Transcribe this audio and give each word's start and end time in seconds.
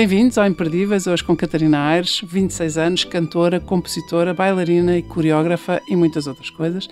Bem-vindos 0.00 0.38
ao 0.38 0.46
Imperdíveis, 0.46 1.06
hoje 1.06 1.22
com 1.22 1.36
Catarina 1.36 1.78
Aires, 1.78 2.22
26 2.24 2.78
anos, 2.78 3.04
cantora, 3.04 3.60
compositora, 3.60 4.32
bailarina 4.32 4.96
e 4.96 5.02
coreógrafa 5.02 5.78
e 5.90 5.94
muitas 5.94 6.26
outras 6.26 6.48
coisas. 6.48 6.88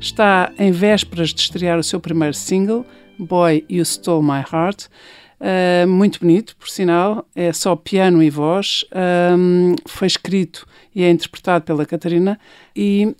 Está 0.00 0.52
em 0.58 0.72
vésperas 0.72 1.28
de 1.28 1.42
estrear 1.42 1.78
o 1.78 1.84
seu 1.84 2.00
primeiro 2.00 2.34
single, 2.34 2.84
Boy 3.16 3.64
You 3.70 3.84
Stole 3.84 4.24
My 4.24 4.42
Heart. 4.52 4.88
Uh, 5.40 5.88
muito 5.88 6.20
bonito, 6.20 6.54
por 6.56 6.68
sinal, 6.68 7.26
é 7.34 7.50
só 7.50 7.74
piano 7.74 8.22
e 8.22 8.28
voz. 8.28 8.84
Um, 9.38 9.74
foi 9.86 10.06
escrito 10.06 10.66
e 10.94 11.02
é 11.02 11.10
interpretado 11.10 11.64
pela 11.64 11.86
Catarina. 11.86 12.38
E 12.74 13.14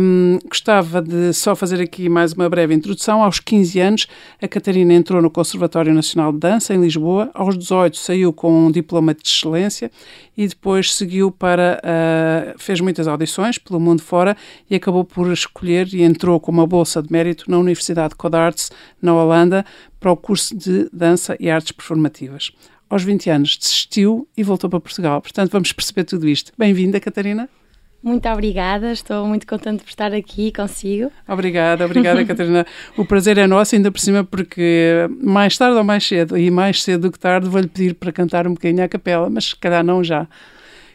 um, 0.00 0.38
gostava 0.48 1.00
de 1.02 1.32
só 1.32 1.54
fazer 1.54 1.80
aqui 1.80 2.08
mais 2.08 2.32
uma 2.32 2.48
breve 2.48 2.74
introdução. 2.74 3.22
Aos 3.22 3.40
15 3.40 3.80
anos, 3.80 4.06
a 4.40 4.48
Catarina 4.48 4.94
entrou 4.94 5.20
no 5.20 5.30
Conservatório 5.30 5.92
Nacional 5.92 6.32
de 6.32 6.38
Dança, 6.38 6.74
em 6.74 6.80
Lisboa. 6.80 7.30
Aos 7.34 7.56
18, 7.56 7.96
saiu 7.96 8.32
com 8.32 8.66
um 8.66 8.70
diploma 8.70 9.14
de 9.14 9.26
excelência 9.26 9.90
e 10.36 10.46
depois 10.46 10.94
seguiu 10.94 11.30
para. 11.30 11.80
Uh, 11.84 12.58
fez 12.58 12.80
muitas 12.80 13.08
audições 13.08 13.58
pelo 13.58 13.80
mundo 13.80 14.02
fora 14.02 14.36
e 14.70 14.74
acabou 14.74 15.04
por 15.04 15.30
escolher 15.32 15.88
e 15.92 16.02
entrou 16.02 16.38
com 16.40 16.50
uma 16.50 16.66
bolsa 16.66 17.02
de 17.02 17.12
mérito 17.12 17.50
na 17.50 17.58
Universidade 17.58 18.10
de 18.10 18.16
Codarts, 18.16 18.70
na 19.02 19.14
Holanda, 19.14 19.64
para 20.00 20.12
o 20.12 20.16
curso 20.16 20.56
de 20.56 20.88
Dança 20.92 21.36
e 21.40 21.50
Artes 21.50 21.72
Performativas 21.72 22.52
aos 22.88 23.02
20 23.02 23.30
anos 23.30 23.56
desistiu 23.56 24.26
e 24.36 24.42
voltou 24.42 24.70
para 24.70 24.80
Portugal. 24.80 25.20
Portanto, 25.20 25.50
vamos 25.50 25.72
perceber 25.72 26.04
tudo 26.04 26.28
isto. 26.28 26.52
Bem-vinda, 26.56 26.98
Catarina. 26.98 27.48
Muito 28.02 28.28
obrigada, 28.28 28.92
estou 28.92 29.26
muito 29.26 29.44
contente 29.46 29.82
por 29.82 29.88
estar 29.88 30.14
aqui 30.14 30.52
consigo. 30.52 31.10
Obrigada, 31.26 31.84
obrigada, 31.84 32.22
Catarina. 32.24 32.64
O 32.96 33.04
prazer 33.04 33.36
é 33.38 33.46
nosso, 33.46 33.74
ainda 33.74 33.90
por 33.90 33.98
cima, 33.98 34.22
porque 34.22 35.08
mais 35.20 35.58
tarde 35.58 35.76
ou 35.76 35.84
mais 35.84 36.06
cedo, 36.06 36.38
e 36.38 36.48
mais 36.50 36.82
cedo 36.82 37.08
do 37.08 37.12
que 37.12 37.18
tarde, 37.18 37.48
vou-lhe 37.48 37.66
pedir 37.66 37.94
para 37.94 38.12
cantar 38.12 38.46
um 38.46 38.54
bocadinho 38.54 38.84
à 38.84 38.88
capela, 38.88 39.28
mas 39.28 39.46
se 39.46 39.56
calhar 39.56 39.82
não 39.82 40.02
já. 40.02 40.28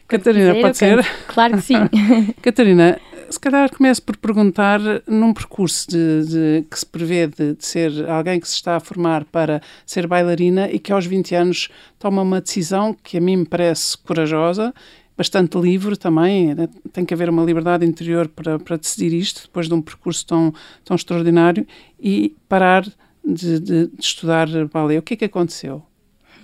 Catarina, 0.08 0.54
pode 0.54 0.76
ser? 0.78 1.04
Claro 1.28 1.56
que 1.56 1.62
sim. 1.62 1.76
Catarina, 2.40 2.98
se 3.34 3.40
calhar 3.40 3.68
começo 3.74 4.00
por 4.02 4.16
perguntar, 4.16 4.80
num 5.06 5.34
percurso 5.34 5.88
de, 5.88 6.24
de 6.24 6.66
que 6.70 6.78
se 6.78 6.86
prevê 6.86 7.26
de, 7.26 7.54
de, 7.54 7.66
ser 7.66 8.08
alguém 8.08 8.38
que 8.38 8.48
se 8.48 8.54
está 8.54 8.76
a 8.76 8.80
formar 8.80 9.24
para 9.24 9.60
ser 9.84 10.06
bailarina 10.06 10.70
e 10.70 10.78
que 10.78 10.92
aos 10.92 11.04
20 11.04 11.34
anos 11.34 11.68
toma 11.98 12.22
uma 12.22 12.40
decisão 12.40 12.94
que 12.94 13.18
a 13.18 13.20
mim 13.20 13.38
me 13.38 13.44
parece 13.44 13.98
corajosa, 13.98 14.72
bastante 15.16 15.58
livre 15.58 15.96
também, 15.96 16.54
né? 16.54 16.68
tem 16.92 17.04
que 17.04 17.12
haver 17.12 17.28
uma 17.28 17.42
liberdade 17.44 17.84
interior 17.84 18.28
para, 18.28 18.58
para 18.58 18.76
decidir 18.76 19.12
isto, 19.12 19.42
depois 19.42 19.68
de 19.68 19.74
um 19.74 19.82
percurso 19.82 20.24
tão, 20.26 20.54
tão 20.84 20.94
extraordinário, 20.94 21.66
e 21.98 22.36
parar 22.48 22.86
de, 23.24 23.58
de, 23.58 23.90
estudar 23.98 24.48
balé. 24.68 24.98
O 24.98 25.02
que 25.02 25.14
é 25.14 25.16
que 25.16 25.24
aconteceu? 25.24 25.82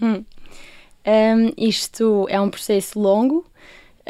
Hum. 0.03 0.25
Um, 1.07 1.53
isto 1.57 2.27
é 2.29 2.41
um 2.41 2.51
processo 2.51 2.99
longo, 2.99 3.47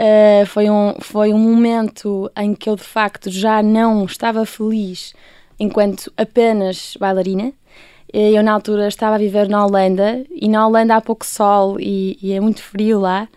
Uh, 0.00 0.46
foi, 0.46 0.70
um, 0.70 0.94
foi 0.98 1.34
um 1.34 1.38
momento 1.38 2.32
em 2.34 2.54
que 2.54 2.70
eu 2.70 2.76
de 2.76 2.82
facto 2.82 3.30
já 3.30 3.62
não 3.62 4.06
estava 4.06 4.46
feliz 4.46 5.12
enquanto 5.58 6.10
apenas 6.16 6.96
bailarina. 6.98 7.52
Eh, 8.12 8.30
eu 8.32 8.42
na 8.42 8.52
altura 8.52 8.88
estava 8.88 9.16
a 9.16 9.18
viver 9.18 9.46
na 9.46 9.64
Holanda 9.64 10.24
e 10.30 10.48
na 10.48 10.66
Holanda 10.66 10.96
há 10.96 11.00
pouco 11.02 11.26
sol 11.26 11.78
e, 11.78 12.18
e 12.22 12.32
é 12.32 12.40
muito 12.40 12.62
frio 12.62 12.98
lá. 13.00 13.28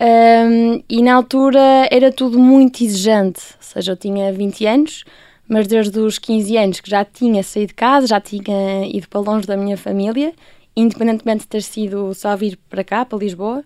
Um, 0.00 0.82
e 0.90 1.00
na 1.02 1.14
altura 1.14 1.88
era 1.88 2.10
tudo 2.10 2.36
muito 2.36 2.82
exigente, 2.82 3.40
ou 3.56 3.62
seja, 3.62 3.92
eu 3.92 3.96
tinha 3.96 4.32
20 4.32 4.66
anos, 4.66 5.04
mas 5.48 5.68
desde 5.68 5.96
os 6.00 6.18
15 6.18 6.56
anos 6.56 6.80
que 6.80 6.90
já 6.90 7.04
tinha 7.04 7.40
saído 7.44 7.68
de 7.68 7.74
casa, 7.74 8.08
já 8.08 8.20
tinha 8.20 8.84
ido 8.86 9.08
para 9.08 9.20
longe 9.20 9.46
da 9.46 9.56
minha 9.56 9.76
família, 9.76 10.34
independentemente 10.74 11.42
de 11.42 11.48
ter 11.48 11.62
sido 11.62 12.12
só 12.14 12.36
vir 12.36 12.58
para 12.68 12.82
cá, 12.82 13.04
para 13.04 13.18
Lisboa. 13.18 13.62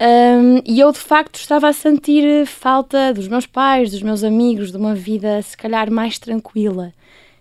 Um, 0.00 0.60
e 0.64 0.80
eu 0.80 0.90
de 0.90 0.98
facto 0.98 1.36
estava 1.36 1.68
a 1.68 1.72
sentir 1.72 2.46
falta 2.46 3.14
dos 3.14 3.28
meus 3.28 3.46
pais, 3.46 3.90
dos 3.90 4.02
meus 4.02 4.24
amigos, 4.24 4.72
de 4.72 4.76
uma 4.76 4.94
vida 4.94 5.40
se 5.42 5.56
calhar 5.56 5.90
mais 5.90 6.18
tranquila. 6.18 6.92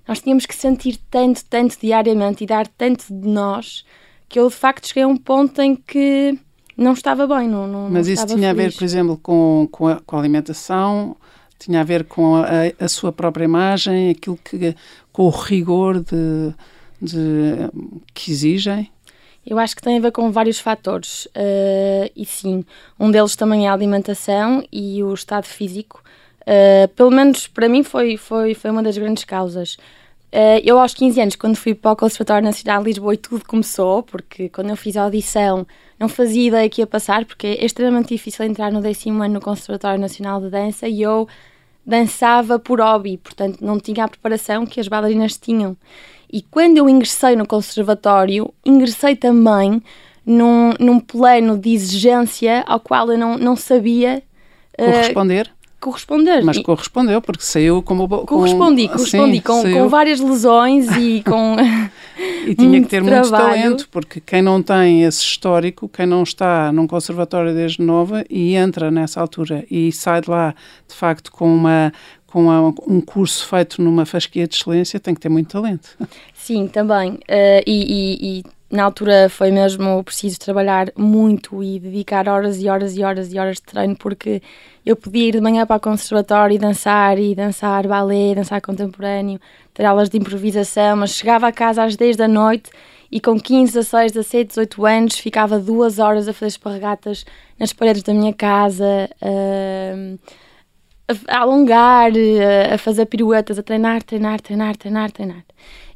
Nós 0.07 0.19
tínhamos 0.19 0.45
que 0.45 0.55
sentir 0.55 0.99
tanto, 1.09 1.43
tanto 1.45 1.77
diariamente 1.79 2.43
e 2.43 2.47
dar 2.47 2.67
tanto 2.67 3.05
de 3.09 3.27
nós 3.27 3.83
que 4.29 4.39
eu 4.39 4.49
de 4.49 4.55
facto 4.55 4.87
cheguei 4.87 5.03
a 5.03 5.07
um 5.07 5.17
ponto 5.17 5.61
em 5.61 5.75
que 5.75 6.37
não 6.77 6.93
estava 6.93 7.25
bem. 7.27 7.47
Não, 7.47 7.67
não 7.67 7.89
Mas 7.89 8.07
isso 8.07 8.25
tinha 8.25 8.49
feliz. 8.49 8.49
a 8.49 8.53
ver, 8.53 8.73
por 8.73 8.83
exemplo, 8.83 9.17
com, 9.17 9.67
com, 9.71 9.87
a, 9.87 9.99
com 10.01 10.15
a 10.15 10.19
alimentação, 10.19 11.15
tinha 11.57 11.81
a 11.81 11.83
ver 11.83 12.03
com 12.05 12.35
a, 12.35 12.45
a, 12.79 12.87
sua 12.87 13.11
própria 13.11 13.45
imagem, 13.45 14.11
aquilo 14.11 14.37
que 14.43 14.75
com 15.11 15.23
o 15.23 15.29
rigor 15.29 16.03
de, 16.03 16.53
de 17.01 17.69
que 18.13 18.31
exigem? 18.31 18.91
Eu 19.45 19.59
acho 19.59 19.75
que 19.75 19.81
tem 19.81 19.97
a 19.97 20.01
ver 20.01 20.11
com 20.11 20.31
vários 20.31 20.59
fatores. 20.59 21.25
Uh, 21.27 22.09
e 22.15 22.25
sim, 22.25 22.63
um 22.99 23.11
deles 23.11 23.35
também 23.35 23.65
é 23.65 23.69
a 23.69 23.73
alimentação 23.73 24.63
e 24.71 25.03
o 25.03 25.13
estado 25.13 25.45
físico. 25.45 26.01
Uh, 26.41 26.87
pelo 26.89 27.11
menos 27.11 27.47
para 27.47 27.67
mim 27.67 27.83
foi, 27.83 28.17
foi, 28.17 28.53
foi 28.53 28.71
uma 28.71 28.83
das 28.83 28.97
grandes 28.97 29.23
causas. 29.23 29.75
Uh, 30.33 30.57
eu, 30.63 30.79
aos 30.79 30.93
15 30.93 31.21
anos, 31.21 31.35
quando 31.35 31.55
fui 31.55 31.75
para 31.75 31.91
o 31.91 31.95
Conservatório 31.95 32.43
Nacional 32.43 32.81
de 32.81 32.89
Lisboa, 32.89 33.13
e 33.13 33.17
tudo 33.17 33.45
começou, 33.45 34.01
porque 34.01 34.49
quando 34.49 34.71
eu 34.71 34.75
fiz 34.75 34.97
a 34.97 35.03
audição 35.03 35.67
não 35.99 36.09
fazia 36.09 36.47
ideia 36.47 36.69
que 36.69 36.81
ia 36.81 36.87
passar, 36.87 37.23
porque 37.23 37.47
é 37.47 37.65
extremamente 37.65 38.09
difícil 38.09 38.43
entrar 38.43 38.71
no 38.71 38.81
décimo 38.81 39.21
ano 39.23 39.35
no 39.35 39.41
Conservatório 39.41 39.99
Nacional 39.99 40.41
de 40.41 40.49
Dança 40.49 40.87
e 40.87 41.01
eu 41.01 41.27
dançava 41.85 42.57
por 42.57 42.81
hobby, 42.81 43.17
portanto 43.17 43.59
não 43.61 43.79
tinha 43.79 44.05
a 44.05 44.07
preparação 44.07 44.65
que 44.65 44.79
as 44.79 44.87
bailarinas 44.87 45.37
tinham. 45.37 45.77
E 46.33 46.41
quando 46.41 46.79
eu 46.79 46.89
ingressei 46.89 47.35
no 47.35 47.45
conservatório, 47.45 48.51
ingressei 48.65 49.15
também 49.15 49.79
num, 50.25 50.73
num 50.79 50.99
plano 50.99 51.55
de 51.55 51.71
exigência 51.71 52.63
ao 52.65 52.79
qual 52.79 53.11
eu 53.11 53.17
não, 53.19 53.37
não 53.37 53.55
sabia 53.55 54.23
uh, 54.73 54.83
corresponder. 54.83 55.51
Corresponder. 55.79 56.43
Mas 56.43 56.57
correspondeu, 56.59 57.21
porque 57.21 57.43
saiu 57.43 57.83
como. 57.83 58.07
Com, 58.07 58.25
correspondi, 58.25 58.87
correspondi, 58.87 59.41
com, 59.41 59.61
com, 59.61 59.89
várias 59.89 60.21
lesões 60.21 60.87
e 60.97 61.21
com. 61.27 61.57
e 62.47 62.55
tinha 62.55 62.81
que 62.81 62.87
ter 62.87 63.03
muito 63.03 63.29
talento, 63.29 63.87
porque 63.91 64.21
quem 64.21 64.41
não 64.41 64.63
tem 64.63 65.03
esse 65.03 65.21
histórico, 65.21 65.89
quem 65.89 66.05
não 66.05 66.23
está 66.23 66.71
num 66.71 66.87
conservatório 66.87 67.53
desde 67.53 67.81
nova 67.81 68.23
e 68.29 68.55
entra 68.55 68.89
nessa 68.89 69.19
altura 69.19 69.65
e 69.69 69.91
sai 69.91 70.21
de 70.21 70.29
lá, 70.29 70.55
de 70.87 70.95
facto, 70.95 71.29
com 71.31 71.53
uma, 71.53 71.91
com 72.33 72.73
um 72.87 72.99
curso 72.99 73.45
feito 73.45 73.79
numa 73.79 74.07
fasquia 74.07 74.47
de 74.47 74.55
excelência, 74.55 74.99
tem 74.99 75.13
que 75.13 75.21
ter 75.21 75.29
muito 75.29 75.51
talento. 75.51 75.95
Sim, 76.33 76.67
também. 76.67 77.11
Uh, 77.11 77.61
e, 77.67 77.67
e, 77.67 78.39
e, 78.39 78.43
na 78.75 78.85
altura 78.85 79.29
foi 79.29 79.51
mesmo 79.51 80.03
preciso 80.03 80.39
trabalhar 80.39 80.91
muito 80.97 81.63
e 81.63 81.79
dedicar 81.79 82.27
horas 82.27 82.59
e 82.59 82.67
horas 82.67 82.97
e 82.97 83.03
horas 83.03 83.31
e 83.31 83.37
horas 83.37 83.57
de 83.57 83.61
treino, 83.61 83.95
porque 83.95 84.41
eu 84.83 84.95
podia 84.95 85.27
ir 85.27 85.33
de 85.33 85.41
manhã 85.41 85.63
para 85.63 85.75
o 85.75 85.79
conservatório 85.79 86.55
e 86.55 86.57
dançar, 86.57 87.19
e 87.19 87.35
dançar 87.35 87.87
balé, 87.87 88.33
dançar 88.33 88.59
contemporâneo, 88.61 89.39
ter 89.71 89.85
aulas 89.85 90.09
de 90.09 90.17
improvisação, 90.17 90.97
mas 90.97 91.11
chegava 91.11 91.47
a 91.47 91.51
casa 91.51 91.83
às 91.83 91.95
10 91.95 92.17
da 92.17 92.27
noite 92.27 92.71
e 93.11 93.21
com 93.21 93.39
15, 93.39 93.73
16, 93.73 94.11
17, 94.13 94.47
18 94.47 94.85
anos 94.87 95.19
ficava 95.19 95.59
duas 95.59 95.99
horas 95.99 96.27
a 96.27 96.33
fazer 96.33 96.47
esparregatas 96.47 97.25
nas 97.59 97.71
paredes 97.71 98.01
da 98.01 98.11
minha 98.11 98.33
casa. 98.33 99.07
Uh, 99.21 100.17
a, 101.27 101.39
alongar, 101.39 102.11
a, 102.11 102.75
a, 102.75 102.77
fazer 102.77 103.05
piruetas, 103.05 103.59
a 103.59 103.63
treinar, 103.63 104.03
treinar, 104.03 104.39
treinar, 104.41 104.77
treinar, 104.77 105.11
treinar. 105.11 105.43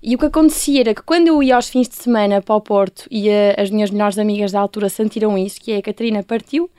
E 0.02 0.16
o 0.16 0.18
que 0.18 0.26
acontecia 0.26 0.82
era 0.82 0.94
que 0.94 1.02
quando 1.02 1.28
eu 1.28 1.42
ia 1.42 1.56
aos 1.56 1.70
fins 1.70 1.88
de 1.88 1.96
semana 1.96 2.42
para 2.42 2.56
o 2.56 2.62
Porto 2.62 3.06
e 3.10 3.30
a, 3.30 3.62
as 3.62 3.70
minhas 3.70 3.90
melhores 3.90 4.18
amigas 4.18 4.52
da 4.52 4.60
altura 4.60 4.90
sentiram 4.90 5.38
isso, 5.38 5.60
que 5.62 5.72
é 5.72 5.78
a 5.78 5.82
Catarina 5.82 6.24
partiu 6.24 6.70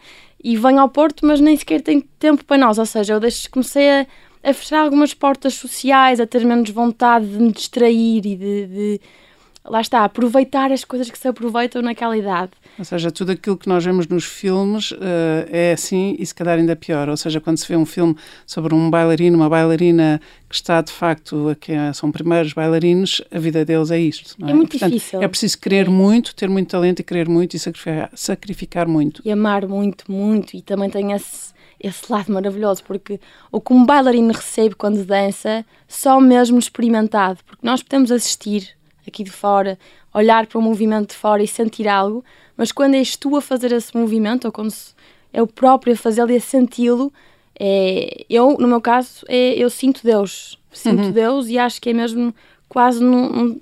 e 0.42 0.56
vem 0.56 0.78
ao 0.78 0.88
Porto, 0.88 1.26
mas 1.26 1.40
nem 1.40 1.56
sequer 1.56 1.80
tem 1.80 2.00
tempo 2.00 2.44
para 2.44 2.58
nós. 2.58 2.78
Ou 2.78 2.86
seja, 2.86 3.14
eu 3.14 3.20
deixo, 3.20 3.50
comecei 3.50 3.90
a, 3.90 4.06
a 4.42 4.52
fechar 4.52 4.80
algumas 4.80 5.14
portas 5.14 5.54
sociais, 5.54 6.20
a 6.20 6.26
ter 6.26 6.44
menos 6.44 6.70
vontade 6.70 7.26
de 7.26 7.38
me 7.38 7.52
distrair 7.52 8.18
e 8.24 8.36
de, 8.36 8.66
de 8.66 9.00
lá 9.68 9.80
está, 9.80 10.04
aproveitar 10.04 10.72
as 10.72 10.84
coisas 10.84 11.10
que 11.10 11.18
se 11.18 11.28
aproveitam 11.28 11.82
naquela 11.82 12.16
idade. 12.16 12.52
Ou 12.78 12.84
seja, 12.84 13.10
tudo 13.10 13.32
aquilo 13.32 13.56
que 13.56 13.68
nós 13.68 13.84
vemos 13.84 14.06
nos 14.06 14.24
filmes 14.24 14.92
uh, 14.92 14.96
é 15.50 15.72
assim 15.72 16.16
e 16.18 16.24
se 16.24 16.34
calhar 16.34 16.58
ainda 16.58 16.74
pior. 16.74 17.08
Ou 17.08 17.16
seja, 17.16 17.40
quando 17.40 17.58
se 17.58 17.66
vê 17.68 17.76
um 17.76 17.86
filme 17.86 18.16
sobre 18.46 18.74
um 18.74 18.90
bailarino, 18.90 19.36
uma 19.36 19.48
bailarina 19.48 20.20
que 20.48 20.54
está 20.54 20.80
de 20.80 20.92
facto, 20.92 21.56
que 21.60 21.72
são 21.94 22.10
primeiros 22.10 22.52
bailarinos, 22.52 23.20
a 23.30 23.38
vida 23.38 23.64
deles 23.64 23.90
é 23.90 23.98
isto. 23.98 24.34
É? 24.44 24.50
é? 24.50 24.54
muito 24.54 24.70
Portanto, 24.70 24.92
difícil. 24.92 25.22
É 25.22 25.28
preciso 25.28 25.58
querer 25.58 25.86
é. 25.86 25.90
muito, 25.90 26.34
ter 26.34 26.48
muito 26.48 26.70
talento 26.70 27.00
e 27.00 27.02
querer 27.02 27.28
muito 27.28 27.54
e 27.54 27.58
sacrificar, 27.58 28.10
sacrificar 28.14 28.88
muito. 28.88 29.22
E 29.24 29.30
amar 29.30 29.66
muito, 29.66 30.10
muito. 30.10 30.56
E 30.56 30.62
também 30.62 30.88
tem 30.88 31.12
esse 31.12 31.58
esse 31.80 32.10
lado 32.10 32.32
maravilhoso, 32.32 32.82
porque 32.82 33.20
o 33.52 33.60
que 33.60 33.72
um 33.72 33.86
bailarino 33.86 34.32
recebe 34.32 34.74
quando 34.74 35.04
dança, 35.04 35.64
só 35.86 36.20
mesmo 36.20 36.58
experimentado, 36.58 37.38
porque 37.46 37.64
nós 37.64 37.82
podemos 37.82 38.10
assistir 38.10 38.76
aqui 39.08 39.24
de 39.24 39.30
fora, 39.30 39.78
olhar 40.14 40.46
para 40.46 40.58
o 40.58 40.62
movimento 40.62 41.10
de 41.10 41.16
fora 41.16 41.42
e 41.42 41.48
sentir 41.48 41.88
algo, 41.88 42.24
mas 42.56 42.72
quando 42.72 42.94
és 42.94 43.16
tu 43.16 43.36
a 43.36 43.40
fazer 43.40 43.72
esse 43.72 43.96
movimento, 43.96 44.46
ou 44.46 44.52
quando 44.52 44.72
é 45.32 45.42
o 45.42 45.46
próprio 45.46 45.92
a 45.92 45.96
fazê-lo 45.96 46.30
e 46.30 46.36
a 46.36 46.40
senti-lo, 46.40 47.12
é, 47.58 48.24
eu, 48.28 48.56
no 48.58 48.68
meu 48.68 48.80
caso, 48.80 49.24
é, 49.28 49.54
eu 49.54 49.68
sinto 49.68 50.00
Deus. 50.02 50.58
Sinto 50.72 51.04
uhum. 51.04 51.10
Deus 51.10 51.48
e 51.48 51.58
acho 51.58 51.80
que 51.80 51.90
é 51.90 51.92
mesmo 51.92 52.34
quase 52.68 53.02
num, 53.02 53.60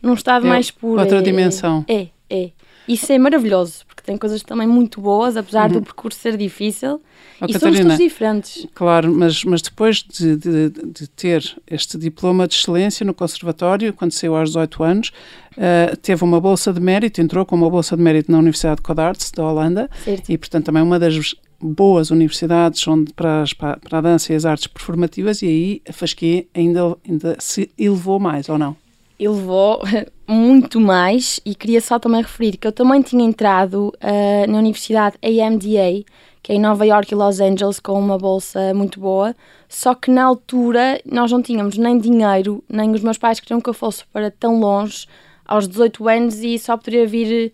num 0.00 0.14
estado 0.14 0.46
é 0.46 0.48
mais 0.48 0.70
puro. 0.70 1.00
Outra 1.00 1.18
é, 1.18 1.22
dimensão. 1.22 1.84
É, 1.88 2.08
é. 2.30 2.50
Isso 2.88 3.12
é 3.12 3.18
maravilhoso, 3.18 3.84
tem 4.06 4.16
coisas 4.16 4.40
também 4.42 4.68
muito 4.68 5.00
boas, 5.00 5.36
apesar 5.36 5.68
uhum. 5.68 5.80
do 5.80 5.82
percurso 5.82 6.20
ser 6.20 6.36
difícil. 6.36 7.02
Oh, 7.40 7.46
e 7.46 7.52
Catarina, 7.52 7.58
somos 7.58 7.78
todos 7.80 7.98
diferentes. 7.98 8.66
Claro, 8.72 9.12
mas, 9.12 9.44
mas 9.44 9.60
depois 9.60 9.96
de, 9.96 10.36
de, 10.36 10.70
de, 10.70 11.08
ter 11.08 11.42
este 11.66 11.98
diploma 11.98 12.46
de 12.46 12.54
excelência 12.54 13.04
no 13.04 13.12
Conservatório, 13.12 13.92
quando 13.92 14.12
saiu 14.12 14.36
aos 14.36 14.50
18 14.50 14.82
anos, 14.84 15.08
uh, 15.56 15.96
teve 15.96 16.22
uma 16.22 16.40
bolsa 16.40 16.72
de 16.72 16.80
mérito, 16.80 17.20
entrou 17.20 17.44
com 17.44 17.56
uma 17.56 17.68
bolsa 17.68 17.96
de 17.96 18.02
mérito 18.02 18.30
na 18.30 18.38
Universidade 18.38 18.76
de 18.76 18.82
Codarts, 18.82 19.32
da 19.32 19.44
Holanda, 19.44 19.90
certo. 20.04 20.30
e 20.30 20.38
portanto 20.38 20.66
também 20.66 20.82
uma 20.82 21.00
das 21.00 21.34
boas 21.60 22.10
universidades 22.10 22.86
onde, 22.86 23.12
para, 23.12 23.42
as, 23.42 23.52
para 23.52 23.78
a 23.90 24.00
dança 24.00 24.32
e 24.32 24.36
as 24.36 24.44
artes 24.44 24.68
performativas, 24.68 25.42
e 25.42 25.46
aí 25.46 25.82
a 25.88 25.92
Fasquia 25.92 26.46
ainda, 26.54 26.96
ainda 27.06 27.36
se 27.40 27.68
elevou 27.76 28.20
mais, 28.20 28.48
ou 28.48 28.56
não? 28.56 28.76
Elevou 29.18 29.80
muito 30.26 30.80
mais 30.80 31.40
e 31.44 31.54
queria 31.54 31.80
só 31.80 31.98
também 31.98 32.22
referir 32.22 32.56
que 32.56 32.66
eu 32.66 32.72
também 32.72 33.02
tinha 33.02 33.24
entrado 33.24 33.92
uh, 33.94 34.50
na 34.50 34.58
Universidade 34.58 35.16
AMDA, 35.22 36.04
que 36.42 36.52
é 36.52 36.54
em 36.54 36.60
Nova 36.60 36.86
York 36.86 37.12
e 37.12 37.16
Los 37.16 37.40
Angeles, 37.40 37.80
com 37.80 37.98
uma 37.98 38.18
bolsa 38.18 38.72
muito 38.74 39.00
boa, 39.00 39.34
só 39.68 39.94
que 39.94 40.10
na 40.10 40.24
altura 40.24 41.00
nós 41.04 41.32
não 41.32 41.42
tínhamos 41.42 41.76
nem 41.76 41.98
dinheiro, 41.98 42.62
nem 42.68 42.92
os 42.92 43.02
meus 43.02 43.18
pais 43.18 43.40
queriam 43.40 43.60
que 43.60 43.68
eu 43.68 43.74
fosse 43.74 44.04
para 44.12 44.30
tão 44.30 44.60
longe, 44.60 45.06
aos 45.44 45.68
18 45.68 46.08
anos, 46.08 46.38
e 46.42 46.58
só 46.58 46.76
poderia 46.76 47.06
vir 47.06 47.52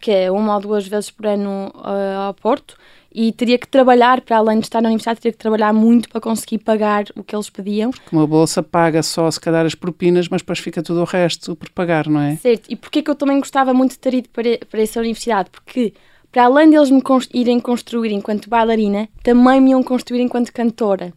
que 0.00 0.10
é 0.10 0.30
uma 0.30 0.54
ou 0.54 0.60
duas 0.60 0.86
vezes 0.86 1.10
por 1.10 1.26
ano 1.26 1.72
uh, 1.74 2.26
ao 2.26 2.34
Porto 2.34 2.76
e 3.18 3.32
teria 3.32 3.56
que 3.56 3.66
trabalhar, 3.66 4.20
para 4.20 4.36
além 4.36 4.58
de 4.58 4.66
estar 4.66 4.82
na 4.82 4.90
universidade, 4.90 5.20
teria 5.20 5.32
que 5.32 5.38
trabalhar 5.38 5.72
muito 5.72 6.06
para 6.10 6.20
conseguir 6.20 6.58
pagar 6.58 7.06
o 7.16 7.24
que 7.24 7.34
eles 7.34 7.48
pediam. 7.48 7.90
Porque 7.90 8.14
uma 8.14 8.26
bolsa 8.26 8.62
paga 8.62 9.02
só, 9.02 9.30
se 9.30 9.40
calhar, 9.40 9.64
as 9.64 9.74
propinas, 9.74 10.28
mas 10.28 10.42
depois 10.42 10.58
fica 10.58 10.82
tudo 10.82 11.00
o 11.00 11.04
resto 11.04 11.56
por 11.56 11.70
pagar, 11.70 12.08
não 12.08 12.20
é? 12.20 12.36
Certo. 12.36 12.66
E 12.68 12.76
porquê 12.76 13.00
que 13.00 13.10
eu 13.10 13.14
também 13.14 13.38
gostava 13.38 13.72
muito 13.72 13.92
de 13.92 14.00
ter 14.00 14.12
ido 14.12 14.28
para, 14.28 14.58
para 14.70 14.82
essa 14.82 15.00
universidade? 15.00 15.48
Porque, 15.50 15.94
para 16.30 16.44
além 16.44 16.68
deles 16.68 16.90
me 16.90 17.00
irem 17.32 17.58
construir 17.58 18.12
enquanto 18.12 18.50
bailarina, 18.50 19.08
também 19.22 19.62
me 19.62 19.70
iam 19.70 19.82
construir 19.82 20.20
enquanto 20.20 20.52
cantora. 20.52 21.10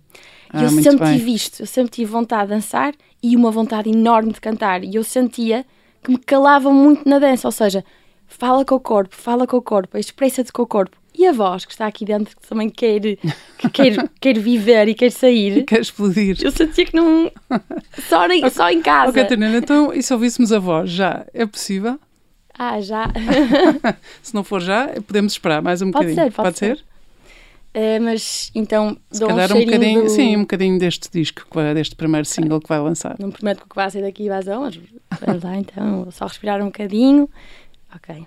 E 0.54 0.58
ah, 0.58 0.64
eu 0.64 0.70
sempre 0.70 1.06
bem. 1.06 1.18
tive 1.18 1.34
isto, 1.34 1.64
eu 1.64 1.68
sempre 1.68 1.92
tive 1.92 2.10
vontade 2.10 2.44
de 2.44 2.56
dançar 2.56 2.94
e 3.22 3.36
uma 3.36 3.52
vontade 3.52 3.90
enorme 3.90 4.32
de 4.32 4.40
cantar. 4.40 4.86
E 4.86 4.96
eu 4.96 5.04
sentia 5.04 5.66
que 6.02 6.10
me 6.10 6.18
calava 6.18 6.72
muito 6.72 7.10
na 7.10 7.20
dança, 7.20 7.46
ou 7.46 7.52
seja, 7.52 7.84
fala 8.26 8.64
com 8.64 8.76
o 8.76 8.80
corpo, 8.80 9.14
fala 9.14 9.46
com 9.46 9.58
o 9.58 9.62
corpo, 9.62 9.98
expressa-te 9.98 10.54
com 10.54 10.62
o 10.62 10.66
corpo 10.68 10.98
e 11.20 11.28
a 11.28 11.34
voz 11.34 11.66
que 11.66 11.74
está 11.74 11.86
aqui 11.86 12.06
dentro 12.06 12.34
que 12.34 12.48
também 12.48 12.70
quer, 12.70 13.02
que 13.02 13.70
quer, 13.74 14.10
quer 14.22 14.40
viver 14.40 14.88
e 14.88 14.94
quer 14.94 15.12
sair. 15.12 15.66
Quer 15.66 15.82
explodir. 15.82 16.38
Eu 16.42 16.50
sentia 16.50 16.86
que 16.86 16.96
não. 16.96 17.30
Só, 18.08 18.26
em, 18.28 18.50
só 18.50 18.70
em 18.70 18.82
casa. 18.82 19.10
Ok, 19.10 19.24
Catarina, 19.24 19.58
então 19.58 19.94
e 19.94 20.02
se 20.02 20.14
ouvíssemos 20.14 20.54
a 20.54 20.60
voz 20.60 20.90
já? 20.90 21.26
É 21.34 21.46
possível? 21.46 22.00
Ah, 22.58 22.80
já. 22.80 23.12
se 24.24 24.34
não 24.34 24.46
for 24.46 24.62
já, 24.62 24.88
podemos 25.06 25.34
esperar 25.34 25.62
mais 25.62 25.82
um 25.82 25.92
pode 25.92 26.06
bocadinho. 26.06 26.24
Ser, 26.24 26.36
pode, 26.36 26.48
pode 26.48 26.58
ser? 26.58 26.78
ser? 26.78 26.84
Uh, 27.72 28.02
mas 28.02 28.50
então 28.56 28.98
se 29.12 29.20
dou 29.20 29.28
calhar 29.28 29.52
um, 29.52 29.58
um 29.58 29.66
bocadinho, 29.66 30.04
do... 30.04 30.10
sim, 30.10 30.38
um 30.38 30.42
bocadinho 30.42 30.80
deste 30.80 31.12
disco, 31.12 31.42
deste 31.74 31.98
primeiro 31.98 32.26
single 32.26 32.62
que 32.62 32.70
vai 32.70 32.80
lançar. 32.80 33.18
Não 33.20 33.30
prometo 33.30 33.66
que 33.70 33.76
vai 33.76 33.92
sair 33.92 34.04
daqui 34.04 34.24
e 34.24 34.30
vazão, 34.30 34.62
mas 34.62 34.80
vamos 35.20 35.44
lá 35.44 35.58
então, 35.58 36.10
só 36.12 36.28
respirar 36.28 36.62
um 36.62 36.68
bocadinho. 36.68 37.30
Ok. 37.94 38.26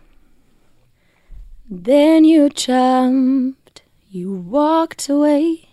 Then 1.75 2.25
you 2.25 2.51
jumped, 2.51 3.81
you 4.11 4.35
walked 4.35 5.09
away. 5.09 5.71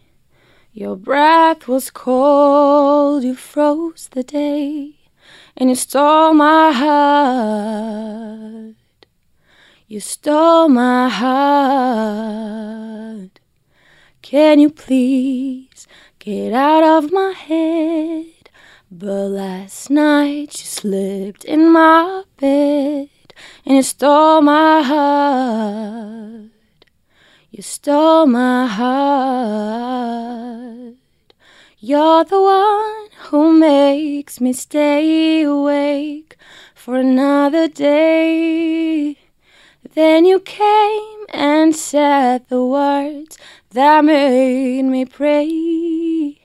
Your 0.71 0.95
breath 0.95 1.67
was 1.67 1.91
cold, 1.91 3.25
you 3.25 3.35
froze 3.35 4.07
the 4.09 4.23
day, 4.23 4.95
and 5.57 5.69
you 5.69 5.75
stole 5.75 6.33
my 6.33 6.71
heart. 6.71 8.75
You 9.89 9.99
stole 9.99 10.69
my 10.69 11.09
heart. 11.09 13.41
Can 14.21 14.59
you 14.59 14.69
please 14.69 15.85
get 16.17 16.53
out 16.53 16.85
of 16.85 17.11
my 17.11 17.31
head? 17.31 18.49
But 18.89 19.27
last 19.27 19.89
night 19.89 20.61
you 20.61 20.65
slipped 20.65 21.43
in 21.43 21.73
my 21.73 22.23
bed 22.37 23.09
and 23.65 23.75
you 23.77 23.83
stole 23.83 24.41
my 24.41 24.81
heart. 24.81 26.49
You 27.51 27.63
stole 27.63 28.25
my 28.25 28.67
heart. 28.67 30.19
You're 31.79 32.23
the 32.23 32.41
one 32.41 33.09
who 33.27 33.53
makes 33.53 34.39
me 34.41 34.53
stay 34.53 35.43
awake 35.43 36.37
for 36.75 36.95
another 36.95 37.67
day. 37.67 39.17
Then 39.93 40.25
you 40.25 40.39
came 40.39 41.25
and 41.29 41.75
said 41.75 42.47
the 42.49 42.63
words 42.63 43.37
that 43.71 44.05
made 44.05 44.83
me 44.83 45.05
pray. 45.05 46.39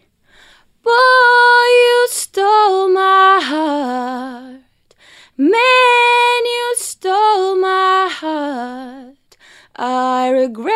Boy, 0.83 0.91
you 0.91 2.07
stole 2.11 2.89
my 2.91 3.41
heart. 3.43 4.64
Man, 5.37 6.45
you 6.45 6.75
stole 6.77 7.57
my 7.57 8.09
heart. 8.09 9.37
I 9.75 10.29
regret 10.29 10.73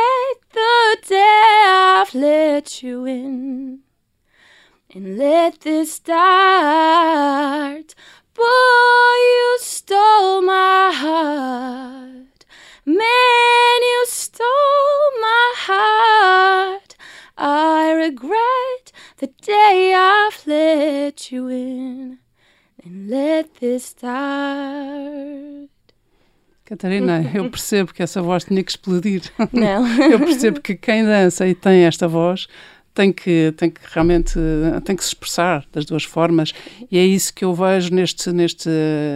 the 0.53 0.99
day 1.07 1.65
I've 1.65 2.13
let 2.13 2.83
you 2.83 3.05
in 3.05 3.83
and 4.93 5.17
let 5.17 5.61
this 5.61 5.93
start. 5.93 7.95
Boy, 8.35 8.43
you 8.43 9.59
stole 9.61 10.43
my 10.43 10.91
heart. 10.93 12.45
Man, 12.85 13.81
you 13.81 14.07
stole 14.09 15.11
my 15.21 15.55
heart. 15.69 16.97
I 17.37 17.93
regret 17.93 18.91
the 19.19 19.29
day 19.41 19.95
I've 19.95 20.45
let 20.49 21.31
you 21.31 21.47
in. 21.47 22.19
And 22.89 23.11
let 23.11 23.51
this 23.61 23.85
start. 23.85 25.69
Catarina, 26.65 27.23
eu 27.35 27.51
percebo 27.51 27.93
que 27.93 28.03
essa 28.03 28.23
voz 28.23 28.45
tinha 28.45 28.65
que 28.65 28.71
explodir. 28.71 29.23
Não. 29.53 29.87
eu 30.11 30.19
percebo 30.19 30.61
que 30.61 30.75
quem 30.75 31.05
dança 31.05 31.47
e 31.47 31.55
tem 31.55 31.85
esta 31.85 32.09
voz 32.09 32.49
tem 32.99 33.13
que, 33.13 33.55
tem 33.57 33.71
que 33.71 33.81
realmente 33.93 34.35
tem 34.85 34.97
que 34.97 35.05
se 35.05 35.11
expressar 35.11 35.65
das 35.73 35.85
duas 35.85 36.03
formas 36.03 36.53
e 36.91 36.99
é 36.99 37.07
isso 37.07 37.33
que 37.33 37.45
eu 37.45 37.55
vejo 37.55 37.95
neste, 37.95 38.33
neste, 38.33 38.69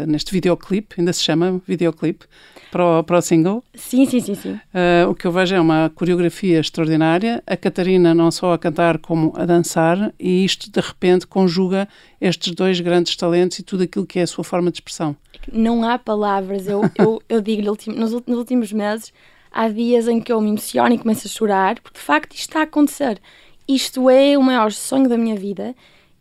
neste 0.07 0.31
videoclipe, 0.31 0.95
ainda 1.01 1.13
se 1.13 1.21
chama 1.21 1.61
videoclipe, 1.67 2.27
para 2.71 3.01
o, 3.01 3.03
para 3.03 3.19
o 3.19 3.21
single. 3.21 3.63
Sim, 3.75 4.07
sim, 4.07 4.21
sim. 4.21 4.35
sim. 4.37 4.53
Uh, 4.53 5.11
o 5.11 5.15
que 5.17 5.27
eu 5.27 5.33
vejo 5.33 5.55
é 5.55 5.61
uma 5.61 5.91
coreografia 5.95 6.61
extraordinária, 6.61 7.43
a 7.45 7.57
Catarina 7.57 8.15
não 8.15 8.31
só 8.31 8.53
a 8.53 8.59
cantar 8.59 8.99
como 8.99 9.33
a 9.37 9.45
dançar 9.45 10.15
e 10.19 10.45
isto 10.45 10.71
de 10.71 10.81
repente 10.81 11.27
conjuga 11.27 11.89
estes 12.21 12.55
dois 12.55 12.79
grandes 12.79 13.17
talentos 13.17 13.59
e 13.59 13.65
tudo 13.65 13.83
aquilo 13.83 14.07
que 14.07 14.21
é 14.21 14.23
a 14.23 14.27
sua 14.29 14.45
forma 14.45 14.71
de 14.71 14.77
expressão. 14.77 15.17
Não 15.53 15.83
há 15.83 15.99
palavras, 15.99 16.69
eu, 16.69 16.83
eu, 16.97 17.21
eu 17.29 17.41
digo-lhe, 17.41 17.67
nos, 17.99 18.13
nos 18.13 18.39
últimos 18.39 18.73
meses 18.73 19.13
há 19.51 19.69
dias 19.69 20.07
em 20.07 20.21
que 20.21 20.33
eu 20.33 20.41
me 20.41 20.51
emociono 20.51 20.95
e 20.95 20.99
começo 20.99 21.27
a 21.27 21.31
chorar, 21.31 21.81
porque 21.81 21.99
de 21.99 22.05
facto 22.05 22.33
isto 22.33 22.49
está 22.49 22.61
a 22.61 22.63
acontecer 22.63 23.21
isto 23.69 24.11
é 24.11 24.37
o 24.37 24.43
maior 24.43 24.73
sonho 24.73 25.09
da 25.09 25.17
minha 25.17 25.37
vida 25.37 25.75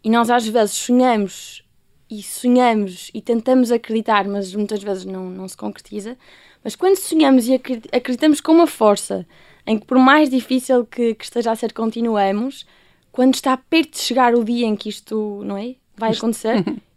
e 0.04 0.10
nós 0.10 0.30
às 0.30 0.48
vezes 0.48 0.72
sonhamos 0.72 1.64
e 2.10 2.22
sonhamos 2.22 3.10
e 3.14 3.22
tentamos 3.22 3.72
acreditar, 3.72 4.28
mas 4.28 4.54
muitas 4.54 4.84
vezes 4.84 5.06
não, 5.06 5.30
não 5.30 5.48
se 5.48 5.56
concretiza. 5.56 6.18
Mas 6.64 6.76
quando 6.76 6.98
sonhamos 6.98 7.48
e 7.48 7.56
acreditamos 7.92 8.42
com 8.42 8.52
uma 8.52 8.68
força 8.68 9.26
em 9.66 9.78
que, 9.78 9.86
por 9.86 9.98
mais 9.98 10.30
difícil 10.30 10.86
que, 10.86 11.16
que 11.16 11.24
esteja 11.24 11.52
a 11.52 11.56
ser, 11.56 11.74
continuamos, 11.74 12.66
quando 13.12 13.36
está 13.36 13.56
perto 13.56 13.92
de 13.92 14.00
chegar 14.00 14.36
o 14.36 14.44
dia 14.44 14.66
em 14.66 14.76
que 14.76 14.90
isto 14.90 15.42
não 15.46 15.58
é, 15.58 15.76
vai 15.96 16.12
acontecer, 16.12 16.64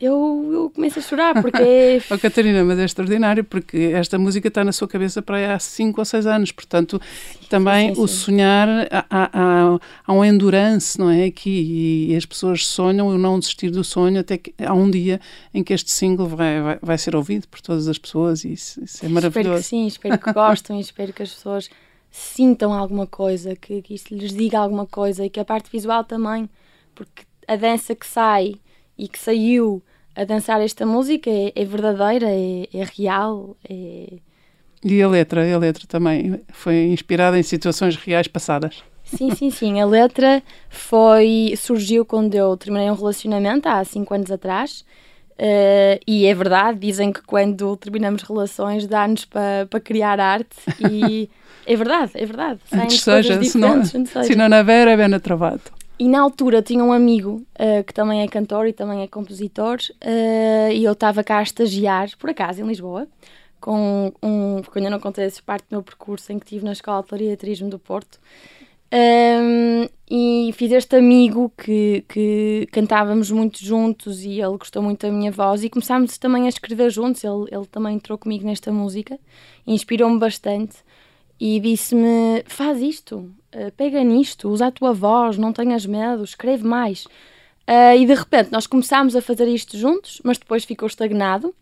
eu, 0.00 0.50
eu 0.52 0.70
começo 0.70 0.98
a 0.98 1.02
chorar 1.02 1.42
porque 1.42 1.60
é... 1.62 2.02
oh, 2.10 2.18
Catarina, 2.18 2.64
mas 2.64 2.78
é 2.78 2.84
extraordinário 2.84 3.42
porque 3.42 3.92
esta 3.94 4.18
música 4.18 4.48
está 4.48 4.62
na 4.62 4.72
sua 4.72 4.86
cabeça 4.86 5.20
para 5.20 5.54
há 5.54 5.58
5 5.58 6.00
ou 6.00 6.04
6 6.04 6.26
anos, 6.26 6.52
portanto 6.52 7.00
sim, 7.02 7.46
também 7.48 7.88
sim, 7.88 7.94
sim, 7.94 8.00
o 8.00 8.06
sonhar 8.06 8.68
há, 8.90 9.06
há, 9.10 9.78
há 10.06 10.12
um 10.12 10.24
endurance, 10.24 10.98
não 10.98 11.10
é, 11.10 11.24
aqui 11.24 12.08
e, 12.10 12.16
as 12.16 12.24
pessoas 12.24 12.66
sonham 12.66 13.08
o 13.08 13.18
não 13.18 13.38
desistir 13.38 13.70
do 13.70 13.82
sonho 13.82 14.20
até 14.20 14.38
que 14.38 14.54
há 14.58 14.72
um 14.72 14.90
dia 14.90 15.20
em 15.52 15.64
que 15.64 15.72
este 15.72 15.90
single 15.90 16.28
vai, 16.28 16.60
vai, 16.60 16.78
vai 16.80 16.98
ser 16.98 17.16
ouvido 17.16 17.48
por 17.48 17.60
todas 17.60 17.88
as 17.88 17.98
pessoas 17.98 18.44
e 18.44 18.52
isso, 18.52 18.82
isso 18.82 19.04
é 19.04 19.08
maravilhoso. 19.08 19.58
Espero 19.58 19.62
que 19.62 19.66
sim, 19.66 19.86
espero 19.86 20.18
que 20.18 20.32
gostem, 20.32 20.80
espero 20.80 21.12
que 21.12 21.22
as 21.22 21.34
pessoas 21.34 21.68
sintam 22.10 22.72
alguma 22.72 23.06
coisa, 23.06 23.56
que, 23.56 23.82
que 23.82 23.94
isso 23.94 24.14
lhes 24.14 24.32
diga 24.32 24.58
alguma 24.58 24.86
coisa 24.86 25.24
e 25.24 25.30
que 25.30 25.40
a 25.40 25.44
parte 25.44 25.70
visual 25.70 26.04
também, 26.04 26.48
porque 26.94 27.22
a 27.46 27.56
dança 27.56 27.94
que 27.94 28.06
sai 28.06 28.54
e 28.98 29.08
que 29.08 29.18
saiu 29.18 29.82
a 30.16 30.24
dançar 30.24 30.60
esta 30.60 30.84
música 30.84 31.30
é, 31.30 31.52
é 31.54 31.64
verdadeira, 31.64 32.26
é, 32.28 32.68
é 32.74 32.84
real. 32.96 33.56
É... 33.68 34.14
E 34.84 35.02
a 35.02 35.08
letra, 35.08 35.54
a 35.54 35.58
letra 35.58 35.86
também 35.86 36.40
foi 36.48 36.86
inspirada 36.86 37.38
em 37.38 37.42
situações 37.42 37.96
reais 37.96 38.26
passadas. 38.26 38.82
Sim, 39.04 39.34
sim, 39.34 39.50
sim. 39.50 39.80
A 39.80 39.86
letra 39.86 40.42
foi 40.68 41.54
surgiu 41.56 42.04
quando 42.04 42.34
eu 42.34 42.56
terminei 42.56 42.90
um 42.90 42.94
relacionamento 42.94 43.68
há 43.68 43.82
cinco 43.84 44.12
anos 44.12 44.30
atrás. 44.30 44.84
Uh, 45.38 46.02
e 46.04 46.26
é 46.26 46.34
verdade, 46.34 46.80
dizem 46.80 47.12
que 47.12 47.22
quando 47.22 47.76
terminamos 47.76 48.22
relações 48.22 48.88
dá-nos 48.88 49.24
para 49.24 49.68
pa 49.70 49.78
criar 49.78 50.18
arte 50.18 50.56
e 50.90 51.30
é 51.64 51.76
verdade, 51.76 52.10
é 52.16 52.26
verdade. 52.26 52.58
Antes 52.72 53.00
seja, 53.02 53.40
se 53.44 53.56
não, 53.56 53.84
se 53.84 54.34
não 54.34 54.52
haver, 54.52 54.88
é 54.88 54.96
bem 54.96 55.20
travado. 55.20 55.77
E 55.98 56.08
na 56.08 56.20
altura 56.20 56.62
tinha 56.62 56.84
um 56.84 56.92
amigo 56.92 57.44
uh, 57.58 57.82
que 57.84 57.92
também 57.92 58.22
é 58.22 58.28
cantor 58.28 58.68
e 58.68 58.72
também 58.72 59.02
é 59.02 59.08
compositor 59.08 59.78
uh, 60.02 60.72
e 60.72 60.84
eu 60.84 60.92
estava 60.92 61.24
cá 61.24 61.38
a 61.38 61.42
estagiar, 61.42 62.08
por 62.18 62.30
acaso, 62.30 62.62
em 62.62 62.66
Lisboa, 62.66 63.08
com 63.60 64.12
um, 64.22 64.62
porque 64.62 64.78
ainda 64.78 64.90
não 64.90 65.00
contei 65.00 65.24
essa 65.24 65.42
parte 65.42 65.64
do 65.64 65.72
meu 65.72 65.82
percurso 65.82 66.32
em 66.32 66.38
que 66.38 66.46
estive 66.46 66.64
na 66.64 66.72
Escola 66.72 67.02
de 67.02 67.06
Hotelaria 67.06 67.36
e 67.42 67.64
do 67.64 67.78
Porto 67.80 68.20
um, 68.90 69.86
e 70.10 70.50
fiz 70.54 70.72
este 70.72 70.96
amigo 70.96 71.52
que, 71.58 72.02
que 72.08 72.66
cantávamos 72.72 73.30
muito 73.30 73.62
juntos 73.62 74.24
e 74.24 74.40
ele 74.40 74.56
gostou 74.56 74.82
muito 74.82 75.06
da 75.06 75.12
minha 75.12 75.30
voz 75.30 75.62
e 75.62 75.68
começámos 75.68 76.16
também 76.16 76.46
a 76.46 76.48
escrever 76.48 76.90
juntos. 76.90 77.22
Ele, 77.22 77.48
ele 77.52 77.66
também 77.66 77.96
entrou 77.96 78.16
comigo 78.16 78.46
nesta 78.46 78.72
música, 78.72 79.18
inspirou-me 79.66 80.18
bastante 80.18 80.76
e 81.40 81.60
disse-me: 81.60 82.42
faz 82.46 82.80
isto, 82.80 83.30
uh, 83.54 83.72
pega 83.76 84.02
nisto, 84.02 84.48
usa 84.48 84.66
a 84.66 84.70
tua 84.70 84.92
voz, 84.92 85.38
não 85.38 85.52
tenhas 85.52 85.86
medo, 85.86 86.24
escreve 86.24 86.64
mais. 86.64 87.04
Uh, 87.04 87.96
e 87.98 88.06
de 88.06 88.14
repente 88.14 88.50
nós 88.50 88.66
começámos 88.66 89.14
a 89.14 89.20
fazer 89.20 89.46
isto 89.46 89.76
juntos, 89.76 90.20
mas 90.24 90.38
depois 90.38 90.64
ficou 90.64 90.86
estagnado. 90.86 91.54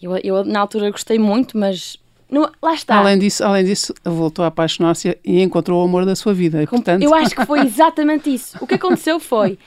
Eu, 0.00 0.16
eu 0.18 0.44
na 0.44 0.60
altura 0.60 0.90
gostei 0.90 1.18
muito, 1.18 1.56
mas 1.56 1.98
não, 2.30 2.50
lá 2.60 2.74
está. 2.74 2.96
Além 2.96 3.18
disso, 3.18 3.44
além 3.44 3.64
disso, 3.64 3.94
voltou 4.04 4.44
a 4.44 4.48
apaixonar-se 4.48 5.16
e 5.24 5.40
encontrou 5.40 5.80
o 5.80 5.84
amor 5.84 6.04
da 6.04 6.16
sua 6.16 6.34
vida. 6.34 6.62
E, 6.62 6.66
portanto... 6.66 7.02
Eu 7.02 7.14
acho 7.14 7.34
que 7.34 7.46
foi 7.46 7.60
exatamente 7.60 8.32
isso. 8.32 8.58
O 8.60 8.66
que 8.66 8.74
aconteceu 8.74 9.20
foi, 9.20 9.58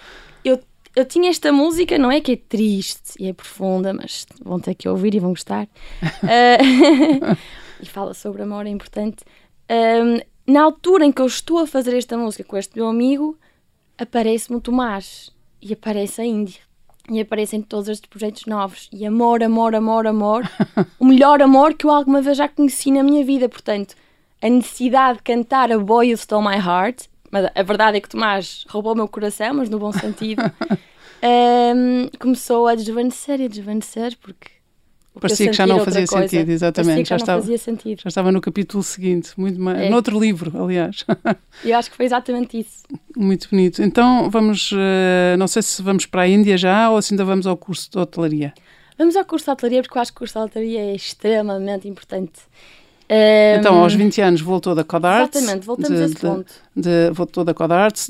eu, 0.44 0.60
eu 0.96 1.06
tinha 1.06 1.30
esta 1.30 1.52
música, 1.52 1.98
não 1.98 2.12
é 2.12 2.20
que 2.20 2.34
é 2.34 2.36
triste 2.36 3.14
e 3.20 3.28
é 3.28 3.34
profunda, 3.34 3.94
mas 3.94 4.26
vão 4.44 4.60
ter 4.60 4.76
que 4.76 4.88
ouvir 4.90 5.16
e 5.16 5.20
vão 5.20 5.30
gostar. 5.30 5.64
Uh, 6.04 7.38
e 7.82 7.86
fala 7.86 8.14
sobre 8.14 8.44
amor, 8.44 8.66
é 8.66 8.70
importante. 8.70 9.24
Um, 9.70 10.20
na 10.52 10.64
altura 10.64 11.06
em 11.06 11.12
que 11.12 11.22
eu 11.22 11.26
estou 11.26 11.60
a 11.60 11.68
fazer 11.68 11.96
esta 11.96 12.18
música 12.18 12.44
com 12.44 12.58
este 12.58 12.76
meu 12.76 12.88
amigo, 12.88 13.38
aparece-me 13.98 14.58
o 14.58 14.62
Tomás 14.62 15.32
e 15.62 15.74
aparece 15.74 16.22
a 16.22 16.26
Índia 16.26 16.62
e 17.10 17.20
aparecem 17.20 17.62
todos 17.62 17.88
estes 17.88 18.10
projetos 18.10 18.46
novos. 18.46 18.90
E 18.92 19.06
amor, 19.06 19.44
amor, 19.44 19.76
amor, 19.76 20.08
amor. 20.08 20.44
o 21.00 21.06
melhor 21.06 21.42
amor 21.42 21.74
que 21.74 21.86
eu 21.86 21.92
alguma 21.92 22.22
vez 22.22 22.38
já 22.38 22.48
conheci 22.48 22.92
na 22.92 23.04
minha 23.04 23.24
vida. 23.24 23.48
Portanto, 23.48 23.96
a 24.42 24.50
necessidade 24.50 25.18
de 25.20 25.24
cantar 25.24 25.72
A 25.72 25.80
Boy 25.80 26.12
Who 26.12 26.18
Stole 26.18 26.46
My 26.46 26.58
Heart. 26.58 27.08
Mas 27.32 27.50
a 27.54 27.64
verdade 27.64 27.98
é 27.98 28.02
que 28.02 28.10
Tomás 28.10 28.66
roubou 28.70 28.94
o 28.94 28.96
meu 28.96 29.08
coração, 29.08 29.54
mas 29.56 29.70
no 29.70 29.80
bom 29.80 29.92
sentido. 29.92 30.44
um, 31.76 32.10
começou 32.20 32.68
a 32.68 32.76
desvanecer 32.76 33.42
e 33.42 33.46
a 33.46 33.50
desvanecer 33.50 34.18
porque 34.22 34.50
Parecia 35.20 35.48
que 35.50 35.54
já 35.56 35.68
não 35.68 35.80
fazia 35.80 36.06
coisa. 36.06 36.28
sentido, 36.28 36.50
exatamente. 36.50 37.10
Já, 37.10 37.18
já, 37.18 37.24
estava, 37.24 37.58
sentido. 37.58 38.02
já 38.02 38.08
estava 38.08 38.32
no 38.32 38.42
capítulo 38.42 38.84
seguinte, 38.84 39.32
muito 39.38 39.60
mais, 39.60 39.80
é. 39.80 39.90
noutro 39.90 40.20
livro, 40.20 40.52
aliás. 40.64 41.06
Eu 41.64 41.78
acho 41.78 41.90
que 41.90 41.98
foi 41.98 42.06
exatamente 42.06 42.60
isso. 42.60 42.84
Muito 43.16 43.50
bonito. 43.50 43.82
Então 43.82 44.30
vamos, 44.30 44.72
uh, 44.72 45.38
não 45.38 45.48
sei 45.48 45.62
se 45.62 45.82
vamos 45.82 46.06
para 46.06 46.24
a 46.24 46.28
Índia 46.28 46.58
já 46.58 46.90
ou 46.90 47.02
se 47.02 47.14
ainda 47.14 47.26
vamos 47.26 47.48
ao 47.48 47.58
curso 47.58 47.90
de 47.92 47.98
hotelaria. 47.98 48.54
Vamos 48.98 49.16
ao 49.16 49.26
curso 49.26 49.46
de 49.46 49.52
hotelaria 49.52 49.82
porque 49.82 49.98
eu 49.98 50.02
acho 50.02 50.12
que 50.12 50.18
o 50.18 50.20
curso 50.20 50.40
de 50.40 50.46
hotelaria 50.46 50.80
é 50.80 50.96
extremamente 50.96 51.88
importante. 51.88 52.40
Então, 53.58 53.82
aos 53.82 53.94
20 53.94 54.22
anos 54.22 54.42
voltou 54.42 54.76
da 54.76 54.84
Codarts. 54.84 55.38
Exatamente, 55.38 55.66
voltamos 55.66 55.98
de, 55.98 56.04
a 56.04 56.06
esse 56.06 56.16
ponto. 56.16 56.54
De, 56.76 56.82
de, 56.82 57.12
voltou 57.12 57.44
da 57.46 57.54
Codarts, 57.54 58.10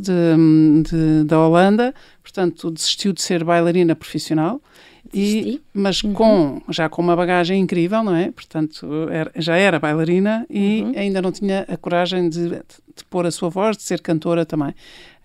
da 1.26 1.40
Holanda, 1.40 1.94
portanto 2.24 2.72
desistiu 2.72 3.14
de 3.14 3.22
ser 3.22 3.44
bailarina 3.44 3.96
profissional 3.96 4.60
e, 5.14 5.62
mas 5.74 6.04
uhum. 6.04 6.14
com, 6.14 6.62
já 6.70 6.90
com 6.90 7.02
uma 7.02 7.16
bagagem 7.16 7.60
incrível, 7.60 8.04
não 8.04 8.16
é? 8.16 8.32
Portanto, 8.32 9.08
era, 9.10 9.32
já 9.36 9.56
era 9.56 9.80
bailarina 9.80 10.46
e 10.50 10.82
uhum. 10.82 10.94
ainda 10.96 11.22
não 11.22 11.32
tinha 11.32 11.66
a 11.68 11.78
coragem 11.78 12.30
de, 12.30 12.50
de, 12.50 12.62
de, 12.96 13.06
pôr 13.10 13.26
a 13.26 13.32
sua 13.32 13.50
voz, 13.50 13.78
de 13.78 13.84
ser 13.84 14.02
cantora 14.02 14.46
também. 14.46 14.74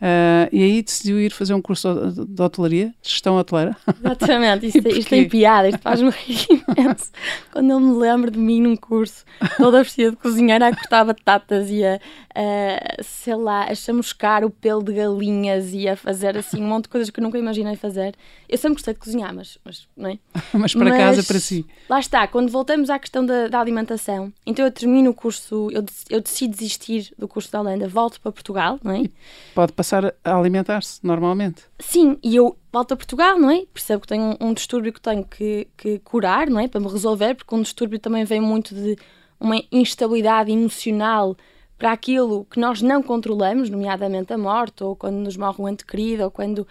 Uh, 0.03 0.51
e 0.51 0.65
aí 0.65 0.83
decidiu 0.83 1.21
ir 1.21 1.31
fazer 1.31 1.55
um 1.55 1.63
curso 1.63 1.95
de, 2.11 2.27
de 2.27 2.43
hotelaria, 2.43 2.93
gestão 3.01 3.37
hoteleira. 3.37 3.77
Exatamente, 4.01 4.67
isto, 4.77 4.89
isto 4.89 5.09
tem 5.09 5.29
piada, 5.29 5.69
isto 5.69 5.81
faz-me 5.81 6.11
rir 6.11 6.45
imenso. 6.77 7.13
Quando 7.53 7.71
eu 7.71 7.79
me 7.79 7.97
lembro 8.01 8.29
de 8.29 8.37
mim 8.37 8.63
num 8.63 8.75
curso, 8.75 9.25
toda 9.57 9.81
vestida 9.81 10.11
de 10.11 10.17
cozinheira 10.17 10.67
a 10.67 10.75
cortar 10.75 11.05
batatas 11.05 11.71
e 11.71 11.85
a, 11.85 12.01
a, 12.35 13.01
sei 13.01 13.37
lá, 13.37 13.67
a 13.71 13.75
chamuscar 13.77 14.45
o 14.45 14.51
pelo 14.51 14.83
de 14.83 14.93
galinhas 14.93 15.73
e 15.73 15.89
a 15.89 15.95
fazer 15.95 16.37
assim 16.37 16.61
um 16.61 16.67
monte 16.67 16.85
de 16.85 16.89
coisas 16.89 17.09
que 17.09 17.21
eu 17.21 17.23
nunca 17.23 17.39
imaginei 17.39 17.77
fazer. 17.77 18.17
Eu 18.49 18.59
sempre 18.59 18.75
gostei 18.75 18.95
de 18.95 19.01
cozinhar, 19.01 19.33
mas, 19.33 19.57
mas 19.65 19.87
não 19.97 20.11
é? 20.11 20.19
mas 20.53 20.75
para 20.75 20.91
mas, 20.91 20.99
casa, 20.99 21.23
para 21.23 21.39
si. 21.39 21.65
Lá 21.89 22.01
está, 22.01 22.27
quando 22.27 22.51
voltamos 22.51 22.91
à 22.91 22.99
questão 22.99 23.25
da, 23.25 23.47
da 23.47 23.61
alimentação, 23.61 24.33
então 24.45 24.65
eu 24.65 24.73
termino 24.73 25.11
o 25.11 25.15
curso, 25.15 25.71
eu, 25.71 25.85
eu 26.11 26.21
decido 26.21 26.57
desistir 26.57 27.13
do 27.17 27.29
curso 27.29 27.53
da 27.53 27.61
Holanda, 27.61 27.87
volto 27.87 28.21
para 28.21 28.33
Portugal, 28.33 28.81
não 28.83 28.93
é? 28.93 29.03
E 29.03 29.13
pode 29.55 29.73
passar 29.73 29.92
começar 29.93 30.15
a 30.25 30.37
alimentar-se 30.37 31.05
normalmente. 31.07 31.65
Sim, 31.79 32.19
e 32.23 32.35
eu 32.37 32.57
volto 32.73 32.93
a 32.93 32.97
Portugal, 32.97 33.39
não 33.39 33.51
é? 33.51 33.67
Percebo 33.73 34.01
que 34.01 34.09
tenho 34.09 34.37
um, 34.41 34.49
um 34.49 34.55
distúrbio 34.55 34.93
que 34.93 35.01
tenho 35.01 35.25
que, 35.25 35.69
que, 35.77 35.99
curar, 35.99 36.49
não 36.49 36.59
é? 36.59 36.67
Para 36.67 36.81
me 36.81 36.89
resolver, 36.89 37.35
porque 37.35 37.55
um 37.55 37.63
distúrbio 37.63 37.99
também 37.99 38.25
vem 38.25 38.41
muito 38.41 38.75
de 38.75 38.97
uma 39.39 39.63
instabilidade 39.71 40.51
emocional 40.51 41.37
para 41.77 41.93
aquilo 41.93 42.47
que 42.47 42.59
nós 42.59 42.81
não 42.81 43.03
controlamos, 43.03 43.69
nomeadamente 43.69 44.33
a 44.33 44.39
morte, 44.39 44.83
ou 44.83 44.97
quando 44.97 45.17
nos 45.17 45.37
morre 45.37 45.63
um 45.63 45.69
ente 45.69 45.85
querido, 45.85 46.25
ou 46.25 46.31
quando. 46.31 46.67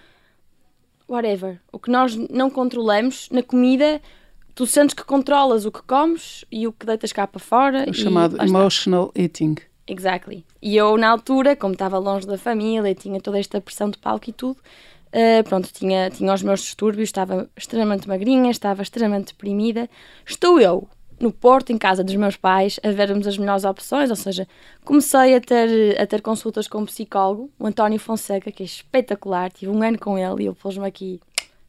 whatever. 1.08 1.60
O 1.72 1.78
que 1.78 1.92
nós 1.92 2.16
não 2.16 2.50
controlamos 2.50 3.30
na 3.30 3.44
comida, 3.44 4.02
tu 4.56 4.66
sentes 4.66 4.96
que 4.96 5.04
controlas 5.04 5.66
o 5.66 5.72
que 5.72 5.84
comes 5.84 6.46
e 6.52 6.66
o 6.66 6.72
que 6.72 6.86
deitas 6.86 7.12
cá 7.12 7.28
para 7.28 7.40
fora. 7.40 7.86
O 7.88 7.94
chamado 7.94 8.42
emotional 8.42 9.12
eating. 9.16 9.56
Exactly. 9.88 10.46
E 10.62 10.78
eu, 10.78 10.96
na 10.98 11.10
altura, 11.10 11.56
como 11.56 11.74
estava 11.74 11.98
longe 11.98 12.28
da 12.28 12.38
família 12.38 12.90
e 12.90 12.96
tinha 12.96 13.20
toda 13.20 13.40
esta 13.40 13.60
pressão 13.60 13.90
de 13.90 13.98
palco 13.98 14.30
e 14.30 14.34
tudo, 14.34 14.58
uh, 14.58 15.44
pronto, 15.44 15.70
tinha, 15.74 16.10
tinha 16.10 16.34
os 16.34 16.44
meus 16.44 16.62
distúrbios, 16.62 17.10
estava 17.10 17.50
extremamente 17.58 18.08
magrinha, 18.08 18.52
estava 18.52 18.82
extremamente 18.82 19.28
deprimida. 19.28 19.90
Estou 20.26 20.60
eu, 20.60 20.88
no 21.20 21.32
Porto, 21.32 21.72
em 21.72 21.78
casa 21.78 22.04
dos 22.04 22.16
meus 22.16 22.36
pais, 22.36 22.80
a 22.84 22.92
vermos 22.92 23.28
as 23.28 23.38
melhores 23.38 23.64
opções, 23.64 24.10
ou 24.10 24.16
seja, 24.16 24.48
comecei 24.84 25.36
a 25.36 25.42
ter, 25.42 26.00
a 26.00 26.06
ter 26.06 26.22
consultas 26.22 26.68
com 26.68 26.80
um 26.80 26.86
psicólogo, 26.86 27.50
o 27.60 27.66
António 27.66 28.00
Fonseca, 28.00 28.52
que 28.52 28.64
é 28.64 28.66
espetacular, 28.66 29.52
tive 29.52 29.72
um 29.72 29.82
ano 29.82 29.98
com 29.98 30.18
ele 30.18 30.44
e 30.44 30.48
ele 30.48 30.56
pôs-me 30.56 30.88
aqui 30.88 31.20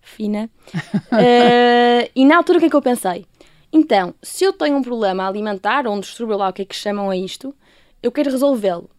fina. 0.00 0.50
uh, 0.74 2.10
e 2.16 2.24
na 2.24 2.36
altura 2.36 2.58
o 2.58 2.60
que 2.60 2.66
é 2.66 2.70
que 2.70 2.76
eu 2.76 2.82
pensei? 2.82 3.26
Então, 3.72 4.14
se 4.22 4.44
eu 4.44 4.52
tenho 4.52 4.76
um 4.76 4.82
problema 4.82 5.26
alimentar, 5.26 5.86
ou 5.86 5.94
um 5.94 6.00
distúrbio 6.00 6.36
lá, 6.36 6.48
o 6.48 6.52
que 6.52 6.62
é 6.62 6.64
que 6.64 6.76
chamam 6.76 7.08
a 7.08 7.16
isto, 7.16 7.54
eu 8.02 8.10
quero 8.12 8.30
resolvê-lo. 8.30 8.90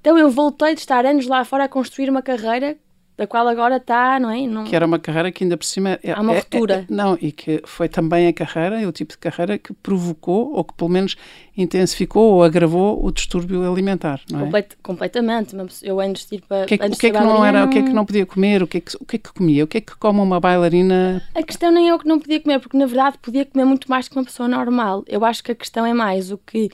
Então 0.00 0.16
eu 0.16 0.30
voltei 0.30 0.74
de 0.74 0.80
estar 0.80 1.04
anos 1.04 1.26
lá 1.26 1.44
fora 1.44 1.64
a 1.64 1.68
construir 1.68 2.08
uma 2.08 2.22
carreira 2.22 2.76
da 3.16 3.26
qual 3.26 3.48
agora 3.48 3.78
está, 3.78 4.20
não 4.20 4.30
é? 4.30 4.46
Não... 4.46 4.64
Que 4.64 4.76
era 4.76 4.84
uma 4.84 4.98
carreira 4.98 5.32
que 5.32 5.42
ainda 5.42 5.56
por 5.56 5.64
cima... 5.64 5.98
É, 6.02 6.12
Há 6.12 6.20
uma 6.20 6.34
é, 6.34 6.38
ruptura. 6.38 6.74
É, 6.74 6.78
é, 6.80 6.84
não, 6.90 7.16
e 7.20 7.32
que 7.32 7.62
foi 7.64 7.88
também 7.88 8.28
a 8.28 8.32
carreira, 8.32 8.80
é 8.80 8.86
o 8.86 8.92
tipo 8.92 9.12
de 9.12 9.18
carreira 9.18 9.56
que 9.56 9.72
provocou, 9.72 10.52
ou 10.52 10.62
que 10.62 10.74
pelo 10.74 10.90
menos 10.90 11.16
intensificou 11.56 12.34
ou 12.34 12.44
agravou 12.44 13.02
o 13.02 13.10
distúrbio 13.10 13.66
alimentar, 13.70 14.20
não 14.30 14.40
é? 14.40 14.44
Complet, 14.44 14.76
completamente. 14.82 15.56
Eu 15.82 15.98
antes 15.98 16.26
de 16.28 16.36
ir 16.36 16.42
para... 16.42 16.64
O 16.64 16.66
que 16.66 16.74
é 16.74 16.78
que, 16.78 16.86
o 16.86 16.90
que, 16.90 17.06
é 17.06 17.10
que 17.10 17.18
não 17.18 17.42
era, 17.42 17.60
não... 17.60 17.68
o 17.68 17.70
que 17.70 17.78
é 17.78 17.82
que 17.82 17.92
não 17.92 18.04
podia 18.04 18.26
comer, 18.26 18.62
o 18.62 18.66
que, 18.66 18.76
é 18.76 18.80
que, 18.82 18.96
o 19.00 19.04
que 19.06 19.16
é 19.16 19.18
que 19.18 19.32
comia, 19.32 19.64
o 19.64 19.66
que 19.66 19.78
é 19.78 19.80
que 19.80 19.96
come 19.96 20.20
uma 20.20 20.38
bailarina... 20.38 21.22
A 21.34 21.42
questão 21.42 21.70
nem 21.72 21.88
é 21.88 21.94
o 21.94 21.98
que 21.98 22.06
não 22.06 22.20
podia 22.20 22.38
comer, 22.38 22.60
porque 22.60 22.76
na 22.76 22.84
verdade 22.84 23.16
podia 23.16 23.46
comer 23.46 23.64
muito 23.64 23.88
mais 23.88 24.08
que 24.08 24.16
uma 24.16 24.24
pessoa 24.24 24.46
normal. 24.46 25.02
Eu 25.08 25.24
acho 25.24 25.42
que 25.42 25.52
a 25.52 25.54
questão 25.54 25.86
é 25.86 25.94
mais 25.94 26.30
o 26.30 26.36
que 26.36 26.70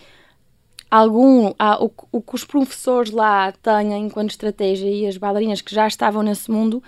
algum 0.92 1.46
o, 1.80 1.90
o 2.12 2.20
que 2.20 2.34
os 2.34 2.44
professores 2.44 3.10
lá 3.10 3.50
têm 3.50 3.98
enquanto 3.98 4.32
estratégia 4.32 4.90
e 4.90 5.06
as 5.06 5.16
bailarinas 5.16 5.62
que 5.62 5.74
já 5.74 5.86
estavam 5.86 6.22
nesse 6.22 6.50
mundo 6.50 6.82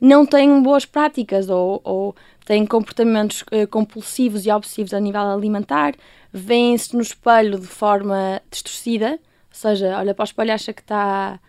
não 0.00 0.24
têm 0.24 0.62
boas 0.62 0.86
práticas 0.86 1.50
ou, 1.50 1.80
ou 1.82 2.14
têm 2.46 2.64
comportamentos 2.64 3.42
uh, 3.42 3.66
compulsivos 3.68 4.46
e 4.46 4.50
obsessivos 4.52 4.94
a 4.94 5.00
nível 5.00 5.22
alimentar, 5.22 5.94
veem-se 6.32 6.94
no 6.94 7.02
espelho 7.02 7.58
de 7.58 7.66
forma 7.66 8.40
distorcida, 8.48 9.10
ou 9.10 9.18
seja, 9.50 9.98
olha 9.98 10.14
para 10.14 10.22
o 10.22 10.24
espelho 10.24 10.52
acha 10.52 10.72
que 10.72 10.82
está 10.82 11.40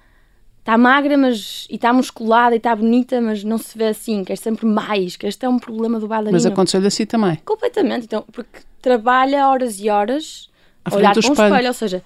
está 0.57 0.77
magra 0.79 1.15
mas, 1.15 1.67
e 1.69 1.75
está 1.75 1.93
musculada 1.93 2.55
e 2.55 2.57
está 2.57 2.75
bonita, 2.75 3.21
mas 3.21 3.43
não 3.43 3.59
se 3.59 3.77
vê 3.77 3.87
assim, 3.89 4.23
quer 4.23 4.35
sempre 4.35 4.65
mais, 4.65 5.15
que 5.15 5.27
este 5.27 5.45
é 5.45 5.49
um 5.49 5.59
problema 5.59 5.99
do 5.99 6.07
bailarino. 6.07 6.33
Mas 6.33 6.45
aconteceu-lhe 6.47 6.87
assim 6.87 7.05
também? 7.05 7.35
Completamente, 7.45 8.05
então, 8.05 8.25
porque 8.31 8.61
trabalha 8.81 9.47
horas 9.47 9.79
e 9.79 9.89
horas 9.89 10.48
olhar 10.91 11.13
para 11.13 11.27
um 11.27 11.31
espelho. 11.31 11.47
espelho. 11.47 11.67
Ou 11.67 11.73
seja, 11.73 12.03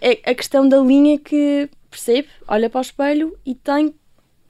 é 0.00 0.30
a 0.30 0.34
questão 0.34 0.68
da 0.68 0.78
linha 0.78 1.18
que 1.18 1.68
percebe, 1.90 2.28
olha 2.46 2.68
para 2.68 2.78
o 2.78 2.82
espelho 2.82 3.36
e 3.44 3.54
tem 3.54 3.88
que 3.88 3.94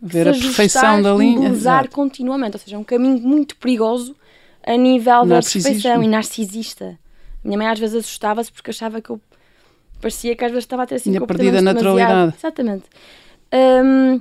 ver 0.01 0.29
a 0.29 0.33
perfeição 0.33 1.03
da 1.03 1.15
linha. 1.15 1.51
usar 1.51 1.89
continuamente. 1.89 2.57
Ou 2.57 2.61
seja, 2.61 2.77
é 2.77 2.79
um 2.79 2.85
caminho 2.85 3.21
muito 3.21 3.57
perigoso 3.57 4.17
a 4.65 4.77
nível 4.77 5.27
da 5.27 5.41
perfeição 5.41 6.03
e 6.03 6.09
narcisista. 6.09 6.99
Minha 7.45 7.59
mãe 7.59 7.69
às 7.69 7.79
vezes 7.79 7.97
assustava-se 7.97 8.51
porque 8.51 8.71
achava 8.71 9.01
que 9.01 9.11
eu 9.11 9.21
parecia 10.01 10.35
que 10.35 10.45
às 10.45 10.51
vezes 10.51 10.65
estava 10.65 10.83
a 10.83 10.87
ter 10.87 10.97
assim 10.97 11.11
Tinha 11.13 11.25
perdido 11.27 11.59
a 11.59 11.63
naturalidade. 11.63 12.35
Exatamente. 12.37 12.85
Um, 13.53 14.21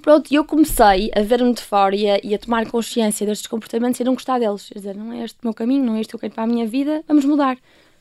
Pronto, 0.00 0.32
eu 0.32 0.44
comecei 0.44 1.10
a 1.14 1.22
ver-me 1.22 1.54
de 1.54 1.62
fora 1.62 1.94
e 1.94 2.08
a, 2.08 2.20
e 2.22 2.34
a 2.34 2.38
tomar 2.38 2.66
consciência 2.66 3.26
destes 3.26 3.46
comportamentos 3.46 3.98
e 3.98 4.02
a 4.02 4.06
não 4.06 4.14
gostar 4.14 4.38
deles. 4.38 4.68
Quer 4.68 4.78
dizer, 4.78 4.96
não 4.96 5.12
é 5.12 5.24
este 5.24 5.38
o 5.42 5.46
meu 5.46 5.54
caminho, 5.54 5.84
não 5.84 5.94
é 5.94 6.00
este 6.00 6.10
que 6.10 6.16
eu 6.16 6.20
quero 6.20 6.34
para 6.34 6.44
a 6.44 6.46
minha 6.46 6.66
vida, 6.66 7.02
vamos 7.08 7.24
mudar. 7.24 7.56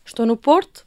Estou 0.06 0.26
no 0.26 0.38
Porto, 0.38 0.86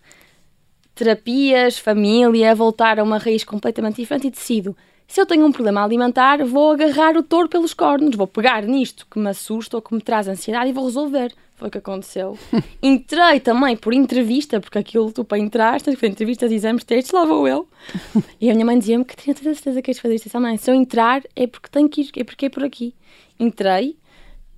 terapias, 0.95 1.79
família, 1.79 2.55
voltar 2.55 2.99
a 2.99 3.03
uma 3.03 3.19
raiz 3.19 3.45
completamente 3.45 3.97
diferente 3.97 4.29
e 4.29 4.31
decido. 4.31 4.77
Se 5.09 5.21
eu 5.21 5.27
tenho 5.27 5.45
um 5.45 5.51
problema 5.51 5.83
alimentar, 5.83 6.45
vou 6.45 6.73
agarrar 6.73 7.17
o 7.17 7.23
touro 7.23 7.49
pelos 7.49 7.75
cornos, 7.75 8.15
vou 8.15 8.27
pegar 8.27 8.63
nisto 8.63 9.07
que 9.11 9.19
me 9.19 9.29
assusta 9.31 9.77
ou 9.77 9.83
que 9.83 9.95
me 9.95 10.01
traz 10.01 10.29
ansiedade 10.29 10.71
e 10.71 10.73
vou 10.73 10.85
resolver. 10.85 11.33
Foi 11.57 11.67
o 11.67 11.71
que 11.71 11.79
aconteceu. 11.79 12.39
Entrei 12.81 13.41
também 13.41 13.77
por 13.77 13.93
entrevista, 13.93 14.61
porque 14.61 14.79
aquilo 14.79 15.11
tu 15.11 15.25
para 15.25 15.39
entrar, 15.39 15.81
tens 15.81 15.95
que 15.95 16.01
fazer 16.01 16.13
entrevistas, 16.13 16.53
exames, 16.53 16.85
testes, 16.85 17.11
lá 17.11 17.25
vou 17.25 17.49
eu. 17.49 17.67
E 18.41 18.49
a 18.49 18.55
minha 18.55 18.65
mãe 18.65 18.79
dizia-me 18.79 19.05
que 19.05 19.17
tinha 19.17 19.35
toda 19.35 19.51
a 19.51 19.55
certeza 19.55 19.83
que 19.83 19.87
queres 19.87 20.01
fazer 20.01 20.15
isto. 20.15 20.41
mãe, 20.41 20.57
se 20.57 20.71
eu 20.71 20.75
entrar 20.75 21.23
é 21.35 21.47
porque 21.49 21.69
tenho 21.69 21.89
que 21.89 22.03
ir, 22.03 22.11
é 22.17 22.23
porque 22.23 22.47
é 22.47 22.49
por 22.49 22.63
aqui. 22.63 22.95
Entrei, 23.41 23.97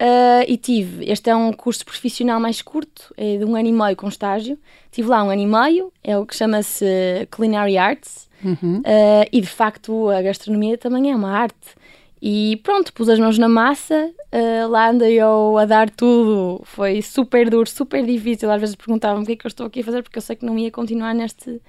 Uh, 0.01 0.45
e 0.49 0.57
tive, 0.57 1.05
este 1.11 1.29
é 1.29 1.37
um 1.37 1.53
curso 1.53 1.85
profissional 1.85 2.41
mais 2.41 2.63
curto, 2.63 3.13
é 3.19 3.37
de 3.37 3.45
um 3.45 3.55
ano 3.55 3.69
e 3.69 3.73
meio 3.73 3.95
com 3.95 4.09
estágio. 4.09 4.59
Tive 4.91 5.09
lá 5.09 5.23
um 5.23 5.29
ano 5.29 5.43
e 5.43 5.47
meio, 5.47 5.93
é 6.03 6.17
o 6.17 6.25
que 6.25 6.35
chama-se 6.35 6.87
Culinary 7.31 7.77
Arts, 7.77 8.27
uhum. 8.43 8.79
uh, 8.79 9.29
e 9.31 9.41
de 9.43 9.47
facto 9.47 10.09
a 10.09 10.23
gastronomia 10.23 10.79
também 10.79 11.13
é 11.13 11.15
uma 11.15 11.31
arte. 11.31 11.77
E 12.23 12.61
pronto, 12.63 12.93
pus 12.93 13.09
as 13.09 13.19
mãos 13.19 13.39
na 13.39 13.49
massa, 13.49 14.11
uh, 14.33 14.69
lá 14.69 14.91
andei 14.91 15.15
eu 15.15 15.57
a 15.57 15.65
dar 15.65 15.89
tudo. 15.89 16.61
Foi 16.65 17.01
super 17.01 17.49
duro, 17.49 17.69
super 17.69 18.05
difícil. 18.05 18.51
Às 18.51 18.61
vezes 18.61 18.75
perguntavam 18.75 19.23
o 19.23 19.27
que 19.27 19.33
é 19.33 19.37
que 19.37 19.47
eu 19.47 19.49
estou 19.49 19.67
aqui 19.67 19.81
a 19.81 19.85
fazer, 19.85 20.03
porque 20.03 20.19
eu 20.19 20.23
sei 20.23 20.37
que 20.37 20.45
não 20.45 20.59
ia 20.59 20.71
continuar 20.71 21.15
neste, 21.15 21.63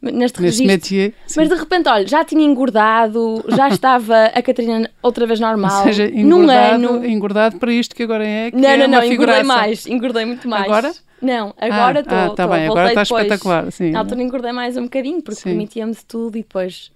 neste 0.00 0.40
Nesse 0.40 0.64
métier. 0.64 1.12
Mas 1.36 1.48
de 1.48 1.56
repente, 1.56 1.88
olha, 1.88 2.06
já 2.06 2.24
tinha 2.24 2.44
engordado, 2.44 3.44
já 3.48 3.66
estava 3.68 4.26
a 4.26 4.40
Catarina 4.40 4.88
outra 5.02 5.26
vez 5.26 5.40
normal. 5.40 5.78
Ou 5.78 5.84
seja, 5.86 6.06
engordado, 6.06 6.78
num 6.78 6.88
ano. 6.94 7.06
engordado 7.06 7.58
para 7.58 7.72
isto 7.72 7.92
que 7.92 8.04
agora 8.04 8.24
é. 8.24 8.52
Que 8.52 8.56
não, 8.56 8.68
é 8.68 8.76
não, 8.76 8.88
não, 8.88 9.04
engordei 9.04 9.42
mais, 9.42 9.86
engordei 9.88 10.24
muito 10.24 10.48
mais. 10.48 10.66
Agora? 10.66 10.92
Não, 11.20 11.52
agora 11.58 12.00
estou. 12.00 12.16
Ah, 12.16 12.30
tá 12.30 12.46
bem, 12.46 12.66
agora 12.66 12.88
está 12.88 13.02
espetacular. 13.02 13.72
Sim. 13.72 13.90
Na 13.90 14.00
altura 14.00 14.22
engordei 14.22 14.52
mais 14.52 14.76
um 14.76 14.84
bocadinho, 14.84 15.20
porque 15.20 15.42
permitia-me 15.42 15.92
de 15.92 16.04
tudo 16.04 16.36
e 16.36 16.42
depois 16.42 16.92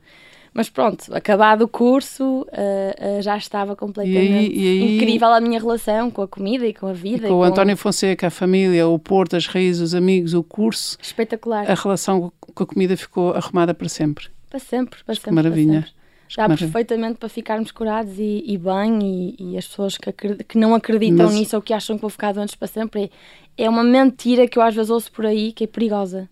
mas 0.53 0.69
pronto, 0.69 1.15
acabado 1.15 1.63
o 1.63 1.69
curso, 1.69 2.43
uh, 2.43 3.19
uh, 3.19 3.23
já 3.23 3.37
estava 3.37 3.77
completamente 3.77 4.53
e 4.53 4.67
e 4.67 4.97
incrível 4.97 5.29
a 5.29 5.41
minha 5.41 5.61
relação 5.61 6.11
com 6.11 6.23
a 6.23 6.29
comida 6.29 6.67
e 6.67 6.75
com 6.75 6.87
a 6.87 6.93
vida. 6.93 7.21
Com, 7.21 7.27
e 7.27 7.29
com 7.29 7.39
o 7.39 7.43
António 7.43 7.77
Fonseca, 7.77 8.27
a 8.27 8.31
família, 8.31 8.89
o 8.89 8.99
Porto, 8.99 9.37
as 9.37 9.47
raízes, 9.47 9.81
os 9.81 9.95
amigos, 9.95 10.35
o 10.35 10.43
curso. 10.43 10.99
Espetacular. 11.01 11.71
A 11.71 11.75
relação 11.75 12.33
com 12.41 12.63
a 12.65 12.67
comida 12.67 12.97
ficou 12.97 13.33
arrumada 13.33 13.73
para 13.73 13.89
sempre. 13.89 14.27
Para 14.49 14.59
sempre, 14.59 14.99
para 15.05 15.15
sempre. 15.15 15.33
Maravilha. 15.33 15.87
Dá 16.37 16.49
perfeitamente 16.49 17.19
para 17.19 17.29
ficarmos 17.29 17.73
curados 17.73 18.19
e, 18.19 18.45
e 18.47 18.57
bem, 18.57 18.99
e, 19.03 19.37
e, 19.39 19.59
as 19.59 19.67
pessoas 19.67 19.99
que, 19.99 20.13
que 20.45 20.59
não 20.59 20.75
acreditam 20.75 21.27
Mas... 21.27 21.35
nisso 21.35 21.57
ou 21.57 21.63
que 21.63 21.73
acham 21.73 21.97
que 21.97 22.03
vou 22.03 22.11
ficar 22.11 22.33
doentes 22.33 22.55
para 22.55 22.69
sempre, 22.69 23.11
é, 23.57 23.65
é 23.65 23.69
uma 23.69 23.83
mentira 23.83 24.47
que 24.47 24.57
eu 24.57 24.63
às 24.63 24.75
vezes 24.75 24.91
ouço 24.91 25.11
por 25.11 25.27
aí 25.27 25.53
que 25.53 25.65
é 25.65 25.67
perigosa. 25.67 26.29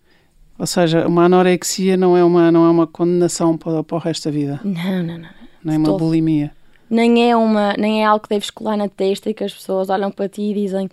Ou 0.59 0.67
seja, 0.67 1.07
uma 1.07 1.23
anorexia 1.23 1.95
não 1.95 2.17
é 2.17 2.23
uma, 2.23 2.51
não 2.51 2.65
é 2.65 2.69
uma 2.69 2.85
condenação 2.85 3.57
para, 3.57 3.81
para 3.81 3.95
o 3.95 3.99
resto 3.99 4.25
da 4.25 4.31
vida. 4.31 4.59
Não, 4.61 5.01
não, 5.01 5.17
não. 5.17 5.29
Nem 5.63 5.77
uma 5.77 5.97
bulimia. 5.97 6.51
Nem 6.89 7.31
é, 7.31 7.35
uma, 7.35 7.73
nem 7.77 8.03
é 8.03 8.05
algo 8.05 8.23
que 8.23 8.29
deves 8.29 8.49
colar 8.49 8.75
na 8.75 8.89
testa 8.89 9.29
e 9.29 9.33
que 9.33 9.43
as 9.43 9.53
pessoas 9.53 9.89
olham 9.89 10.11
para 10.11 10.27
ti 10.27 10.41
e 10.41 10.53
dizem 10.53 10.89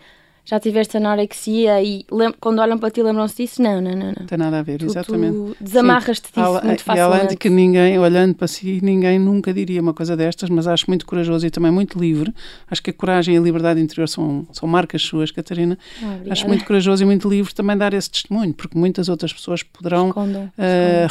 já 0.47 0.61
tiveste 0.61 0.97
anorexia 0.97 1.83
e 1.83 2.07
quando 2.39 2.61
olham 2.61 2.79
para 2.79 2.89
ti 2.89 3.03
lembram-se 3.03 3.43
disso? 3.43 3.61
Não, 3.61 3.81
não, 3.81 3.91
não, 3.91 4.13
não. 4.17 4.27
Tem 4.27 4.39
nada 4.39 4.61
a 4.61 4.63
ver, 4.63 4.79
tu, 4.79 4.87
exatamente. 4.87 5.33
Tu 5.33 5.57
desamarras-te 5.61 6.29
disso 6.29 6.41
Al 6.41 6.65
muito 6.65 6.85
facilmente. 6.85 6.99
E 6.99 7.01
além 7.01 7.29
de 7.29 7.37
que 7.37 7.51
ninguém, 7.51 7.99
olhando 7.99 8.37
para 8.37 8.47
si, 8.47 8.79
ninguém 8.81 9.19
nunca 9.19 9.53
diria 9.53 9.83
uma 9.83 9.93
coisa 9.93 10.17
destas, 10.17 10.49
mas 10.49 10.69
acho 10.69 10.85
muito 10.87 11.05
corajoso 11.05 11.45
e 11.45 11.51
também 11.51 11.73
muito 11.73 11.99
livre. 11.99 12.33
Acho 12.71 12.81
que 12.81 12.91
a 12.91 12.93
coragem 12.93 13.35
e 13.35 13.39
a 13.39 13.41
liberdade 13.41 13.81
interior 13.81 14.09
são, 14.09 14.47
são 14.53 14.69
marcas 14.69 15.03
suas, 15.03 15.33
Catarina. 15.33 15.77
Oh, 16.01 16.31
acho 16.31 16.47
muito 16.47 16.65
corajoso 16.65 17.03
e 17.03 17.07
muito 17.07 17.29
livre 17.29 17.53
também 17.53 17.77
dar 17.77 17.93
esse 17.93 18.09
testemunho, 18.09 18.55
porque 18.55 18.79
muitas 18.79 19.09
outras 19.09 19.33
pessoas 19.33 19.65
poderão 19.65 20.11
uh, 20.11 20.55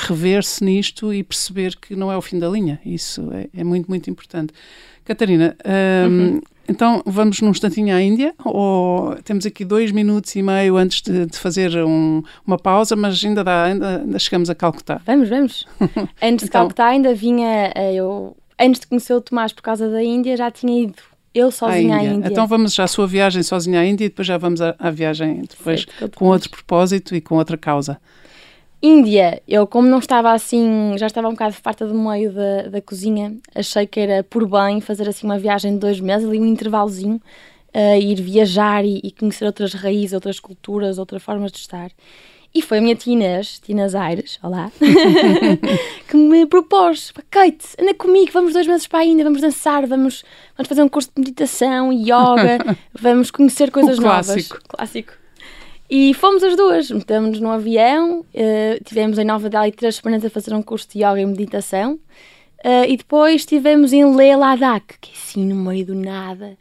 rever-se 0.07 0.63
nisto 0.63 1.13
e 1.13 1.23
perceber 1.23 1.75
que 1.75 1.93
não 1.93 2.09
é 2.09 2.15
o 2.15 2.21
fim 2.21 2.39
da 2.39 2.47
linha. 2.47 2.79
Isso 2.85 3.29
é, 3.33 3.49
é 3.53 3.63
muito, 3.65 3.89
muito 3.89 4.09
importante. 4.09 4.53
Catarina, 5.03 5.55
um, 6.09 6.17
uhum. 6.17 6.41
Então 6.67 7.01
vamos 7.05 7.39
num 7.41 7.49
instantinho 7.49 7.95
à 7.95 8.01
Índia 8.01 8.33
ou 8.43 9.15
temos 9.23 9.45
aqui 9.45 9.63
dois 9.63 9.91
minutos 9.91 10.35
e 10.35 10.41
meio 10.41 10.77
antes 10.77 11.01
de, 11.01 11.25
de 11.25 11.37
fazer 11.37 11.75
um, 11.77 12.23
uma 12.45 12.57
pausa, 12.57 12.95
mas 12.95 13.23
ainda 13.23 13.43
dá, 13.43 13.65
ainda, 13.65 14.01
ainda, 14.01 14.19
chegamos 14.19 14.49
a 14.49 14.55
Calcutá. 14.55 15.01
Vamos, 15.05 15.29
vamos. 15.29 15.67
antes 16.21 16.45
de 16.45 16.49
então, 16.49 16.61
Calcutá 16.61 16.87
ainda 16.87 17.13
vinha, 17.13 17.71
eh, 17.75 17.93
eu, 17.95 18.35
antes 18.59 18.79
de 18.81 18.87
conhecer 18.87 19.13
o 19.13 19.21
Tomás 19.21 19.53
por 19.53 19.61
causa 19.61 19.89
da 19.89 20.03
Índia, 20.03 20.35
já 20.35 20.49
tinha 20.49 20.83
ido 20.83 20.95
eu 21.33 21.51
sozinha 21.51 21.97
à 21.97 21.99
Índia. 21.99 22.11
à 22.11 22.15
Índia. 22.15 22.31
Então 22.31 22.47
vamos 22.47 22.73
já 22.73 22.85
à 22.85 22.87
sua 22.87 23.05
viagem 23.05 23.43
sozinha 23.43 23.81
à 23.81 23.85
Índia 23.85 24.05
e 24.05 24.09
depois 24.09 24.27
já 24.27 24.37
vamos 24.37 24.61
à, 24.61 24.75
à 24.79 24.89
viagem 24.89 25.41
depois 25.41 25.85
com 26.15 26.25
outro 26.25 26.49
propósito 26.49 27.13
e 27.13 27.21
com 27.21 27.35
outra 27.35 27.57
causa. 27.57 27.99
Índia, 28.85 29.41
eu 29.47 29.65
como 29.65 29.87
não 29.87 29.97
estava 29.97 30.31
assim, 30.31 30.95
já 30.97 31.07
estava 31.07 31.27
um 31.27 31.31
bocado 31.31 31.55
farta 31.55 31.87
do 31.87 31.95
meio 31.95 32.31
da, 32.31 32.67
da 32.69 32.81
cozinha, 32.81 33.35
achei 33.55 33.87
que 33.87 33.99
era 33.99 34.23
por 34.23 34.47
bem 34.47 34.79
fazer 34.79 35.09
assim 35.09 35.25
uma 35.25 35.39
viagem 35.39 35.73
de 35.73 35.79
dois 35.79 35.99
meses, 35.99 36.27
ali 36.27 36.39
um 36.39 36.45
intervalozinho, 36.45 37.19
uh, 37.73 37.99
ir 37.99 38.21
viajar 38.21 38.85
e, 38.85 39.01
e, 39.03 39.11
conhecer 39.11 39.45
outras 39.45 39.73
raízes, 39.73 40.13
outras 40.13 40.39
culturas, 40.39 40.99
outras 40.99 41.23
formas 41.23 41.51
de 41.51 41.57
estar. 41.57 41.89
E 42.53 42.61
foi 42.61 42.77
a 42.77 42.81
minha 42.81 42.95
tia 42.95 43.11
Inês, 43.11 43.59
Tinas 43.59 43.95
Aires, 43.95 44.39
olá, 44.41 44.71
que 46.07 46.15
me 46.15 46.45
propôs, 46.45 47.11
Kate, 47.29 47.65
anda 47.81 47.93
comigo, 47.95 48.31
vamos 48.31 48.53
dois 48.53 48.67
meses 48.67 48.85
para 48.85 48.99
a 48.99 49.05
Índia, 49.05 49.25
vamos 49.25 49.41
dançar, 49.41 49.85
vamos, 49.87 50.23
vamos 50.55 50.69
fazer 50.69 50.83
um 50.83 50.87
curso 50.87 51.09
de 51.15 51.21
meditação, 51.21 51.91
yoga, 51.91 52.77
vamos 52.93 53.31
conhecer 53.31 53.71
coisas 53.71 53.97
o 53.97 54.01
clássico. 54.01 54.55
novas. 54.55 54.63
Clássico. 54.69 55.24
E 55.89 56.13
fomos 56.15 56.43
as 56.43 56.55
duas, 56.55 56.89
metemos-nos 56.89 57.39
no 57.39 57.51
avião, 57.51 58.21
uh, 58.21 58.83
tivemos 58.83 59.19
em 59.19 59.23
Nova 59.23 59.49
Delhi 59.49 59.71
três 59.71 59.97
semanas 59.97 60.25
a 60.25 60.29
fazer 60.29 60.53
um 60.53 60.61
curso 60.61 60.87
de 60.89 60.99
yoga 60.99 61.21
e 61.21 61.25
meditação. 61.25 61.99
Uh, 62.65 62.85
e 62.87 62.97
depois 62.97 63.41
estivemos 63.41 63.93
em 63.93 64.03
Leh 64.15 64.35
Ladakh, 64.35 64.97
que 64.99 65.11
é 65.11 65.13
assim 65.13 65.45
no 65.45 65.55
meio 65.55 65.85
do 65.85 65.93
nada, 65.93 66.57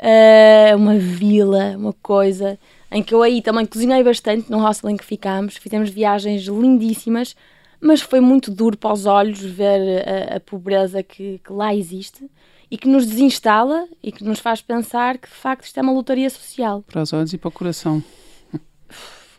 uh, 0.00 0.76
uma 0.76 0.96
vila, 0.96 1.74
uma 1.76 1.92
coisa, 1.92 2.58
em 2.90 3.02
que 3.02 3.14
eu 3.14 3.22
aí 3.22 3.42
também 3.42 3.66
cozinhei 3.66 4.02
bastante 4.02 4.50
no 4.50 4.58
hostel 4.58 4.88
em 4.88 4.96
que 4.96 5.04
ficámos, 5.04 5.58
fizemos 5.58 5.90
viagens 5.90 6.44
lindíssimas, 6.44 7.36
mas 7.78 8.00
foi 8.00 8.20
muito 8.20 8.50
duro 8.50 8.78
para 8.78 8.94
os 8.94 9.04
olhos 9.04 9.40
ver 9.40 10.02
a, 10.32 10.36
a 10.36 10.40
pobreza 10.40 11.02
que, 11.02 11.38
que, 11.44 11.52
lá 11.52 11.74
existe 11.74 12.30
e 12.70 12.78
que 12.78 12.88
nos 12.88 13.04
desinstala 13.04 13.86
e 14.02 14.10
que 14.10 14.24
nos 14.24 14.38
faz 14.38 14.62
pensar 14.62 15.18
que 15.18 15.28
de 15.28 15.34
facto 15.34 15.66
isto 15.66 15.78
é 15.78 15.82
uma 15.82 15.92
lotaria 15.92 16.30
social. 16.30 16.82
Para 16.86 17.02
os 17.02 17.12
olhos 17.12 17.34
e 17.34 17.36
para 17.36 17.48
o 17.48 17.52
coração. 17.52 18.02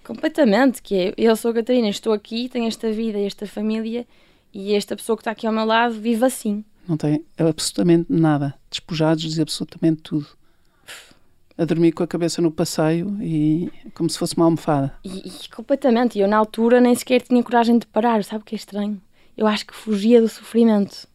Completamente, 0.06 0.84
que 0.84 0.96
é, 0.96 1.14
eu 1.18 1.36
sou 1.36 1.50
a 1.52 1.54
Catarina, 1.56 1.90
estou 1.90 2.14
aqui, 2.14 2.48
tenho 2.48 2.68
esta 2.68 2.92
vida, 2.92 3.20
esta 3.20 3.48
família 3.48 4.06
e 4.54 4.74
esta 4.76 4.96
pessoa 4.96 5.18
que 5.18 5.22
está 5.22 5.32
aqui 5.32 5.48
ao 5.48 5.54
meu 5.54 5.66
lado 5.66 5.96
vive 5.96 6.24
assim. 6.24 6.64
Não 6.88 6.96
tem 6.96 7.26
absolutamente 7.38 8.06
nada, 8.10 8.54
despojados 8.70 9.34
de 9.34 9.42
absolutamente 9.42 10.04
tudo. 10.04 10.28
A 11.58 11.66
dormir 11.66 11.92
com 11.94 12.04
a 12.04 12.08
cabeça 12.08 12.42
no 12.42 12.52
passeio 12.52 13.18
e 13.20 13.72
como 13.96 14.10
se 14.10 14.20
fosse 14.20 14.36
uma 14.36 14.46
almofada. 14.46 14.94
E, 15.04 15.28
e 15.28 15.50
completamente, 15.50 16.20
eu 16.20 16.28
na 16.28 16.38
altura 16.38 16.80
nem 16.80 16.94
sequer 16.94 17.22
tinha 17.22 17.42
coragem 17.42 17.80
de 17.80 17.88
parar, 17.88 18.24
sabe 18.24 18.44
o 18.44 18.46
que 18.46 18.54
é 18.54 18.58
estranho? 18.58 19.02
Eu 19.36 19.48
acho 19.48 19.66
que 19.66 19.74
fugia 19.74 20.22
do 20.22 20.30
sofrimento 20.30 21.08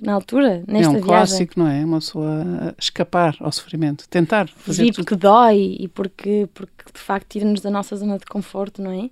na 0.00 0.12
altura, 0.12 0.64
nesta 0.66 0.90
viagem. 0.90 0.94
É 0.94 0.98
um 0.98 1.00
clássico, 1.00 1.52
não 1.56 1.68
é? 1.68 1.84
Uma 1.84 1.98
pessoa 1.98 2.74
escapar 2.78 3.36
ao 3.40 3.52
sofrimento, 3.52 4.08
tentar 4.08 4.48
fazer 4.48 4.86
tudo. 4.86 4.96
porque 4.96 5.14
dói 5.14 5.76
e 5.80 5.88
porque, 5.88 6.48
porque 6.52 6.84
de 6.92 7.00
facto 7.00 7.28
tira-nos 7.28 7.60
da 7.60 7.70
nossa 7.70 7.96
zona 7.96 8.18
de 8.18 8.26
conforto, 8.26 8.82
não 8.82 8.90
é? 8.90 9.10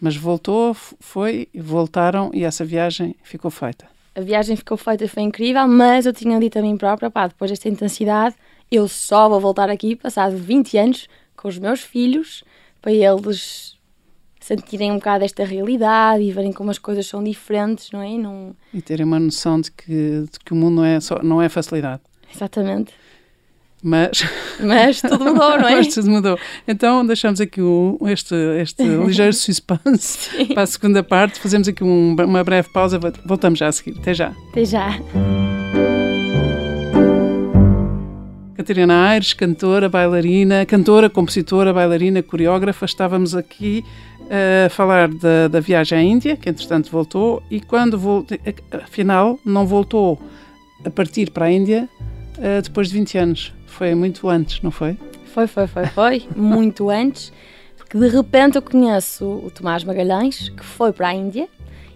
Mas 0.00 0.16
voltou, 0.16 0.74
foi, 0.74 1.48
voltaram 1.54 2.30
e 2.34 2.44
essa 2.44 2.64
viagem 2.64 3.14
ficou 3.22 3.50
feita. 3.50 3.86
A 4.14 4.20
viagem 4.20 4.56
ficou 4.56 4.76
feita, 4.76 5.06
foi 5.08 5.22
incrível, 5.22 5.66
mas 5.68 6.06
eu 6.06 6.12
tinha 6.12 6.38
dito 6.40 6.58
a 6.58 6.62
mim 6.62 6.76
própria, 6.76 7.10
pá, 7.10 7.26
depois 7.26 7.50
desta 7.50 7.68
intensidade, 7.68 8.34
eu 8.70 8.88
só 8.88 9.28
vou 9.28 9.40
voltar 9.40 9.70
aqui, 9.70 9.94
passado 9.94 10.36
20 10.36 10.78
anos, 10.78 11.08
com 11.36 11.48
os 11.48 11.58
meus 11.58 11.80
filhos, 11.80 12.42
para 12.80 12.92
eles 12.92 13.75
sentirem 14.46 14.92
um 14.92 14.94
bocado 14.96 15.24
esta 15.24 15.44
realidade 15.44 16.22
e 16.22 16.30
verem 16.30 16.52
como 16.52 16.70
as 16.70 16.78
coisas 16.78 17.04
são 17.04 17.22
diferentes, 17.22 17.90
não 17.90 18.00
é? 18.00 18.16
Não... 18.16 18.54
E 18.72 18.80
terem 18.80 19.04
uma 19.04 19.18
noção 19.18 19.60
de 19.60 19.72
que, 19.72 20.24
de 20.30 20.38
que 20.44 20.52
o 20.52 20.56
mundo 20.56 20.76
não 20.76 20.84
é, 20.84 21.00
só, 21.00 21.20
não 21.20 21.42
é 21.42 21.48
facilidade. 21.48 22.00
Exatamente. 22.32 22.92
Mas... 23.82 24.24
Mas 24.60 25.00
tudo 25.00 25.24
mudou, 25.24 25.50
não 25.58 25.68
é? 25.68 25.74
Mas 25.74 25.92
tudo 25.92 26.08
mudou. 26.08 26.38
Então 26.66 27.04
deixamos 27.04 27.40
aqui 27.40 27.60
um, 27.60 27.98
este, 28.02 28.36
este 28.60 28.84
ligeiro 28.86 29.32
suspense 29.32 30.46
para 30.54 30.62
a 30.62 30.66
segunda 30.66 31.02
parte. 31.02 31.40
Fazemos 31.40 31.66
aqui 31.66 31.82
um, 31.82 32.14
uma 32.14 32.44
breve 32.44 32.68
pausa. 32.68 33.00
Voltamos 33.24 33.58
já 33.58 33.66
a 33.66 33.72
seguir. 33.72 33.98
Até 33.98 34.14
já. 34.14 34.32
Até 34.50 34.64
já. 34.64 34.96
Catarina 38.54 39.08
Aires, 39.10 39.32
cantora, 39.32 39.88
bailarina, 39.88 40.64
cantora, 40.64 41.10
compositora, 41.10 41.72
bailarina, 41.72 42.22
coreógrafa. 42.22 42.84
Estávamos 42.84 43.34
aqui 43.34 43.84
a 44.30 44.68
falar 44.68 45.08
da, 45.08 45.48
da 45.48 45.60
viagem 45.60 45.98
à 45.98 46.02
Índia, 46.02 46.36
que 46.36 46.48
entretanto 46.48 46.90
voltou, 46.90 47.42
e 47.50 47.60
quando 47.60 47.98
voltou, 47.98 48.36
afinal, 48.82 49.38
não 49.44 49.66
voltou 49.66 50.20
a 50.84 50.90
partir 50.90 51.30
para 51.30 51.46
a 51.46 51.52
Índia 51.52 51.88
uh, 52.38 52.62
depois 52.62 52.88
de 52.88 52.94
20 52.94 53.18
anos. 53.18 53.54
Foi 53.66 53.94
muito 53.94 54.28
antes, 54.28 54.60
não 54.62 54.70
foi? 54.70 54.96
Foi, 55.26 55.46
foi, 55.46 55.66
foi, 55.66 55.86
foi. 55.86 56.26
muito 56.34 56.90
antes. 56.90 57.32
Porque 57.76 57.98
de 57.98 58.08
repente 58.08 58.56
eu 58.56 58.62
conheço 58.62 59.24
o 59.24 59.50
Tomás 59.50 59.84
Magalhães, 59.84 60.48
que 60.48 60.64
foi 60.64 60.92
para 60.92 61.08
a 61.08 61.14
Índia. 61.14 61.48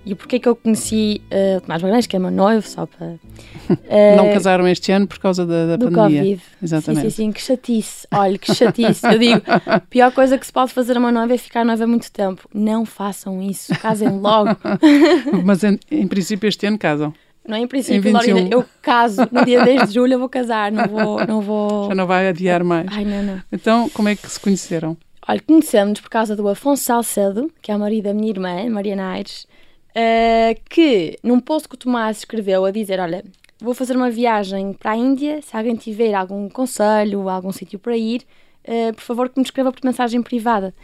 E 0.04 0.14
porquê 0.14 0.38
que 0.38 0.48
eu 0.48 0.56
conheci 0.56 1.20
uh, 1.26 1.60
Tomás 1.60 1.82
Magalhães, 1.82 2.06
que 2.06 2.16
é 2.16 2.18
meu 2.18 2.30
noivo, 2.30 2.66
só 2.66 2.86
para... 2.86 3.06
Uh, 3.06 4.16
não 4.16 4.32
casaram 4.32 4.66
este 4.66 4.90
ano 4.92 5.06
por 5.06 5.18
causa 5.18 5.44
da, 5.44 5.66
da 5.66 5.76
do 5.76 5.90
pandemia. 5.90 6.20
Covid. 6.20 6.42
Exatamente. 6.62 7.02
Sim, 7.02 7.10
sim, 7.10 7.16
sim, 7.24 7.32
que 7.32 7.42
chatice. 7.42 8.08
Olha, 8.10 8.38
que 8.38 8.54
chatice. 8.54 9.06
Eu 9.06 9.18
digo, 9.18 9.42
a 9.66 9.78
pior 9.80 10.10
coisa 10.12 10.38
que 10.38 10.46
se 10.46 10.52
pode 10.52 10.72
fazer 10.72 10.96
a 10.96 11.00
uma 11.00 11.12
noiva 11.12 11.34
é 11.34 11.38
ficar 11.38 11.64
noiva 11.64 11.86
muito 11.86 12.10
tempo. 12.10 12.48
Não 12.52 12.86
façam 12.86 13.42
isso, 13.42 13.78
casem 13.78 14.08
logo. 14.08 14.56
Mas 15.44 15.62
em, 15.64 15.78
em 15.90 16.06
princípio 16.06 16.48
este 16.48 16.66
ano 16.66 16.78
casam. 16.78 17.12
Não 17.46 17.56
é 17.56 17.60
em 17.60 17.66
princípio, 17.66 18.12
Lorena, 18.12 18.48
eu 18.50 18.64
caso 18.82 19.22
no 19.32 19.44
dia 19.44 19.64
10 19.64 19.88
de 19.88 19.94
julho, 19.94 20.12
eu 20.14 20.18
vou 20.18 20.28
casar, 20.28 20.70
não 20.70 20.86
vou, 20.86 21.26
não 21.26 21.40
vou... 21.40 21.88
Já 21.90 21.94
não 21.94 22.06
vai 22.06 22.28
adiar 22.28 22.62
mais. 22.62 22.86
Ai, 22.92 23.04
não, 23.04 23.22
não. 23.22 23.42
Então, 23.50 23.88
como 23.90 24.08
é 24.08 24.14
que 24.14 24.28
se 24.30 24.38
conheceram? 24.38 24.96
Olha, 25.26 25.40
conhecemos 25.40 26.00
por 26.00 26.10
causa 26.10 26.36
do 26.36 26.48
Afonso 26.48 26.84
Salcedo, 26.84 27.50
que 27.62 27.70
é 27.70 27.76
o 27.76 27.78
marido 27.78 28.04
da 28.04 28.14
minha 28.14 28.30
irmã, 28.30 28.68
Mariana 28.68 29.12
Aires, 29.12 29.46
uh, 29.90 30.60
que 30.68 31.18
num 31.22 31.40
post 31.40 31.68
que 31.68 31.74
o 31.74 31.78
Tomás 31.78 32.18
escreveu 32.18 32.64
a 32.64 32.70
dizer, 32.70 33.00
olha, 33.00 33.24
vou 33.60 33.74
fazer 33.74 33.96
uma 33.96 34.10
viagem 34.10 34.72
para 34.72 34.92
a 34.92 34.96
Índia, 34.96 35.40
se 35.42 35.56
alguém 35.56 35.76
tiver 35.76 36.14
algum 36.14 36.48
conselho, 36.48 37.28
algum 37.28 37.52
sítio 37.52 37.78
para 37.78 37.96
ir, 37.96 38.22
uh, 38.64 38.94
por 38.94 39.02
favor 39.02 39.28
que 39.28 39.38
me 39.38 39.44
escreva 39.44 39.72
por 39.72 39.84
mensagem 39.84 40.22
privada. 40.22 40.74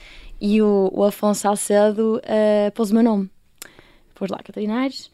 E 0.40 0.60
o, 0.60 0.90
o 0.92 1.04
Afonso 1.04 1.42
Salcedo 1.42 2.16
uh, 2.18 2.70
pôs 2.72 2.90
o 2.90 2.94
meu 2.94 3.02
nome. 3.02 3.30
Pôs 4.14 4.30
lá, 4.30 4.38
Catarina 4.38 4.80
Aires. 4.80 5.10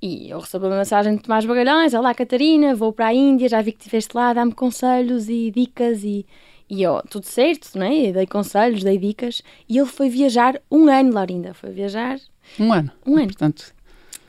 E 0.00 0.28
eu 0.28 0.38
recebo 0.38 0.66
uma 0.66 0.76
mensagem 0.76 1.16
de 1.16 1.22
Tomás 1.22 1.46
Bagalhães, 1.46 1.94
olá 1.94 2.14
Catarina, 2.14 2.74
vou 2.74 2.92
para 2.92 3.06
a 3.06 3.14
Índia, 3.14 3.48
já 3.48 3.62
vi 3.62 3.72
que 3.72 3.78
estiveste 3.78 4.14
lá, 4.14 4.34
dá-me 4.34 4.52
conselhos 4.52 5.28
e 5.30 5.50
dicas 5.50 6.04
e, 6.04 6.26
e 6.68 6.82
eu, 6.82 7.00
tudo 7.08 7.24
certo, 7.24 7.78
não 7.78 7.86
é? 7.86 8.12
Dei 8.12 8.26
conselhos, 8.26 8.84
dei 8.84 8.98
dicas 8.98 9.42
e 9.66 9.78
ele 9.78 9.86
foi 9.86 10.10
viajar 10.10 10.60
um 10.70 10.88
ano, 10.88 11.12
Laurinda, 11.12 11.54
foi 11.54 11.70
viajar... 11.70 12.18
Um 12.58 12.72
ano? 12.72 12.90
Um 13.06 13.16
ano. 13.16 13.26
Portanto... 13.26 13.76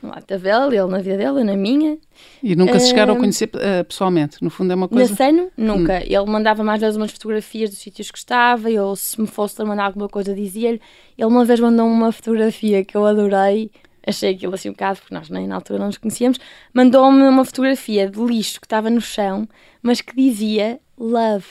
Lá 0.02 0.18
estava 0.18 0.48
ele, 0.48 0.76
ele 0.76 0.86
na 0.86 0.98
vida 0.98 1.16
dele, 1.16 1.40
eu 1.40 1.44
na 1.44 1.56
minha. 1.56 1.98
E 2.40 2.54
nunca 2.54 2.78
se 2.78 2.88
chegaram 2.88 3.14
a 3.14 3.16
conhecer 3.16 3.48
uh, 3.48 3.84
pessoalmente? 3.84 4.42
No 4.42 4.48
fundo 4.48 4.72
é 4.72 4.76
uma 4.76 4.88
coisa... 4.88 5.10
Nesse 5.10 5.22
ano, 5.22 5.50
nunca. 5.56 5.94
Hum. 5.98 6.02
Ele 6.04 6.26
mandava 6.26 6.62
mais 6.62 6.80
vezes 6.80 6.96
umas 6.96 7.10
fotografias 7.10 7.70
dos 7.70 7.80
sítios 7.80 8.10
que 8.10 8.18
estava, 8.18 8.70
eu 8.70 8.94
se 8.94 9.20
me 9.20 9.26
fosse 9.26 9.62
mandar 9.64 9.86
alguma 9.86 10.08
coisa 10.08 10.32
dizia-lhe. 10.32 10.80
Ele 11.16 11.26
uma 11.26 11.44
vez 11.44 11.58
mandou 11.58 11.86
uma 11.86 12.12
fotografia 12.12 12.84
que 12.84 12.96
eu 12.96 13.04
adorei, 13.04 13.72
achei 14.06 14.34
aquilo 14.34 14.54
assim 14.54 14.68
um 14.68 14.72
bocado, 14.72 15.00
porque 15.00 15.14
nós 15.14 15.28
nem 15.30 15.48
na 15.48 15.56
altura 15.56 15.80
não 15.80 15.86
nos 15.86 15.98
conhecíamos, 15.98 16.38
mandou-me 16.72 17.22
uma 17.22 17.44
fotografia 17.44 18.08
de 18.08 18.20
lixo 18.22 18.60
que 18.60 18.66
estava 18.66 18.88
no 18.88 19.00
chão, 19.00 19.48
mas 19.82 20.00
que 20.00 20.14
dizia 20.14 20.78
love. 20.96 21.44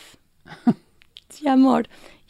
dizia 1.29 1.51
amor. 1.51 1.85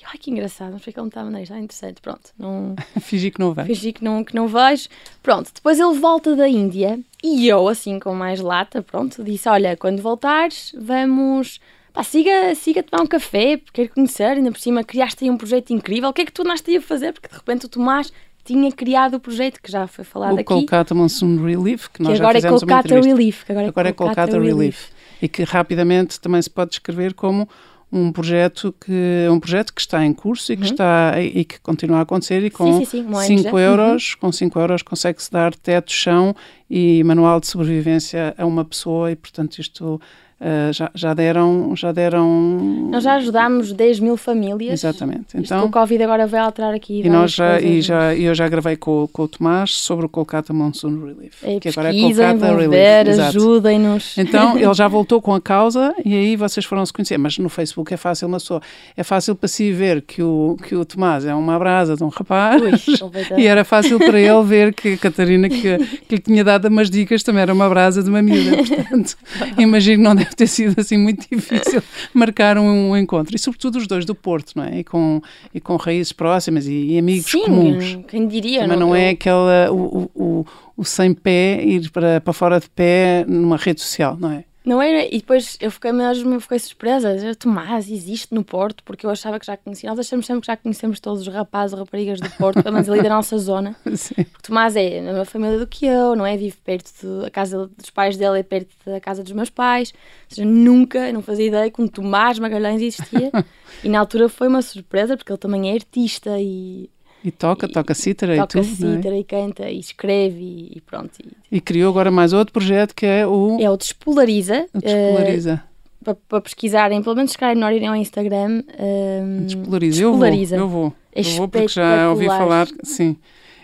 Ai 0.10 0.18
que 0.18 0.32
engraçado, 0.32 0.72
não 0.72 0.80
sei 0.80 0.94
como 0.94 1.08
estava 1.08 1.30
nisto, 1.30 1.54
ah, 1.54 1.60
interessante, 1.60 2.02
pronto. 2.02 2.32
Não... 2.40 2.76
Fingi 3.02 3.30
que 3.30 3.40
não 3.40 3.54
vejo. 3.54 3.68
Fingi 3.68 3.92
que 3.92 4.04
não, 4.04 4.24
que 4.24 4.34
não 4.34 4.48
vejo. 4.48 4.88
Pronto, 5.22 5.52
depois 5.54 5.80
ele 5.80 6.00
volta 6.00 6.34
da 6.34 6.48
Índia 6.48 7.00
e 7.22 7.48
eu, 7.48 7.68
assim 7.68 8.00
com 8.00 8.14
mais 8.14 8.40
lata, 8.40 8.82
pronto, 8.82 9.22
disse: 9.22 9.50
Olha, 9.50 9.76
quando 9.76 10.02
voltares, 10.02 10.74
vamos. 10.80 11.60
Pá, 11.92 12.04
siga, 12.04 12.56
siga 12.56 12.84
tomar 12.84 13.04
um 13.04 13.08
café, 13.08 13.60
quero 13.74 13.90
conhecer, 13.90 14.38
ainda 14.38 14.52
por 14.52 14.60
cima 14.60 14.84
criaste 14.84 15.26
aí 15.26 15.32
um 15.32 15.38
projeto 15.38 15.72
incrível. 15.72 16.10
O 16.10 16.14
que 16.14 16.22
é 16.22 16.26
que 16.26 16.32
tu 16.32 16.44
andaste 16.44 16.78
a 16.78 16.82
fazer? 16.82 17.12
Porque 17.12 17.28
de 17.28 17.34
repente 17.34 17.66
o 17.66 17.70
Tomás 17.70 18.14
tinha 18.46 18.72
criado 18.72 19.16
o 19.16 19.20
projeto 19.20 19.60
que 19.62 19.70
já 19.70 19.88
foi 19.88 20.06
falado 20.06 20.38
o 20.38 20.40
aqui. 20.40 20.54
O 20.54 20.58
Kolkata 20.58 20.96
Monsoon 20.96 21.44
Relief, 21.44 21.90
que 21.90 22.02
nós 22.02 22.14
que 22.14 22.22
agora 22.22 22.40
já 22.40 22.48
é 22.48 22.52
fizemos 22.52 22.64
é 22.64 22.66
Kolkata 22.66 23.02
Relief. 23.02 23.44
Que 23.44 23.52
agora 23.52 23.66
é 23.66 23.70
agora 23.70 23.94
Kolkata, 23.94 24.22
Kolkata 24.22 24.38
Relief. 24.38 24.56
Relief. 24.56 24.90
E 25.22 25.28
que 25.28 25.44
rapidamente 25.44 26.20
também 26.20 26.42
se 26.42 26.50
pode 26.50 26.70
descrever 26.70 27.14
como 27.14 27.50
um 27.92 28.12
projeto 28.12 28.76
que 28.80 29.28
um 29.32 29.40
projeto 29.40 29.74
que 29.74 29.80
está 29.80 30.06
em 30.06 30.14
curso 30.14 30.52
e 30.52 30.58
que 30.58 30.64
uhum. 30.64 30.72
está 30.72 31.22
e 31.22 31.46
que 31.46 31.60
continua 31.62 32.00
a 32.00 32.02
acontecer 32.02 32.44
e 32.44 32.50
com 32.50 32.84
5 32.84 33.60
euros 33.60 34.14
uhum. 34.14 34.20
com 34.20 34.32
5 34.32 34.60
euros 34.60 34.82
consegue-se 34.82 35.32
dar 35.32 35.56
teto, 35.56 35.92
chão 35.92 36.36
e 36.70 37.02
manual 37.04 37.40
de 37.40 37.48
sobrevivência 37.48 38.36
a 38.38 38.46
uma 38.46 38.66
pessoa 38.66 39.12
e 39.12 39.16
portanto 39.16 39.60
isto 39.60 40.02
Uh, 40.40 40.72
já, 40.72 40.92
já, 40.94 41.14
deram, 41.16 41.76
já 41.76 41.92
deram. 41.92 42.90
Nós 42.92 43.04
já 43.04 43.16
ajudámos 43.16 43.74
10 43.74 44.00
mil 44.00 44.16
famílias. 44.16 44.72
Exatamente. 44.72 45.36
Então, 45.36 45.66
o 45.66 45.72
Covid 45.72 46.04
agora 46.04 46.28
vai 46.28 46.40
alterar 46.40 46.76
aqui. 46.76 47.02
E 47.04 47.10
nós 47.10 47.32
já, 47.32 47.60
e 47.60 47.82
já, 47.82 48.16
eu 48.16 48.36
já 48.36 48.48
gravei 48.48 48.76
com, 48.76 49.10
com 49.12 49.24
o 49.24 49.28
Tomás 49.28 49.74
sobre 49.74 50.06
o 50.06 50.10
Kolkata 50.10 50.54
Monsoon 50.54 51.06
Relief. 51.06 51.44
É, 51.44 51.60
que 51.60 51.70
agora 51.70 51.90
é 51.90 52.00
Kolkata 52.00 52.56
Relief. 52.56 53.20
Ajudem-nos. 53.20 54.16
Então 54.16 54.56
ele 54.56 54.74
já 54.76 54.88
voltou 54.88 55.20
com 55.20 55.34
a 55.34 55.42
causa 55.42 55.96
e 56.06 56.14
aí 56.14 56.36
vocês 56.36 56.64
foram 56.66 56.86
se 56.86 56.94
conhecer. 56.94 57.18
Mas 57.18 57.40
no 57.40 57.50
Facebook 57.50 57.92
é 57.92 57.98
fácil 57.98 58.28
uma 58.28 58.38
pessoa. 58.38 58.62
É 58.96 59.04
fácil 59.04 59.36
para 59.36 59.48
si 59.48 59.72
ver 59.72 60.04
que 60.04 60.22
o, 60.22 60.56
que 60.68 60.76
o 60.76 60.86
Tomás 60.86 61.26
é 61.26 61.34
uma 61.34 61.58
brasa 61.58 61.96
de 61.96 62.04
um 62.04 62.10
rapaz 62.10 62.62
Ui, 62.62 62.72
e 63.42 63.48
era 63.48 63.66
fácil 63.66 63.98
para 63.98 64.20
ele 64.20 64.44
ver 64.44 64.72
que 64.72 64.94
a 64.94 64.98
Catarina 64.98 65.50
que, 65.50 65.78
que 66.08 66.16
lhe 66.16 66.22
tinha 66.22 66.44
dado 66.44 66.68
umas 66.68 66.92
dicas 66.92 67.24
também 67.24 67.42
era 67.42 67.54
uma 67.54 67.68
brasa 67.68 68.04
de 68.04 68.10
uma 68.10 68.22
miúda. 68.22 68.58
Portanto, 68.62 69.18
imagino 69.58 70.04
não 70.04 70.27
deve 70.28 70.36
ter 70.36 70.48
sido 70.48 70.80
assim 70.80 70.98
muito 70.98 71.28
difícil 71.30 71.82
marcar 72.14 72.58
um, 72.58 72.92
um, 72.92 72.98
encontro. 72.98 73.36
E 73.36 73.40
sobretudo 73.40 73.78
os 73.78 73.88
dois 73.88 74.06
do 74.06 74.14
Porto, 74.14 74.54
não 74.56 74.64
é? 74.64 74.80
E 74.80 74.84
com, 74.84 75.22
e 75.54 75.60
com 75.60 75.76
raízes 75.76 76.12
próximas 76.12 76.68
e, 76.68 76.94
e 76.94 77.00
amigos 77.00 77.30
Sim, 77.30 77.44
comuns. 77.46 78.00
quem 78.08 78.28
diria. 78.28 78.68
Mas 78.68 78.80
não, 78.80 78.88
não 78.88 78.96
é 78.96 79.10
aquela, 79.10 79.72
o, 79.72 80.10
o, 80.14 80.46
o 80.76 80.86
sem 80.86 81.14
pé, 81.14 81.64
ir 81.64 81.90
para, 81.92 82.22
para 82.22 82.34
fora 82.34 82.60
de 82.60 82.70
pé 82.70 83.26
numa 83.28 83.58
rede 83.58 83.82
social, 83.82 84.18
não 84.20 84.32
é? 84.32 84.44
Não 84.68 84.82
era, 84.82 85.06
e 85.06 85.20
depois 85.20 85.58
eu 85.62 85.72
fiquei 85.72 85.94
mesmo, 85.94 86.42
fiquei 86.42 86.60
surpresa, 86.60 87.16
Tomás 87.40 87.90
existe 87.90 88.36
no 88.36 88.44
Porto, 88.44 88.84
porque 88.84 89.06
eu 89.06 89.10
achava 89.10 89.40
que 89.40 89.46
já 89.46 89.56
conhecia, 89.56 89.90
nós 89.90 89.98
achamos 89.98 90.26
sempre 90.26 90.42
que 90.42 90.48
já 90.48 90.58
conhecemos 90.58 91.00
todos 91.00 91.22
os 91.22 91.34
rapazes 91.34 91.72
e 91.72 91.80
raparigas 91.80 92.20
do 92.20 92.30
Porto, 92.32 92.62
pelo 92.62 92.74
menos 92.74 92.90
ali 92.90 93.02
da 93.02 93.08
nossa 93.08 93.38
zona, 93.38 93.78
Sim. 93.96 94.16
porque 94.16 94.42
Tomás 94.44 94.76
é 94.76 95.00
na 95.00 95.12
mesma 95.12 95.24
família 95.24 95.58
do 95.58 95.66
que 95.66 95.86
eu, 95.86 96.18
não 96.18 96.26
é? 96.26 96.36
Vive 96.36 96.58
perto 96.66 97.22
da 97.22 97.32
casa 97.32 97.72
dos 97.78 97.90
pais 97.90 98.18
dele, 98.18 98.40
é 98.40 98.44
perto 98.44 98.76
da 98.86 99.00
casa 99.00 99.24
dos 99.24 99.32
meus 99.32 99.50
pais, 99.50 99.94
ou 100.30 100.36
seja, 100.36 100.46
nunca, 100.46 101.14
não 101.14 101.22
fazia 101.22 101.48
ideia 101.48 101.72
que 101.72 101.82
um 101.82 101.88
Tomás 101.88 102.38
Magalhães 102.38 102.82
existia, 102.82 103.32
e 103.82 103.88
na 103.88 104.02
altura 104.02 104.28
foi 104.28 104.50
uma 104.50 104.62
surpresa, 104.62 105.16
porque 105.16 105.32
ele 105.32 105.40
também 105.40 105.72
é 105.72 105.76
artista 105.76 106.38
e 106.42 106.90
e 107.24 107.32
toca, 107.32 107.66
e, 107.66 107.72
toca 107.72 107.94
cítara 107.94 108.36
e 108.36 108.38
toca 108.38 108.62
tudo. 108.62 108.66
Toca 108.66 108.96
cítara 108.96 109.16
é? 109.16 109.20
e 109.20 109.24
canta 109.24 109.70
e 109.70 109.80
escreve 109.80 110.40
e, 110.40 110.78
e 110.78 110.82
pronto. 110.82 111.12
E, 111.20 111.58
e, 111.58 111.62
criou 111.62 111.90
agora 111.90 112.12
mais 112.12 112.34
outro 112.34 112.54
projeto 112.54 112.94
que 112.96 113.06
é 113.06 113.26
o. 113.26 113.58
É 113.60 113.70
o 113.70 113.78
Despolariza. 113.78 114.68
O 114.74 114.80
Despolariza. 114.80 115.64
Uh, 115.64 116.04
para, 116.04 116.16
para 116.16 116.42
pesquisarem, 116.42 117.02
pelo 117.02 117.16
menos 117.16 117.32
se 117.32 117.38
calhar 117.38 117.56
não 117.56 117.72
irem 117.72 117.88
ao 117.88 117.96
Instagram. 117.96 118.64
Uh, 118.70 119.46
Despolariza. 119.46 120.02
Despolariza. 120.02 120.56
Eu 120.56 120.68
vou. 120.68 120.84
Eu 120.84 120.92
vou. 120.92 120.96
É 121.14 121.22
eu 121.22 121.38
vou 121.38 121.48
porque 121.48 121.68
já 121.68 122.10
ouvi 122.10 122.28
falar. 122.28 122.68
Sim. 122.84 123.18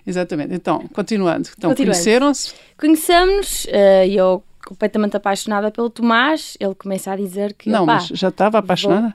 Exatamente. 0.05 0.53
Então, 0.53 0.87
continuando. 0.93 1.49
Então, 1.57 1.73
conheceram-se? 1.73 2.53
Conhecemos-nos 2.77 3.65
uh, 3.65 4.05
e 4.07 4.15
eu 4.15 4.43
completamente 4.65 5.15
apaixonada 5.15 5.71
pelo 5.71 5.89
Tomás. 5.89 6.57
Ele 6.59 6.75
começa 6.75 7.11
a 7.11 7.15
dizer 7.15 7.53
que. 7.53 7.69
Não, 7.69 7.85
mas 7.85 8.07
já 8.07 8.29
estava 8.29 8.57
apaixonada? 8.57 9.01
Vou... 9.07 9.13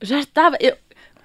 Já 0.00 0.20
estava. 0.20 0.56
Eu, 0.60 0.76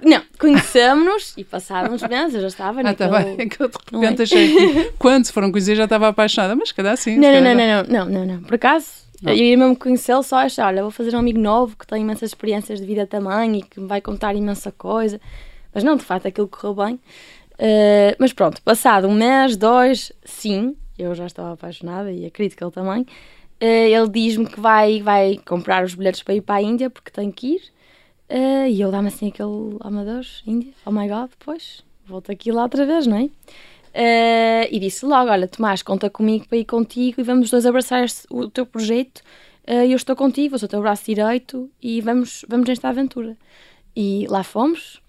não, 0.03 0.21
conhecemos-nos 0.39 1.33
e 1.37 1.43
passávamos 1.43 2.01
meses, 2.07 2.35
eu 2.35 2.41
já 2.41 2.47
estava 2.47 2.79
ah, 2.81 2.83
naquele... 2.83 3.09
tá 3.09 3.19
bem, 3.19 3.35
é 3.39 3.45
que 3.49 3.61
eu 3.61 3.67
de 3.67 3.75
repente 3.91 4.19
é? 4.19 4.23
achei 4.23 4.55
que 4.55 4.91
quando 4.99 5.25
se 5.25 5.33
foram 5.33 5.51
conhecer 5.51 5.75
já 5.75 5.85
estava 5.85 6.07
apaixonada, 6.07 6.55
mas 6.55 6.71
cada 6.71 6.91
assim. 6.91 7.17
Não, 7.17 7.31
não, 7.31 7.41
não, 7.41 7.55
não, 7.55 7.83
não, 7.83 8.05
não, 8.05 8.25
não, 8.25 8.43
por 8.43 8.55
acaso, 8.55 8.87
não. 9.21 9.31
eu 9.31 9.37
ia 9.37 9.57
mesmo 9.57 9.75
conhecê-lo 9.75 10.23
só 10.23 10.37
achar, 10.37 10.67
olha, 10.67 10.81
vou 10.81 10.91
fazer 10.91 11.15
um 11.15 11.19
amigo 11.19 11.39
novo 11.39 11.75
que 11.77 11.87
tem 11.87 12.01
imensas 12.01 12.29
experiências 12.29 12.79
de 12.79 12.85
vida 12.85 13.07
também 13.07 13.59
e 13.59 13.63
que 13.63 13.79
me 13.79 13.87
vai 13.87 14.01
contar 14.01 14.35
imensa 14.35 14.71
coisa, 14.71 15.19
mas 15.73 15.83
não, 15.83 15.95
de 15.95 16.03
facto, 16.03 16.27
aquilo 16.27 16.47
correu 16.47 16.75
bem. 16.75 16.99
Uh, 17.53 18.15
mas 18.19 18.33
pronto, 18.33 18.61
passado 18.61 19.07
um 19.07 19.13
mês, 19.13 19.55
dois, 19.55 20.11
sim, 20.23 20.75
eu 20.97 21.13
já 21.15 21.25
estava 21.25 21.53
apaixonada 21.53 22.11
e 22.11 22.25
acredito 22.25 22.57
que 22.57 22.63
ele 22.63 22.71
também. 22.71 23.01
Uh, 23.61 23.65
ele 23.65 24.09
diz-me 24.09 24.45
que 24.45 24.59
vai, 24.59 25.01
vai 25.01 25.39
comprar 25.45 25.83
os 25.83 25.95
bilhetes 25.95 26.21
para 26.23 26.33
ir 26.33 26.41
para 26.41 26.55
a 26.55 26.61
Índia 26.61 26.89
porque 26.89 27.11
tem 27.11 27.31
que 27.31 27.55
ir. 27.55 27.72
Uh, 28.33 28.67
e 28.67 28.81
eu 28.81 28.89
dá-me 28.89 29.09
assim 29.09 29.27
aquele, 29.27 29.77
oh 29.79 29.89
meu 29.91 30.03
Deus, 30.03 30.41
Índia, 30.47 30.73
oh 30.85 30.91
my 30.91 31.07
God, 31.07 31.29
depois 31.29 31.83
volto 32.05 32.31
aqui 32.31 32.51
lá 32.51 32.63
outra 32.63 32.85
vez, 32.85 33.05
não 33.05 33.17
é? 33.17 33.23
Uh, 33.25 34.67
e 34.71 34.79
disse 34.79 35.05
logo, 35.05 35.29
olha 35.29 35.47
Tomás, 35.47 35.83
conta 35.83 36.09
comigo 36.09 36.47
para 36.47 36.57
ir 36.57 36.65
contigo 36.65 37.21
e 37.21 37.23
vamos 37.23 37.51
dois 37.51 37.65
abraçar 37.65 38.05
o 38.31 38.49
teu 38.49 38.65
projeto 38.65 39.21
uh, 39.67 39.85
eu 39.85 39.95
estou 39.95 40.15
contigo, 40.15 40.57
sou 40.57 40.67
o 40.67 40.69
teu 40.69 40.81
braço 40.81 41.05
direito 41.05 41.69
e 41.81 42.01
vamos, 42.01 42.45
vamos 42.47 42.67
nesta 42.67 42.89
aventura. 42.89 43.37
E 43.95 44.25
lá 44.29 44.43
fomos 44.43 45.01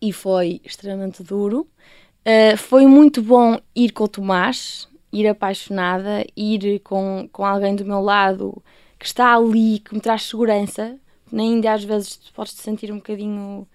e 0.00 0.12
foi 0.12 0.60
extremamente 0.64 1.22
duro. 1.22 1.66
Uh, 2.26 2.56
foi 2.56 2.86
muito 2.86 3.22
bom 3.22 3.58
ir 3.74 3.92
com 3.92 4.04
o 4.04 4.08
Tomás, 4.08 4.88
ir 5.12 5.26
apaixonada, 5.28 6.24
ir 6.36 6.80
com, 6.80 7.28
com 7.32 7.44
alguém 7.44 7.74
do 7.74 7.84
meu 7.84 8.00
lado 8.00 8.62
que 8.98 9.06
está 9.06 9.36
ali, 9.36 9.78
que 9.78 9.94
me 9.94 10.00
traz 10.00 10.22
segurança, 10.22 10.98
na 11.30 11.42
Índia 11.42 11.72
às 11.72 11.84
vezes 11.84 12.18
podes 12.34 12.54
te 12.54 12.62
sentir 12.62 12.92
um 12.92 12.96
bocadinho 12.96 13.66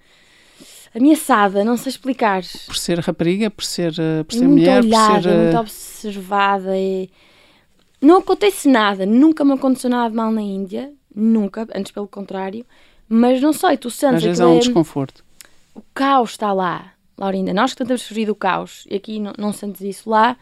ameaçada, 0.95 1.63
não 1.63 1.77
sei 1.77 1.89
explicar. 1.89 2.43
Por 2.65 2.75
ser 2.75 2.99
rapariga, 2.99 3.49
por 3.49 3.63
ser, 3.63 3.93
uh, 3.93 4.23
por 4.25 4.33
ser 4.33 4.47
muito 4.47 4.59
mulher, 4.59 4.83
olhada, 4.83 5.13
por 5.13 5.21
ser. 5.21 5.37
muito 5.37 5.55
uh, 5.55 5.59
observada. 5.59 6.77
É... 6.77 7.07
Não 8.01 8.17
acontece 8.17 8.67
nada, 8.67 9.05
nunca 9.05 9.45
me 9.45 9.53
aconteceu 9.53 9.89
nada 9.89 10.09
de 10.09 10.15
mal 10.15 10.31
na 10.31 10.41
Índia, 10.41 10.91
nunca, 11.13 11.67
antes 11.73 11.91
pelo 11.91 12.07
contrário. 12.07 12.65
Mas 13.07 13.41
não 13.41 13.53
sei, 13.53 13.77
tu 13.77 13.89
sentes 13.89 14.17
às 14.17 14.23
vezes 14.23 14.41
há 14.41 14.47
um 14.47 14.55
é- 14.55 14.59
desconforto. 14.59 15.23
o 15.75 15.81
caos 15.93 16.31
está 16.31 16.51
lá, 16.51 16.93
Laurinda. 17.17 17.53
Nós 17.53 17.71
que 17.71 17.77
tentamos 17.77 18.03
fugir 18.03 18.25
do 18.25 18.35
caos, 18.35 18.85
e 18.89 18.95
aqui 18.95 19.19
não, 19.19 19.33
não 19.37 19.53
sentes 19.53 19.81
isso 19.81 20.09
lá, 20.09 20.37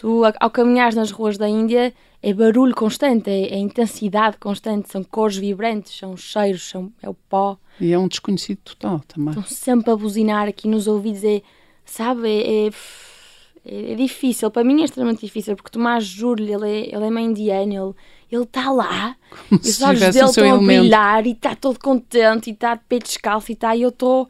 tu, 0.00 0.24
a- 0.24 0.32
ao 0.40 0.50
caminhares 0.50 0.94
nas 0.94 1.10
ruas 1.10 1.36
da 1.36 1.48
Índia, 1.48 1.92
é 2.22 2.32
barulho 2.34 2.74
constante, 2.74 3.28
é, 3.30 3.54
é 3.54 3.58
intensidade 3.58 4.36
constante, 4.38 4.90
são 4.90 5.02
cores 5.04 5.36
vibrantes, 5.36 5.96
são 5.96 6.16
cheiros, 6.16 6.68
são, 6.68 6.90
é 7.02 7.08
o 7.08 7.14
pó. 7.14 7.58
E 7.80 7.92
é 7.92 7.98
um 7.98 8.08
desconhecido 8.08 8.58
total 8.64 9.00
também. 9.06 9.30
Estão 9.30 9.44
sempre 9.44 9.90
a 9.90 9.96
buzinar 9.96 10.48
aqui 10.48 10.66
nos 10.68 10.86
ouvidos, 10.86 11.22
é, 11.24 11.42
sabe, 11.84 12.28
é, 12.28 12.66
é, 12.66 12.70
é- 13.64 13.92
é 13.92 13.94
difícil. 13.94 14.50
Para 14.50 14.64
mim 14.64 14.80
é 14.80 14.84
extremamente 14.84 15.20
difícil, 15.20 15.54
porque 15.56 15.70
Tomás 15.70 16.04
juro-lhe, 16.04 16.52
ele 16.52 16.68
é, 16.68 16.94
ele 16.94 17.04
é 17.06 17.10
meio 17.10 17.30
indiano, 17.30 17.94
ele 18.30 18.42
está 18.44 18.70
lá, 18.70 19.16
se 19.62 19.70
os 19.70 19.82
olhos 19.82 20.00
dele 20.00 20.24
estão 20.26 20.44
a 20.44 20.48
elemento. 20.48 20.66
brilhar 20.80 21.26
e 21.26 21.32
está 21.32 21.54
todo 21.54 21.78
contente 21.78 22.48
e 22.50 22.52
está 22.52 22.74
de 22.74 22.82
peito 22.88 23.04
descalço 23.04 23.50
e 23.50 23.54
está, 23.54 23.74
e 23.76 23.82
eu 23.82 23.88
estou, 23.90 24.28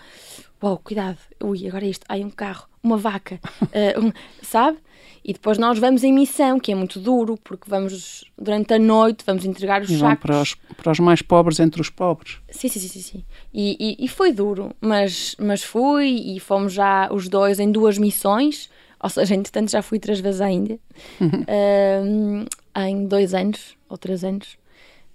uau, 0.63 0.79
cuidado, 0.83 1.19
ui, 1.43 1.67
agora 1.69 1.85
é 1.85 1.91
isto, 1.91 2.05
ai, 2.09 2.25
um 2.25 2.31
carro, 2.31 2.67
uma 2.83 2.97
vaca, 2.97 3.39
eh, 3.73 3.95
um- 3.99 4.13
sabe? 4.43 4.79
E 5.25 5.33
depois 5.35 5.59
nós 5.59 5.79
vamos 5.79 6.03
em 6.03 6.13
missão, 6.13 6.59
que 6.59 6.73
é 6.73 6.75
muito 6.75 6.99
duro, 6.99 7.39
porque 7.45 7.69
vamos, 7.69 8.25
durante 8.39 8.73
a 8.75 8.79
noite, 8.79 9.23
vamos 9.27 9.45
entregar 9.45 9.83
os 9.83 9.91
E 9.91 9.99
sacos. 9.99 10.21
para 10.23 10.41
os, 10.43 10.55
para 10.77 10.93
os 10.93 10.99
mais 10.99 11.21
pobres 11.23 11.61
entre 11.61 11.81
os 11.81 11.91
pobres. 11.91 12.39
Sim, 12.51 12.69
sim, 12.69 12.81
sim, 12.81 12.89
sim. 12.89 13.01
sim. 13.01 13.25
E, 13.53 13.97
e, 14.01 14.05
e 14.05 14.09
foi 14.09 14.33
duro, 14.33 14.75
mas, 14.81 15.37
mas 15.39 15.63
fui 15.63 16.09
e 16.09 16.41
fomos 16.41 16.73
já 16.73 17.09
os 17.13 17.29
dois 17.29 17.61
em 17.61 17.71
duas 17.71 17.99
missões, 17.99 18.71
ou 19.03 19.11
seja, 19.11 19.35
entretanto 19.35 19.71
já 19.71 19.83
fui 19.83 19.99
três 19.99 20.21
vezes 20.21 20.41
à 20.41 20.51
Índia, 20.51 20.79
Ahm, 21.49 22.45
em 22.77 23.07
dois 23.07 23.35
anos 23.35 23.77
ou 23.89 23.99
três 23.99 24.25
anos. 24.25 24.57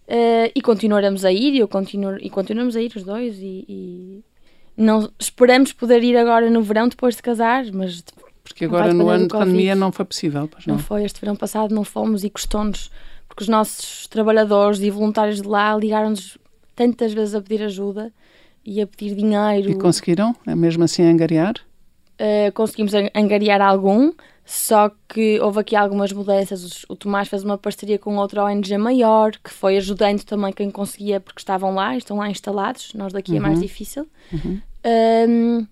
Ah, 0.08 0.52
e 0.56 0.62
continuaremos 0.62 1.26
a 1.26 1.32
ir, 1.32 1.54
e 1.56 1.60
eu 1.60 1.68
continuo, 1.68 2.18
e 2.22 2.30
continuamos 2.30 2.76
a 2.76 2.82
ir 2.82 2.92
os 2.96 3.04
dois 3.04 3.38
e, 3.40 3.66
e 3.68 4.24
não 4.78 5.10
esperamos 5.20 5.74
poder 5.74 6.04
ir 6.04 6.16
agora 6.18 6.50
no 6.50 6.62
verão 6.62 6.88
depois 6.88 7.16
de 7.16 7.22
casar, 7.24 7.66
mas 7.72 8.04
Porque 8.48 8.66
agora 8.66 8.94
no 8.94 9.10
ano 9.10 9.24
de 9.24 9.30
pandemia 9.30 9.76
não 9.76 9.92
foi 9.92 10.06
possível, 10.06 10.48
pois 10.48 10.66
não 10.66 10.76
não. 10.76 10.82
foi 10.82 11.04
este 11.04 11.20
verão 11.20 11.36
passado, 11.36 11.74
não 11.74 11.84
fomos 11.84 12.24
e 12.24 12.30
custou-nos, 12.30 12.92
porque 13.28 13.44
os 13.44 13.50
nossos 13.50 14.08
trabalhadores 14.08 14.80
e 14.80 14.90
voluntários 14.90 15.42
de 15.42 15.48
lá 15.48 15.76
ligaram-nos 15.76 16.38
tantas 16.76 17.12
vezes 17.12 17.34
a 17.36 17.42
pedir 17.42 17.64
ajuda 17.64 18.14
e 18.64 18.80
a 18.82 18.88
pedir 18.88 19.16
dinheiro. 19.16 19.72
E 19.72 19.76
conseguiram, 19.76 20.36
é 20.46 20.56
mesmo 20.56 20.84
assim, 20.84 21.04
angariar? 21.04 21.56
Uh, 22.20 22.52
conseguimos 22.54 22.94
an- 22.94 23.10
angariar 23.14 23.62
algum, 23.62 24.12
só 24.46 24.90
que 25.10 25.40
houve 25.42 25.60
aqui 25.60 25.76
algumas 25.76 26.14
mudanças. 26.14 26.86
O 26.88 26.96
Tomás 26.96 27.28
fez 27.28 27.44
uma 27.44 27.58
parceria 27.58 27.98
com 28.00 28.16
outra 28.18 28.44
ONG 28.46 28.78
maior, 28.78 29.32
que 29.44 29.50
foi 29.52 29.76
ajudando 29.78 30.24
também 30.24 30.54
quem 30.54 30.70
conseguia, 30.72 31.20
porque 31.20 31.42
estavam 31.42 31.74
lá, 31.74 31.98
estão 31.98 32.18
lá 32.18 32.30
instalados. 32.30 32.94
Nós 32.94 33.12
daqui 33.12 33.36
é 33.36 33.40
mais 33.40 33.60
difícil. 33.60 34.08
Um, 35.28 35.66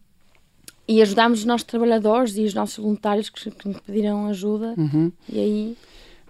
e 0.88 1.02
ajudámos 1.02 1.40
os 1.40 1.46
nossos 1.46 1.66
trabalhadores 1.66 2.36
e 2.38 2.44
os 2.44 2.54
nossos 2.54 2.78
voluntários 2.78 3.30
que, 3.30 3.50
que 3.52 3.68
nos 3.68 3.80
pediram 3.80 4.28
ajuda. 4.28 4.74
Uhum. 4.78 5.12
E 5.30 5.40
aí, 5.40 5.78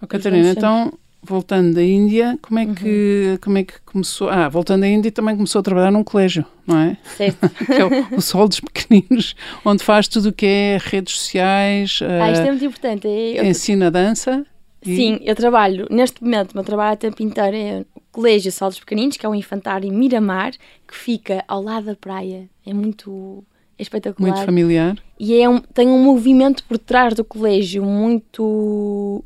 Oh, 0.02 0.06
Catarina, 0.06 0.50
então, 0.50 0.92
voltando 1.22 1.74
da 1.74 1.82
Índia, 1.82 2.38
como 2.42 2.58
é, 2.58 2.64
Uhum. 2.64 2.74
que, 2.74 3.38
como 3.40 3.56
é 3.56 3.64
que 3.64 3.80
começou? 3.86 4.28
Ah, 4.28 4.48
voltando 4.50 4.82
da 4.82 4.88
Índia 4.88 5.10
também 5.10 5.34
começou 5.34 5.60
a 5.60 5.62
trabalhar 5.62 5.90
num 5.90 6.04
colégio, 6.04 6.44
não 6.66 6.78
é? 6.78 6.96
certo. 7.16 7.48
que 7.64 7.72
é 7.72 7.84
o, 7.84 8.16
o 8.18 8.20
Sol 8.20 8.46
dos 8.46 8.60
Pequeninos, 8.60 9.34
onde 9.64 9.82
faz 9.82 10.06
tudo 10.08 10.28
o 10.28 10.32
que 10.32 10.44
é 10.44 10.78
redes 10.82 11.16
sociais, 11.16 12.00
ah, 12.02 12.30
isto 12.30 12.42
é 12.42 12.46
eh, 12.48 12.50
muito 12.50 12.64
importante. 12.66 13.06
Eu- 13.08 13.44
ensina 13.46 13.90
dança. 13.90 14.44
e- 14.84 14.94
Sim, 14.96 15.18
eu 15.22 15.34
trabalho, 15.34 15.86
neste 15.90 16.22
momento, 16.22 16.52
o 16.52 16.56
meu 16.56 16.64
trabalho 16.64 16.92
a 16.92 16.96
tempo 16.96 17.22
inteiro 17.22 17.56
é 17.56 17.84
o 17.94 18.00
Colégio 18.12 18.52
Sol 18.52 18.68
dos 18.68 18.78
Pequeninos, 18.80 19.16
que 19.16 19.24
é 19.24 19.28
um 19.28 19.34
infantário 19.34 19.88
em 19.88 19.92
Miramar, 19.96 20.52
que 20.86 20.94
fica 20.94 21.42
ao 21.48 21.62
lado 21.62 21.86
da 21.86 21.96
praia. 21.96 22.46
É 22.66 22.74
muito 22.74 23.42
é 23.78 23.82
espetacular. 23.82 24.30
Muito 24.30 24.44
familiar. 24.44 24.96
E 25.18 25.40
é 25.40 25.48
um, 25.48 25.60
tem 25.60 25.88
um 25.88 26.02
movimento 26.02 26.64
por 26.64 26.78
trás 26.78 27.14
do 27.14 27.24
colégio 27.24 27.84
muito 27.84 29.24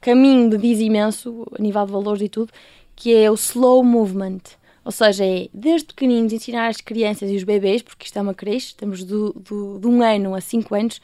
caminho 0.00 0.50
de 0.50 0.58
diz 0.58 0.80
imenso, 0.80 1.46
a 1.58 1.62
nível 1.62 1.86
de 1.86 1.92
valores 1.92 2.22
e 2.22 2.28
tudo, 2.28 2.52
que 2.94 3.14
é 3.14 3.30
o 3.30 3.34
slow 3.34 3.82
movement. 3.82 4.40
Ou 4.84 4.92
seja, 4.92 5.24
é 5.24 5.48
desde 5.52 5.86
pequeninos 5.86 6.32
ensinar 6.32 6.68
as 6.68 6.80
crianças 6.80 7.30
e 7.30 7.36
os 7.36 7.42
bebês, 7.42 7.80
porque 7.80 8.04
isto 8.04 8.18
é 8.18 8.22
uma 8.22 8.34
creche, 8.34 8.66
estamos 8.66 9.02
do, 9.02 9.32
do, 9.32 9.78
de 9.78 9.86
um 9.86 10.02
ano 10.02 10.34
a 10.34 10.40
cinco 10.42 10.74
anos, 10.74 11.00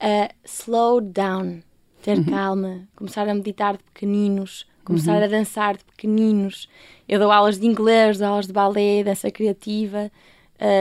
a 0.00 0.30
slow 0.44 1.00
down, 1.00 1.60
ter 2.02 2.24
calma, 2.24 2.80
começar 2.96 3.28
a 3.28 3.34
meditar 3.34 3.76
de 3.76 3.84
pequeninos, 3.84 4.66
começar 4.84 5.22
a 5.22 5.28
dançar 5.28 5.76
de 5.76 5.84
pequeninos. 5.84 6.68
Eu 7.08 7.20
dou 7.20 7.30
aulas 7.30 7.58
de 7.58 7.66
inglês, 7.66 8.18
dou 8.18 8.26
aulas 8.26 8.48
de 8.48 8.52
balé, 8.52 9.04
dança 9.04 9.30
criativa, 9.30 10.10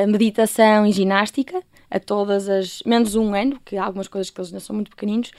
meditação 0.08 0.86
e 0.86 0.92
ginástica 0.92 1.62
a 1.90 2.00
todas 2.00 2.50
as. 2.50 2.82
menos 2.86 3.16
um 3.16 3.34
ano, 3.36 3.60
que 3.64 3.78
há 3.78 3.86
algumas 3.86 4.08
coisas 4.08 4.30
que 4.30 4.40
eles 4.40 4.50
ainda 4.50 4.60
são 4.60 4.76
muito 4.76 4.90
pequeninos. 4.90 5.32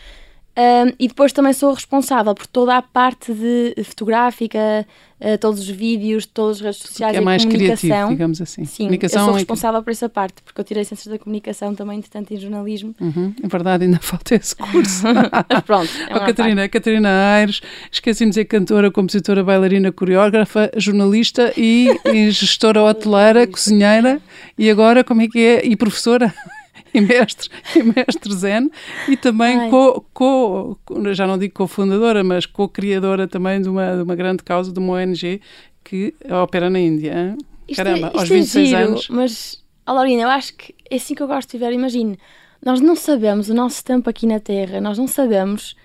Um, 0.56 0.92
e 1.00 1.08
depois 1.08 1.32
também 1.32 1.52
sou 1.52 1.72
responsável 1.72 2.32
por 2.34 2.46
toda 2.46 2.76
a 2.76 2.82
parte 2.82 3.32
de 3.34 3.74
fotográfica, 3.82 4.86
eh, 5.18 5.36
todos 5.36 5.58
os 5.60 5.68
vídeos, 5.68 6.26
todas 6.26 6.58
as 6.58 6.62
redes 6.62 6.78
sociais 6.80 7.12
Que 7.12 7.18
é 7.18 7.20
mais 7.20 7.44
comunicação. 7.44 7.88
criativo, 7.88 8.10
digamos 8.10 8.40
assim. 8.40 8.64
Sim, 8.64 8.84
eu 8.84 8.86
Comunicação 8.86 9.24
sou 9.24 9.34
é- 9.34 9.38
responsável 9.38 9.82
por 9.82 9.90
essa 9.90 10.08
parte, 10.08 10.34
porque 10.44 10.60
eu 10.60 10.64
tirei 10.64 10.84
ciências 10.84 11.12
da 11.12 11.18
comunicação 11.18 11.74
também, 11.74 11.98
entretanto, 11.98 12.32
em 12.32 12.36
jornalismo. 12.38 12.94
Uhum, 13.00 13.34
é 13.42 13.48
verdade, 13.48 13.84
ainda 13.84 13.98
falta 14.02 14.36
esse 14.36 14.54
curso. 14.54 15.02
Mas 15.48 15.60
pronto, 15.66 15.90
é 16.08 16.16
Oh, 16.16 16.20
Catarina, 16.20 16.62
a 16.64 16.68
Catarina 16.68 17.08
Aires, 17.34 17.60
esqueci-me 17.90 18.30
de 18.30 18.34
dizer 18.34 18.44
cantora, 18.44 18.92
compositora, 18.92 19.42
bailarina, 19.42 19.90
coreógrafa, 19.90 20.70
jornalista 20.76 21.52
e, 21.56 21.88
e 22.04 22.30
gestora 22.30 22.80
hoteleira, 22.82 23.44
cozinheira 23.46 24.20
e 24.56 24.70
agora 24.70 25.02
como 25.02 25.20
é 25.22 25.26
que 25.26 25.38
é? 25.40 25.66
E 25.66 25.74
professora 25.74 26.32
e 26.92 27.00
mestre, 27.00 27.48
e 27.76 27.82
mestre 27.82 28.34
Zen 28.34 28.70
e 29.08 29.16
também 29.16 29.58
Ai. 29.58 29.70
co, 29.70 30.04
co, 30.12 30.78
já 31.12 31.26
não 31.26 31.38
digo 31.38 31.54
cofundadora, 31.54 32.22
mas 32.24 32.46
co-criadora 32.46 33.26
também 33.28 33.60
de 33.60 33.68
uma, 33.68 33.96
de 33.96 34.02
uma 34.02 34.14
grande 34.14 34.42
causa, 34.42 34.72
de 34.72 34.78
uma 34.78 34.94
ONG 34.94 35.40
que 35.82 36.14
opera 36.42 36.68
na 36.70 36.80
Índia. 36.80 37.36
Isto 37.68 37.80
é- 37.80 37.84
Caramba, 37.84 38.06
isto 38.08 38.18
aos 38.18 38.30
é 38.30 38.34
26 38.34 38.68
giro, 38.68 38.80
anos. 38.80 39.08
Mas, 39.08 39.64
Laurina, 39.86 40.22
eu 40.22 40.28
acho 40.28 40.54
que 40.56 40.74
é 40.90 40.96
assim 40.96 41.14
que 41.14 41.22
eu 41.22 41.26
gosto 41.26 41.50
de 41.50 41.58
viver. 41.58 41.72
Imagine, 41.72 42.18
nós 42.64 42.80
não 42.80 42.96
sabemos 42.96 43.48
o 43.48 43.54
nosso 43.54 43.84
tempo 43.84 44.08
aqui 44.08 44.26
na 44.26 44.40
Terra, 44.40 44.80
nós 44.80 44.98
não 44.98 45.06
sabemos, 45.06 45.76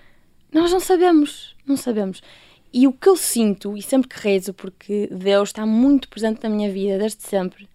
nós 0.52 0.72
não 0.72 0.80
sabemos, 0.80 1.54
não 1.66 1.76
sabemos. 1.76 2.22
E 2.72 2.86
o 2.86 2.92
que 2.92 3.08
eu 3.08 3.16
sinto, 3.16 3.76
e 3.76 3.82
sempre 3.82 4.08
que 4.08 4.18
rezo, 4.20 4.54
porque 4.54 5.08
Deus 5.10 5.48
está 5.48 5.66
muito 5.66 6.08
presente 6.08 6.40
na 6.42 6.48
minha 6.48 6.70
vida 6.70 6.98
desde 6.98 7.22
sempre. 7.22 7.68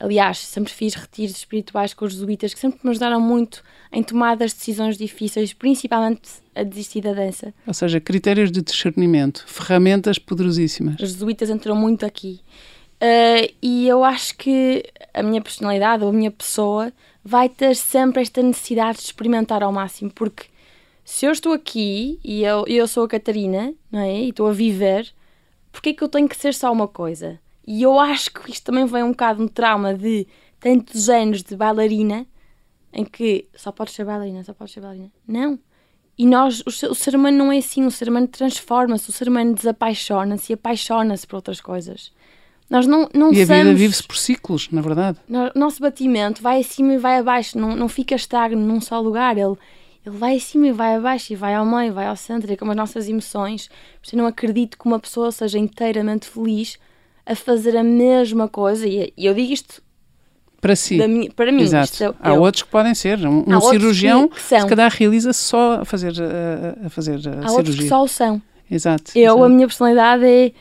Aliás, 0.00 0.38
sempre 0.38 0.72
fiz 0.72 0.94
retiros 0.94 1.36
espirituais 1.36 1.92
com 1.92 2.04
os 2.04 2.12
jesuítas 2.12 2.54
que 2.54 2.60
sempre 2.60 2.78
me 2.84 2.90
ajudaram 2.90 3.20
muito 3.20 3.64
em 3.92 4.02
tomadas 4.02 4.52
de 4.52 4.58
decisões 4.58 4.96
difíceis, 4.96 5.52
principalmente 5.52 6.30
a 6.54 6.62
desistir 6.62 7.00
da 7.00 7.12
dança. 7.12 7.52
Ou 7.66 7.74
seja, 7.74 8.00
critérios 8.00 8.52
de 8.52 8.62
discernimento, 8.62 9.44
ferramentas 9.48 10.18
poderosíssimas. 10.18 11.00
Os 11.00 11.10
jesuítas 11.10 11.50
entram 11.50 11.74
muito 11.74 12.06
aqui. 12.06 12.40
Uh, 13.00 13.52
e 13.62 13.88
eu 13.88 14.04
acho 14.04 14.36
que 14.36 14.84
a 15.14 15.22
minha 15.22 15.40
personalidade 15.40 16.02
ou 16.02 16.10
a 16.10 16.12
minha 16.12 16.30
pessoa 16.30 16.92
vai 17.24 17.48
ter 17.48 17.74
sempre 17.74 18.22
esta 18.22 18.42
necessidade 18.42 18.98
de 18.98 19.04
experimentar 19.04 19.62
ao 19.62 19.72
máximo, 19.72 20.10
porque 20.10 20.46
se 21.04 21.26
eu 21.26 21.32
estou 21.32 21.52
aqui 21.52 22.20
e 22.24 22.44
eu, 22.44 22.64
eu 22.66 22.86
sou 22.86 23.04
a 23.04 23.08
Catarina, 23.08 23.72
não 23.90 24.00
é? 24.00 24.20
E 24.20 24.28
estou 24.30 24.48
a 24.48 24.52
viver, 24.52 25.12
porque 25.72 25.90
é 25.90 25.94
que 25.94 26.02
eu 26.02 26.08
tenho 26.08 26.28
que 26.28 26.36
ser 26.36 26.54
só 26.54 26.72
uma 26.72 26.88
coisa? 26.88 27.40
E 27.70 27.82
eu 27.82 28.00
acho 28.00 28.30
que 28.32 28.50
isto 28.50 28.64
também 28.64 28.86
vem 28.86 29.02
um 29.02 29.10
bocado 29.10 29.42
um 29.42 29.46
trauma 29.46 29.92
de 29.92 30.26
tantos 30.58 31.10
anos 31.10 31.42
de 31.42 31.54
bailarina, 31.54 32.26
em 32.92 33.04
que 33.04 33.46
só 33.54 33.70
podes 33.70 33.92
ser 33.92 34.06
bailarina, 34.06 34.42
só 34.42 34.54
podes 34.54 34.72
ser 34.72 34.80
bailarina. 34.80 35.10
Não. 35.26 35.58
E 36.16 36.24
nós, 36.26 36.62
o 36.66 36.94
ser, 36.94 37.14
humano 37.14 37.36
não 37.36 37.52
é 37.52 37.58
assim, 37.58 37.84
o 37.84 37.90
ser 37.90 38.08
humano 38.08 38.26
transforma-se, 38.26 39.10
o 39.10 39.12
ser 39.12 39.28
humano 39.28 39.54
desapaixona-se 39.54 40.50
e 40.50 40.54
apaixona-se 40.54 41.26
por 41.26 41.36
outras 41.36 41.60
coisas. 41.60 42.10
Nós 42.70 42.86
não, 42.86 43.08
não 43.14 43.30
E 43.32 43.42
a 43.42 43.44
vida 43.44 43.62
somos- 43.64 43.78
vive-se 43.78 44.02
por 44.02 44.16
ciclos, 44.16 44.68
na 44.70 44.80
verdade. 44.80 45.18
nosso 45.54 45.80
batimento 45.80 46.42
vai 46.42 46.60
acima 46.60 46.94
e 46.94 46.98
vai 46.98 47.18
abaixo, 47.18 47.58
não, 47.58 47.76
não 47.76 47.88
fica 47.88 48.14
estagno 48.14 48.60
num 48.60 48.80
só 48.80 48.98
lugar. 48.98 49.36
Ele, 49.38 49.54
ele 50.04 50.16
vai 50.16 50.36
acima 50.36 50.68
e 50.68 50.72
vai 50.72 50.96
abaixo, 50.96 51.32
e 51.34 51.36
vai 51.36 51.54
ao 51.54 51.66
meio, 51.66 51.92
vai 51.92 52.06
ao 52.06 52.16
centro, 52.16 52.50
é 52.52 52.56
como 52.56 52.70
as 52.72 52.76
nossas 52.76 53.08
emoções. 53.08 53.68
Por 53.68 54.06
isso 54.06 54.16
Eu 54.16 54.18
não 54.20 54.26
acredito 54.26 54.76
que 54.78 54.86
uma 54.86 54.98
pessoa 54.98 55.30
seja 55.30 55.58
inteiramente 55.58 56.26
feliz 56.26 56.78
a 57.28 57.34
fazer 57.36 57.76
a 57.76 57.84
mesma 57.84 58.48
coisa. 58.48 58.86
E 58.86 59.12
eu 59.16 59.34
digo 59.34 59.52
isto 59.52 59.82
Para 60.60 60.74
si. 60.74 60.96
minha- 61.06 61.30
para 61.30 61.52
mim. 61.52 61.62
Exato. 61.62 62.02
é- 62.04 62.14
Há 62.20 62.32
outros 62.32 62.62
que 62.62 62.68
podem 62.70 62.94
ser. 62.94 63.18
Um, 63.26 63.44
um 63.46 63.60
cirurgião, 63.60 64.28
que- 64.28 64.34
que 64.36 64.40
se 64.42 64.66
calhar, 64.66 64.90
realiza-se 64.92 65.40
só 65.42 65.80
a 65.80 65.84
fazer 65.84 66.12
a, 66.20 66.86
a 66.86 66.90
fazer 66.90 67.20
a 67.28 67.46
há 67.46 67.52
outros 67.52 67.76
que 67.76 67.82
cirurgia. 67.82 67.88
só 67.88 68.02
o 68.02 68.08
são. 68.08 68.42
Exato. 68.70 69.12
Eu, 69.14 69.22
exato. 69.34 69.44
a 69.44 69.48
minha 69.48 69.66
personalidade 69.66 70.24
é 70.24 70.52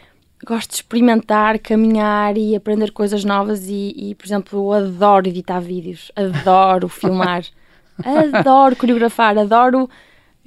gosto 0.45 0.69
de 0.69 0.75
experimentar, 0.75 1.57
caminhar 1.59 2.37
e 2.37 2.55
aprender 2.55 2.91
coisas 2.91 3.23
novas 3.25 3.67
e, 3.67 3.93
e 3.97 4.15
por 4.15 4.25
exemplo, 4.27 4.59
eu 4.59 4.71
adoro 4.73 5.27
editar 5.27 5.59
vídeos, 5.59 6.11
adoro 6.15 6.87
filmar, 6.87 7.43
adoro 8.03 8.75
coreografar, 8.75 9.37
adoro 9.37 9.89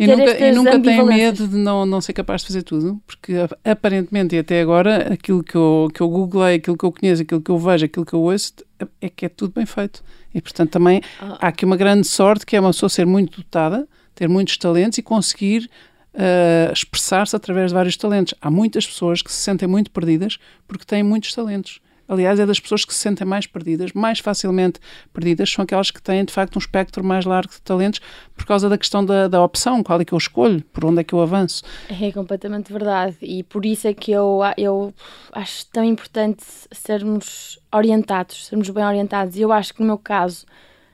e 0.01 0.07
nunca, 0.07 0.39
e 0.39 0.53
nunca 0.53 0.81
tem 0.81 1.05
medo 1.05 1.47
de 1.47 1.57
não, 1.57 1.85
não 1.85 2.01
ser 2.01 2.15
capaz 2.15 2.41
de 2.41 2.47
fazer 2.47 2.63
tudo, 2.63 2.99
porque 3.07 3.35
aparentemente 3.63 4.35
e 4.35 4.39
até 4.39 4.63
agora 4.63 5.13
aquilo 5.13 5.45
que 5.45 5.55
eu, 5.55 5.91
que 5.93 6.01
eu 6.01 6.09
googlei, 6.09 6.55
aquilo 6.55 6.75
que 6.75 6.85
eu 6.87 6.91
conheço, 6.91 7.21
aquilo 7.21 7.43
que 7.43 7.51
eu 7.51 7.59
vejo, 7.59 7.85
aquilo 7.85 8.07
que 8.07 8.15
eu 8.15 8.23
ouço, 8.23 8.55
é 8.99 9.11
que 9.11 9.27
é 9.27 9.29
tudo 9.29 9.53
bem 9.55 9.67
feito. 9.67 10.03
E 10.35 10.41
portanto 10.41 10.71
também 10.71 11.03
ah. 11.21 11.37
há 11.39 11.49
aqui 11.49 11.67
uma 11.67 11.77
grande 11.77 12.07
sorte 12.07 12.47
que 12.47 12.57
é 12.57 12.61
uma 12.61 12.71
pessoa 12.71 12.89
ser 12.89 13.05
muito 13.05 13.43
dotada, 13.43 13.87
ter 14.15 14.27
muitos 14.27 14.57
talentos 14.57 14.97
e 14.97 15.03
conseguir 15.03 15.69
uh, 16.15 16.73
expressar-se 16.73 17.37
através 17.37 17.71
de 17.71 17.75
vários 17.75 17.97
talentos. 17.99 18.35
Há 18.41 18.51
muitas 18.51 18.87
pessoas 18.87 19.21
que 19.21 19.31
se 19.31 19.39
sentem 19.39 19.69
muito 19.69 19.91
perdidas 19.91 20.39
porque 20.67 20.87
têm 20.87 21.03
muitos 21.03 21.35
talentos. 21.35 21.79
Aliás, 22.11 22.41
é 22.41 22.45
das 22.45 22.59
pessoas 22.59 22.85
que 22.85 22.93
se 22.93 22.99
sentem 22.99 23.25
mais 23.25 23.47
perdidas, 23.47 23.93
mais 23.93 24.19
facilmente 24.19 24.81
perdidas, 25.13 25.49
são 25.49 25.63
aquelas 25.63 25.93
que 25.93 26.03
têm 26.03 26.25
de 26.25 26.33
facto 26.33 26.57
um 26.57 26.59
espectro 26.59 27.05
mais 27.05 27.25
largo 27.25 27.53
de 27.53 27.63
talentos 27.63 28.01
por 28.37 28.45
causa 28.45 28.69
da 28.69 28.77
questão 28.77 29.05
da, 29.05 29.29
da 29.29 29.41
opção, 29.41 29.81
qual 29.81 30.01
é 30.01 30.05
que 30.05 30.13
eu 30.13 30.19
escolho, 30.19 30.61
por 30.73 30.85
onde 30.85 31.03
é 31.03 31.05
que 31.05 31.13
eu 31.13 31.21
avanço. 31.21 31.63
É 31.89 32.11
completamente 32.11 32.73
verdade 32.73 33.17
e 33.23 33.45
por 33.45 33.65
isso 33.65 33.87
é 33.87 33.95
que 33.95 34.11
eu, 34.11 34.41
eu 34.57 34.93
acho 35.31 35.65
tão 35.67 35.85
importante 35.85 36.43
sermos 36.73 37.61
orientados, 37.73 38.49
sermos 38.49 38.69
bem 38.71 38.85
orientados. 38.85 39.37
E 39.37 39.43
eu 39.43 39.53
acho 39.53 39.73
que 39.73 39.81
no 39.81 39.87
meu 39.87 39.99
caso 39.99 40.47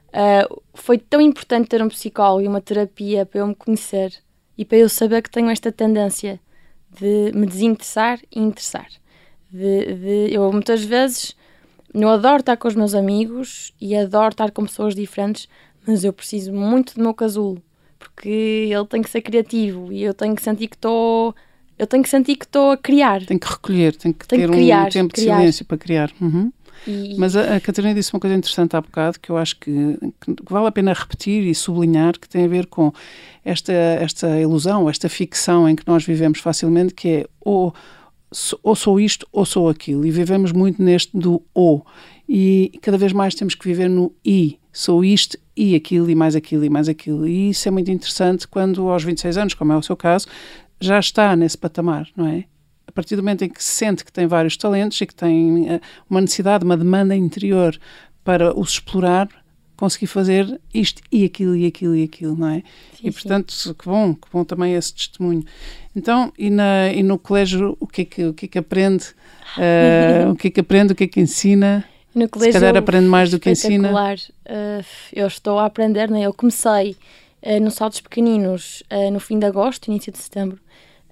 uh, 0.09 0.63
foi 0.75 0.99
tão 0.99 1.19
importante 1.19 1.69
ter 1.69 1.83
um 1.83 1.89
psicólogo 1.89 2.43
e 2.43 2.47
uma 2.47 2.61
terapia 2.61 3.25
para 3.25 3.41
eu 3.41 3.47
me 3.47 3.55
conhecer 3.55 4.13
e 4.59 4.67
para 4.67 4.77
eu 4.77 4.89
saber 4.91 5.23
que 5.23 5.31
tenho 5.31 5.49
esta 5.49 5.73
tendência 5.73 6.39
de 6.91 7.33
me 7.35 7.47
desinteressar 7.47 8.19
e 8.31 8.39
interessar. 8.39 8.89
De, 9.57 9.95
de, 9.95 10.35
eu 10.35 10.51
muitas 10.53 10.83
vezes 10.83 11.35
eu 11.95 12.09
adoro 12.09 12.41
estar 12.41 12.57
com 12.57 12.69
os 12.69 12.75
meus 12.75 12.95
amigos 12.95 13.73
e 13.81 13.97
adoro 13.97 14.33
estar 14.33 14.51
com 14.51 14.65
pessoas 14.65 14.95
diferentes, 14.95 15.49
mas 15.87 16.05
eu 16.05 16.13
preciso 16.13 16.53
muito 16.53 16.95
do 16.95 17.03
meu 17.03 17.15
casulo 17.15 17.63
porque 17.99 18.69
ele 18.71 18.87
tem 18.87 19.03
que 19.03 19.11
ser 19.11 19.23
criativo 19.23 19.93
e 19.93 20.03
eu 20.03 20.15
tenho 20.15 20.35
que 20.35 20.43
sentir 20.43 20.69
que 20.69 20.77
estou 20.77 21.35
eu 21.79 21.87
tenho 21.87 22.03
que 22.03 22.09
sentir 22.09 22.37
que 22.37 22.47
estou 22.47 22.71
a 22.71 22.77
criar. 22.77 23.25
Tem 23.27 23.39
que 23.39 23.47
recolher, 23.47 23.95
tem 23.95 24.11
que 24.11 24.27
tem 24.27 24.41
ter 24.41 24.49
que 24.49 24.57
criar, 24.57 24.87
um 24.87 24.89
tempo 24.89 25.13
criar. 25.13 25.35
de 25.35 25.41
silêncio 25.41 25.65
para 25.67 25.77
criar. 25.77 26.11
Uhum. 26.21 26.51
E... 26.87 27.17
Mas 27.19 27.37
a, 27.37 27.57
a 27.57 27.61
Catarina 27.61 27.95
disse 27.95 28.15
uma 28.15 28.21
coisa 28.21 28.35
interessante 28.35 28.75
há 28.75 28.81
bocado 28.81 29.21
que 29.21 29.29
eu 29.29 29.37
acho 29.37 29.59
que, 29.59 29.99
que, 30.21 30.35
vale 30.49 30.69
a 30.69 30.73
pena 30.73 30.95
repetir 30.95 31.45
e 31.45 31.55
sublinhar 31.55 32.19
que 32.19 32.29
tem 32.29 32.45
a 32.45 32.49
ver 32.49 32.67
com 32.67 32.93
esta, 33.45 33.73
esta 33.73 34.41
ilusão, 34.41 34.89
esta 34.89 35.09
ficção 35.09 35.69
em 35.69 35.77
que 35.77 35.83
nós 35.87 36.05
vivemos 36.05 36.39
facilmente, 36.39 36.95
que 36.95 37.09
é 37.09 37.27
ou, 37.41 37.75
ou 38.63 38.75
sou 38.75 39.01
isto 39.01 39.27
ou 39.33 39.45
sou 39.45 39.69
aquilo. 39.69 40.05
E 40.05 40.11
vivemos 40.11 40.53
muito 40.53 40.83
neste 40.83 41.17
do 41.17 41.43
ou. 41.55 41.85
E 42.29 42.73
cada 42.83 42.99
vez 42.99 43.13
mais 43.13 43.35
temos 43.35 43.55
que 43.55 43.67
viver 43.67 43.89
no 43.89 44.13
i. 44.25 44.59
Sou 44.73 45.05
isto 45.05 45.39
e 45.57 45.75
aquilo 45.75 46.11
e 46.11 46.15
mais 46.15 46.37
aquilo 46.37 46.65
e 46.65 46.71
mais 46.71 46.89
aquilo. 46.89 47.27
E 47.27 47.51
isso 47.51 47.67
é 47.67 47.71
muito 47.71 47.91
interessante 47.91 48.47
quando 48.47 48.89
aos 48.89 49.05
26 49.05 49.39
anos, 49.39 49.55
como 49.55 49.73
é 49.73 49.77
o 49.77 49.83
seu 49.83 49.97
caso, 49.97 50.27
já 50.81 50.99
está 50.99 51.35
nesse 51.35 51.57
patamar, 51.57 52.09
não 52.17 52.27
é? 52.27 52.45
a 52.87 52.93
partir 52.93 53.17
do 53.17 53.23
momento 53.23 53.43
em 53.43 53.49
que 53.49 53.63
se 53.63 53.71
sente 53.71 54.05
que 54.05 54.13
tem 54.13 54.27
vários 54.27 54.57
talentos 54.57 55.01
e 55.01 55.07
que 55.07 55.15
tem 55.15 55.69
eh, 55.69 55.81
uma 56.09 56.21
necessidade, 56.21 56.65
uma 56.65 56.77
demanda 56.77 57.15
interior 57.17 57.77
para 58.25 58.59
os 58.59 58.71
explorar, 58.71 59.29
conseguir 59.77 60.07
fazer 60.07 60.61
isto 60.73 61.03
e 61.13 61.25
aquilo 61.25 61.55
e 61.55 61.67
aquilo 61.67 61.95
e 61.95 62.05
aquilo, 62.05 62.37
não 62.37 62.49
é? 62.49 62.63
Sim, 62.99 63.09
e 63.09 63.13
portanto, 63.13 63.53
sim. 63.53 63.75
que 63.75 63.85
bom, 63.85 64.15
que 64.15 64.29
bom 64.33 64.45
também 64.45 64.75
esse 64.75 64.95
testemunho. 64.95 65.45
Então, 65.95 66.33
e, 66.39 66.51
na, 66.51 66.93
e 66.93 67.03
no 67.03 67.19
colégio, 67.19 67.77
o 67.79 67.87
que 67.87 68.03
é 68.03 68.05
que, 68.05 68.25
o 68.25 68.35
que, 68.35 68.47
é 68.47 68.49
que 68.49 68.59
aprende? 68.59 69.05
Uh, 69.57 70.33
o 70.33 70.37
que 70.37 70.49
é 70.49 70.51
que 70.51 70.61
aprende, 70.61 70.93
o 70.93 70.97
que 70.97 71.05
é 71.05 71.07
que 71.07 71.21
ensina? 71.21 71.85
No 72.15 72.29
colégio, 72.29 72.55
Se 72.55 72.61
calhar 72.61 72.77
aprende 72.77 73.09
mais 73.09 73.31
do 73.31 73.39
que 73.39 73.51
ensina. 73.51 73.91
Uh, 73.91 74.85
eu 75.13 75.27
estou 75.27 75.59
a 75.59 75.67
aprender, 75.67 76.11
né? 76.11 76.23
eu 76.23 76.33
comecei 76.33 76.97
uh, 77.43 77.61
nos 77.61 77.75
saltos 77.75 78.01
pequeninos 78.01 78.83
no 79.13 79.21
fim 79.21 79.39
de 79.39 79.47
agosto, 79.47 79.89
início 79.89 80.11
de 80.11 80.19
setembro, 80.19 80.59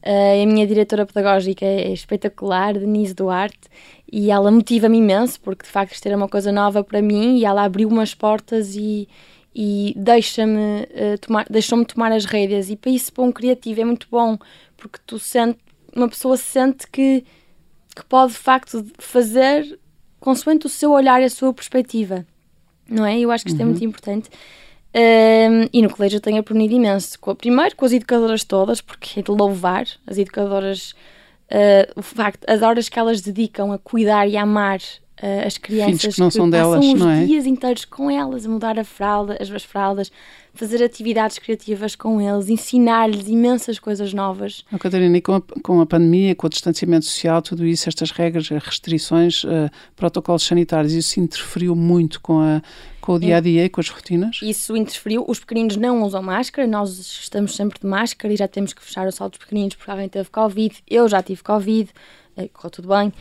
Uh, 0.05 0.43
a 0.43 0.47
minha 0.47 0.67
diretora 0.67 1.07
pedagógica 1.07 1.65
é 1.65 1.91
espetacular, 1.91 2.75
Denise 2.75 3.15
Duarte, 3.15 3.71
e 4.13 4.31
ela 4.31 4.51
motiva-me 4.51 4.99
imenso, 4.99 5.41
porque 5.41 5.65
de 5.65 5.71
facto 5.71 5.95
isto 5.95 6.05
era 6.05 6.15
uma 6.15 6.29
coisa 6.29 6.53
nova 6.53 6.85
para 6.85 7.01
mim 7.01 7.39
e 7.39 7.47
ela 7.47 7.65
abriu 7.65 7.89
umas 7.89 8.15
portas 8.15 8.77
e, 8.77 9.09
e 9.55 9.95
deixa-me 9.97 10.83
uh, 10.83 11.19
tomar, 11.19 11.47
deixou-me 11.49 11.87
tomar 11.87 12.13
as 12.13 12.27
rédeas. 12.27 12.69
E 12.69 12.77
para 12.77 12.91
isso, 12.91 13.11
para 13.15 13.25
um 13.25 13.33
criativo, 13.33 13.81
é 13.81 13.85
muito 13.87 14.07
bom, 14.11 14.37
porque 14.77 14.99
tu 15.07 15.19
sente, 15.19 15.59
uma 15.97 16.09
pessoa 16.09 16.37
sente 16.37 16.87
que, 16.87 17.25
que 17.97 18.05
pode 18.05 18.33
de 18.33 18.39
facto 18.39 18.85
fazer 18.99 19.79
consoante 20.21 20.67
o 20.67 20.69
seu 20.69 20.91
olhar 20.91 21.23
e 21.23 21.25
a 21.25 21.31
sua 21.31 21.55
perspectiva, 21.55 22.27
não 22.87 23.07
é? 23.07 23.19
Eu 23.19 23.31
acho 23.31 23.43
que 23.43 23.51
isto 23.51 23.59
uhum. 23.59 23.69
é 23.69 23.71
muito 23.71 23.81
uhum. 23.81 23.89
importante. 23.89 24.29
Um, 24.95 25.69
e 25.73 25.83
no 25.83 25.91
colégio 25.91 26.19
eu 26.19 26.21
tenho 26.21 26.39
aprendido 26.39 26.75
imenso. 26.75 27.19
Primeiro 27.37 27.75
com 27.75 27.85
as 27.85 27.93
educadoras 27.93 28.45
todas, 28.45 28.81
porque 28.81 29.21
é 29.21 29.23
de 29.23 29.31
louvar 29.31 29.87
as 30.07 30.19
educadoras, 30.19 30.93
uh, 31.51 31.93
o 31.97 32.03
facto, 32.03 32.45
as 32.49 32.63
horas 32.63 32.89
que 32.89 32.99
elas 32.99 33.21
dedicam 33.21 33.73
a 33.73 33.79
cuidar 33.79 34.29
e 34.29 34.37
a 34.37 34.43
amar 34.43 34.79
uh, 35.23 35.47
as 35.47 35.59
crianças 35.59 36.15
que 36.15 36.21
não 36.21 36.29
que 36.29 36.35
são 36.35 36.49
delas, 36.49 36.85
os 36.85 36.95
não 36.95 37.11
é? 37.11 37.25
dias 37.25 37.47
inteiros 37.47 37.85
com 37.85 38.11
elas, 38.11 38.47
a 38.47 38.49
mudar 38.49 38.79
a 38.79 38.85
fralda, 38.85 39.37
as, 39.41 39.51
as 39.51 39.65
fraldas, 39.65 40.11
fazer 40.55 40.83
atividades 40.83 41.39
criativas 41.39 41.97
com 41.97 42.21
eles, 42.21 42.49
ensinar-lhes 42.49 43.27
imensas 43.29 43.79
coisas 43.79 44.13
novas. 44.13 44.65
Oh, 44.73 44.79
Catarina, 44.79 45.17
e 45.17 45.21
com 45.21 45.35
a, 45.35 45.43
com 45.63 45.81
a 45.81 45.87
pandemia, 45.87 46.35
com 46.35 46.47
o 46.47 46.51
distanciamento 46.51 47.05
social, 47.07 47.43
tudo 47.43 47.67
isso, 47.67 47.89
estas 47.89 48.11
regras, 48.11 48.49
restrições, 48.49 49.45
uh, 49.45 49.71
protocolos 49.97 50.45
sanitários, 50.45 50.93
isso 50.93 51.19
interferiu 51.21 51.75
muito 51.75 52.21
com 52.21 52.41
a 52.41 52.63
com 53.05 53.13
o 53.13 53.19
dia 53.21 53.37
a 53.37 53.41
dia 53.41 53.67
e 53.67 53.69
com 53.69 53.83
as 53.83 53.91
rotinas? 53.91 54.39
Isso 54.43 54.75
interferiu. 54.75 55.27
Os 55.29 55.39
pequeninos 55.39 55.77
não 55.77 56.03
usam 56.03 56.23
máscara, 56.23 56.67
nós 56.67 56.99
estamos 56.99 57.55
sempre 57.55 57.79
de 57.79 57.87
máscara 57.87 58.33
e 58.33 58.37
já 58.37 58.49
temos 58.49 58.73
que 58.73 58.83
fechar 58.83 59.07
os 59.07 59.17
saltos 59.17 59.39
pequeninos 59.39 59.75
porque 59.75 59.91
alguém 59.91 60.09
teve 60.09 60.31
Covid. 60.31 60.75
Eu 60.89 61.07
já 61.07 61.23
tive 61.23 61.43
Covid, 61.43 61.91
eh, 62.37 62.49
correu 62.49 62.71
tudo 62.71 62.89
bem. 62.89 63.13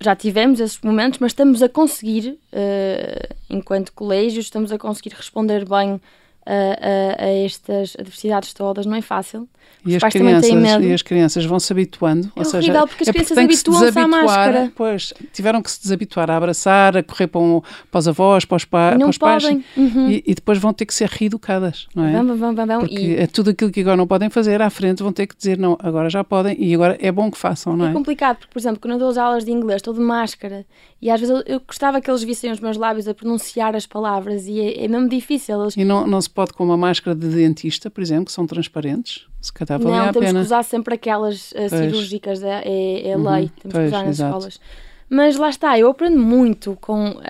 Já 0.00 0.16
tivemos 0.16 0.60
esses 0.60 0.80
momentos, 0.80 1.18
mas 1.18 1.32
estamos 1.32 1.62
a 1.62 1.68
conseguir, 1.68 2.38
uh, 2.52 3.34
enquanto 3.48 3.92
colégio, 3.92 4.40
estamos 4.40 4.72
a 4.72 4.78
conseguir 4.78 5.14
responder 5.14 5.68
bem 5.68 6.00
a, 6.50 7.22
a, 7.22 7.24
a, 7.24 7.28
estas 7.44 7.96
adversidades 7.98 8.52
todas, 8.52 8.84
não 8.84 8.96
é 8.96 9.02
fácil. 9.02 9.48
E 9.86 9.96
as, 9.96 10.02
crianças, 10.02 10.50
e 10.82 10.92
as 10.92 11.00
crianças 11.00 11.44
vão 11.46 11.58
se 11.58 11.72
habituando, 11.72 12.30
é 12.36 12.38
ou 12.40 12.44
seja, 12.44 12.86
porque 12.86 13.02
as 13.02 13.08
é 13.08 13.12
crianças 13.12 13.38
habituam-se 13.38 13.98
à 13.98 14.06
máscara. 14.06 14.72
Pois, 14.74 15.14
tiveram 15.32 15.62
que 15.62 15.70
se 15.70 15.80
desabituar 15.80 16.30
a 16.30 16.36
abraçar, 16.36 16.98
a 16.98 17.02
correr 17.02 17.28
para, 17.28 17.40
um, 17.40 17.62
para 17.90 17.98
os 17.98 18.08
avós, 18.08 18.44
para 18.44 18.56
os, 18.56 18.64
pa, 18.66 18.94
para 18.98 19.08
os 19.08 19.16
pais, 19.16 19.44
uhum. 19.44 20.10
e, 20.10 20.22
e, 20.26 20.34
depois 20.34 20.58
vão 20.58 20.74
ter 20.74 20.84
que 20.84 20.92
ser 20.92 21.08
reeducadas, 21.08 21.86
não 21.94 22.04
é? 22.04 22.12
Vão, 22.12 22.36
vão, 22.36 22.54
vão, 22.54 22.66
vão. 22.66 22.80
Porque 22.80 22.94
e... 22.94 23.16
é 23.16 23.26
tudo 23.26 23.50
aquilo 23.50 23.70
que 23.70 23.80
agora 23.80 23.96
não 23.96 24.06
podem 24.06 24.28
fazer, 24.28 24.60
à 24.60 24.68
frente 24.68 25.02
vão 25.02 25.12
ter 25.12 25.26
que 25.26 25.36
dizer, 25.36 25.56
não, 25.56 25.78
agora 25.80 26.10
já 26.10 26.22
podem, 26.22 26.62
e 26.62 26.74
agora 26.74 26.98
é 27.00 27.10
bom 27.10 27.30
que 27.30 27.38
façam, 27.38 27.74
não 27.74 27.86
é? 27.86 27.90
É 27.90 27.92
complicado, 27.92 28.36
porque, 28.36 28.52
por 28.52 28.58
exemplo, 28.58 28.80
quando 28.80 28.92
eu 28.94 28.98
dou 28.98 29.08
as 29.08 29.16
aulas 29.16 29.46
de 29.46 29.50
inglês, 29.50 29.76
estou 29.76 29.94
de 29.94 30.00
máscara, 30.00 30.66
e 31.00 31.10
às 31.10 31.18
vezes 31.18 31.34
eu, 31.34 31.42
eu 31.54 31.60
gostava 31.66 32.02
que 32.02 32.10
eles 32.10 32.22
vissem 32.22 32.52
os 32.52 32.60
meus 32.60 32.76
lábios 32.76 33.08
a 33.08 33.14
pronunciar 33.14 33.74
as 33.74 33.86
palavras, 33.86 34.46
e 34.46 34.60
é, 34.60 34.84
é 34.84 34.88
mesmo 34.88 35.08
difícil. 35.08 35.62
Eles... 35.62 35.76
E 35.76 35.84
não, 35.84 36.06
não 36.06 36.20
se 36.20 36.28
pode 36.28 36.39
com 36.48 36.64
uma 36.64 36.76
máscara 36.76 37.14
de 37.14 37.28
dentista, 37.28 37.90
por 37.90 38.00
exemplo, 38.00 38.26
que 38.26 38.32
são 38.32 38.46
transparentes? 38.46 39.26
Se 39.40 39.52
calhar 39.52 39.78
valia 39.78 40.06
Não, 40.06 40.12
temos 40.12 40.28
pena. 40.28 40.40
que 40.40 40.46
usar 40.46 40.62
sempre 40.62 40.94
aquelas 40.94 41.52
uh, 41.52 41.68
cirúrgicas, 41.68 42.42
é, 42.42 42.62
é, 42.64 43.10
é 43.10 43.16
uhum, 43.16 43.30
lei, 43.30 43.50
temos 43.60 43.72
pois, 43.72 43.74
que 43.74 43.88
usar 43.88 44.04
nas 44.04 44.16
exato. 44.16 44.36
escolas. 44.36 44.60
Mas 45.08 45.36
lá 45.36 45.50
está, 45.50 45.78
eu 45.78 45.88
aprendo 45.88 46.18
muito 46.18 46.76
com, 46.80 47.10
uh, 47.10 47.12
uh, 47.12 47.20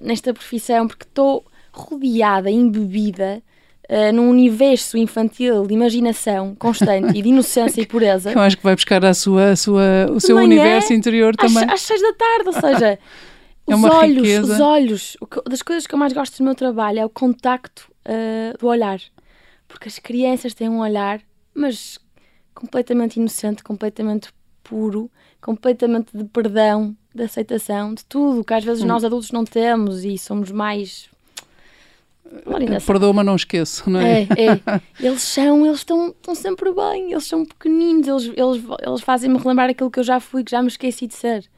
nesta 0.00 0.32
profissão 0.32 0.86
porque 0.86 1.04
estou 1.04 1.44
rodeada, 1.72 2.50
embebida 2.50 3.42
Uh, 3.90 4.12
num 4.12 4.28
universo 4.28 4.98
infantil 4.98 5.66
de 5.66 5.72
imaginação 5.72 6.54
constante 6.54 7.18
e 7.18 7.22
de 7.22 7.30
inocência 7.30 7.80
e 7.80 7.86
pureza. 7.88 8.30
Eu 8.30 8.40
acho 8.40 8.58
que 8.58 8.62
vai 8.62 8.74
buscar 8.74 9.02
a 9.02 9.14
sua, 9.14 9.52
a 9.52 9.56
sua, 9.56 10.10
o 10.12 10.20
seu 10.20 10.36
manhã, 10.36 10.46
universo 10.46 10.92
interior 10.92 11.34
também. 11.34 11.64
Às, 11.64 11.72
às 11.72 11.80
seis 11.80 12.02
da 12.02 12.12
tarde, 12.12 12.48
ou 12.48 12.52
seja, 12.60 12.98
é 13.68 13.74
os 13.74 13.84
olhos, 13.84 14.50
os 14.50 14.60
olhos. 14.60 15.16
Que, 15.30 15.50
das 15.50 15.62
coisas 15.62 15.86
que 15.86 15.94
eu 15.94 15.98
mais 15.98 16.12
gosto 16.12 16.36
do 16.38 16.44
meu 16.44 16.54
trabalho 16.54 16.98
é 16.98 17.04
o 17.06 17.08
contacto 17.08 17.90
uh, 18.08 18.58
do 18.58 18.66
olhar. 18.66 19.00
Porque 19.68 19.88
as 19.88 19.98
crianças 19.98 20.54
têm 20.54 20.68
um 20.68 20.80
olhar 20.80 21.20
mas 21.58 21.98
completamente 22.54 23.16
inocente, 23.16 23.62
completamente 23.62 24.28
puro, 24.62 25.10
completamente 25.40 26.16
de 26.16 26.24
perdão, 26.24 26.96
de 27.14 27.22
aceitação, 27.22 27.92
de 27.94 28.04
tudo 28.04 28.44
que 28.44 28.54
às 28.54 28.64
vezes 28.64 28.84
hum. 28.84 28.86
nós 28.86 29.04
adultos 29.04 29.32
não 29.32 29.44
temos 29.44 30.04
e 30.04 30.16
somos 30.16 30.50
mais 30.50 31.10
Perdoa, 32.84 33.12
mas 33.14 33.24
não 33.24 33.36
esqueço, 33.36 33.88
não 33.88 34.00
é? 34.00 34.22
É, 34.22 34.52
é. 34.52 34.80
Eles 35.00 35.22
são, 35.22 35.64
eles 35.64 35.78
estão, 35.78 36.08
estão 36.08 36.34
sempre 36.34 36.70
bem, 36.74 37.12
eles 37.12 37.24
são 37.24 37.42
pequeninos, 37.42 38.06
eles, 38.06 38.24
eles, 38.36 38.64
eles 38.86 39.00
fazem-me 39.00 39.38
relembrar 39.38 39.70
aquilo 39.70 39.90
que 39.90 39.98
eu 39.98 40.04
já 40.04 40.20
fui, 40.20 40.44
que 40.44 40.50
já 40.50 40.60
me 40.60 40.68
esqueci 40.68 41.06
de 41.06 41.14
ser. 41.14 41.48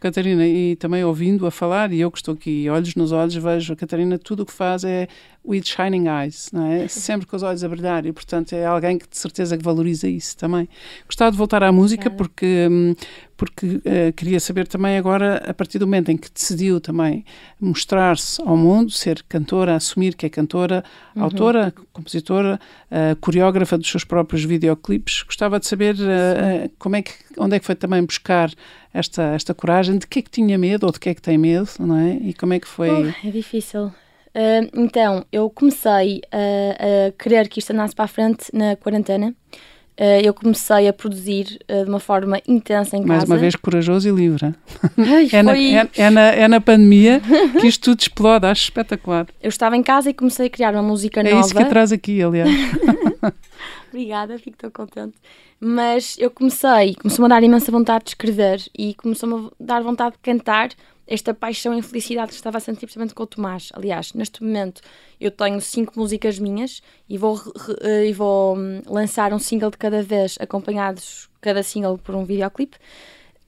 Catarina, 0.00 0.46
e 0.46 0.76
também 0.76 1.04
ouvindo 1.04 1.46
a 1.46 1.50
falar, 1.50 1.92
e 1.92 2.00
eu 2.00 2.10
que 2.10 2.18
estou 2.18 2.34
aqui, 2.34 2.68
olhos 2.68 2.94
nos 2.96 3.12
olhos, 3.12 3.34
vejo 3.34 3.76
Catarina, 3.76 4.18
tudo 4.18 4.42
o 4.42 4.46
que 4.46 4.52
faz 4.52 4.84
é 4.84 5.08
with 5.46 5.62
shining 5.64 6.06
eyes, 6.08 6.50
não 6.52 6.66
é? 6.66 6.88
Sempre 6.88 7.26
com 7.26 7.36
os 7.36 7.42
olhos 7.42 7.62
a 7.62 7.68
brilhar 7.68 8.04
e, 8.06 8.12
portanto, 8.12 8.52
é 8.52 8.66
alguém 8.66 8.98
que 8.98 9.08
de 9.08 9.16
certeza 9.16 9.56
que 9.56 9.62
valoriza 9.62 10.08
isso 10.08 10.36
também. 10.36 10.68
Gostava 11.06 11.30
de 11.30 11.36
voltar 11.36 11.62
à 11.62 11.70
música 11.70 12.10
porque, 12.10 12.68
hum, 12.70 12.94
porque 13.36 13.66
uh, 13.66 14.12
queria 14.16 14.40
saber 14.40 14.66
também 14.66 14.96
agora, 14.96 15.42
a 15.46 15.54
partir 15.54 15.78
do 15.78 15.86
momento 15.86 16.10
em 16.10 16.16
que 16.16 16.30
decidiu 16.30 16.80
também 16.80 17.24
mostrar-se 17.60 18.40
ao 18.42 18.56
mundo, 18.56 18.90
ser 18.90 19.22
cantora, 19.28 19.76
assumir 19.76 20.14
que 20.14 20.26
é 20.26 20.28
cantora, 20.28 20.82
uhum. 21.14 21.22
autora, 21.22 21.72
compositora, 21.92 22.58
uh, 22.90 23.16
coreógrafa 23.20 23.78
dos 23.78 23.88
seus 23.88 24.04
próprios 24.04 24.44
videoclipes, 24.44 25.22
gostava 25.22 25.60
de 25.60 25.66
saber 25.66 25.94
uh, 25.94 26.70
como 26.78 26.96
é 26.96 27.02
que, 27.02 27.12
onde 27.38 27.56
é 27.56 27.58
que 27.58 27.66
foi 27.66 27.74
também 27.74 28.04
buscar 28.04 28.50
esta, 28.92 29.22
esta 29.34 29.52
coragem, 29.54 29.98
de 29.98 30.06
que 30.06 30.20
é 30.20 30.22
que 30.22 30.30
tinha 30.30 30.56
medo 30.56 30.86
ou 30.86 30.92
de 30.92 30.98
que 30.98 31.08
é 31.10 31.14
que 31.14 31.22
tem 31.22 31.36
medo, 31.36 31.68
não 31.78 31.96
é? 31.96 32.14
E 32.14 32.34
como 32.34 32.54
é 32.54 32.60
que 32.60 32.66
foi? 32.66 32.90
Oh, 32.90 33.26
é 33.26 33.30
difícil. 33.30 33.92
Uh, 34.36 34.68
então, 34.74 35.24
eu 35.32 35.48
comecei 35.48 36.20
a, 36.30 37.08
a, 37.08 37.12
querer 37.12 37.48
que 37.48 37.58
isto 37.58 37.72
andasse 37.72 37.94
para 37.94 38.04
a 38.04 38.08
frente 38.08 38.44
na 38.52 38.76
quarentena. 38.76 39.34
Uh, 39.98 40.20
eu 40.22 40.34
comecei 40.34 40.86
a 40.86 40.92
produzir 40.92 41.58
uh, 41.70 41.84
de 41.84 41.88
uma 41.88 41.98
forma 41.98 42.38
intensa 42.46 42.98
em 42.98 43.00
casa. 43.00 43.12
Mais 43.12 43.24
uma 43.24 43.38
vez 43.38 43.56
corajoso 43.56 44.06
e 44.06 44.12
livre. 44.12 44.54
Ai, 44.98 45.26
é, 45.32 45.42
na, 45.42 45.56
é, 45.56 45.88
é, 45.96 46.10
na, 46.10 46.20
é, 46.20 46.48
na, 46.48 46.60
pandemia 46.60 47.22
que 47.58 47.66
isto 47.66 47.84
tudo 47.84 48.00
explode, 48.00 48.44
acho 48.44 48.64
espetacular. 48.64 49.26
Eu 49.42 49.48
estava 49.48 49.74
em 49.74 49.82
casa 49.82 50.10
e 50.10 50.12
comecei 50.12 50.48
a 50.48 50.50
criar 50.50 50.74
uma 50.74 50.82
música 50.82 51.22
nova. 51.22 51.36
É 51.36 51.40
isso 51.40 51.54
que 51.54 51.64
traz 51.64 51.92
aqui, 51.92 52.22
aliás. 52.22 52.50
Obrigada, 53.96 54.38
fico 54.38 54.58
tão 54.58 54.70
contente. 54.70 55.16
Mas 55.58 56.18
eu 56.18 56.30
comecei, 56.30 56.94
começou-me 56.96 57.32
a 57.32 57.34
dar 57.34 57.42
imensa 57.42 57.72
vontade 57.72 58.04
de 58.04 58.10
escrever 58.10 58.62
e 58.78 58.92
começou-me 58.92 59.46
a 59.46 59.50
dar 59.58 59.82
vontade 59.82 60.16
de 60.16 60.18
cantar 60.18 60.68
esta 61.06 61.32
paixão 61.32 61.72
e 61.72 61.80
felicidade 61.80 62.28
que 62.28 62.34
estava 62.34 62.58
a 62.58 62.60
sentir 62.60 62.80
precisamente 62.80 63.14
com 63.14 63.22
o 63.22 63.26
Tomás. 63.26 63.70
Aliás, 63.72 64.12
neste 64.12 64.44
momento 64.44 64.82
eu 65.18 65.30
tenho 65.30 65.58
cinco 65.62 65.98
músicas 65.98 66.38
minhas 66.38 66.82
e 67.08 67.16
vou, 67.16 67.40
e 68.06 68.12
vou 68.12 68.58
hum, 68.58 68.82
lançar 68.86 69.32
um 69.32 69.38
single 69.38 69.70
de 69.70 69.78
cada 69.78 70.02
vez, 70.02 70.36
acompanhados 70.38 71.30
cada 71.40 71.62
single 71.62 71.96
por 71.96 72.14
um 72.14 72.26
videoclipe. 72.26 72.76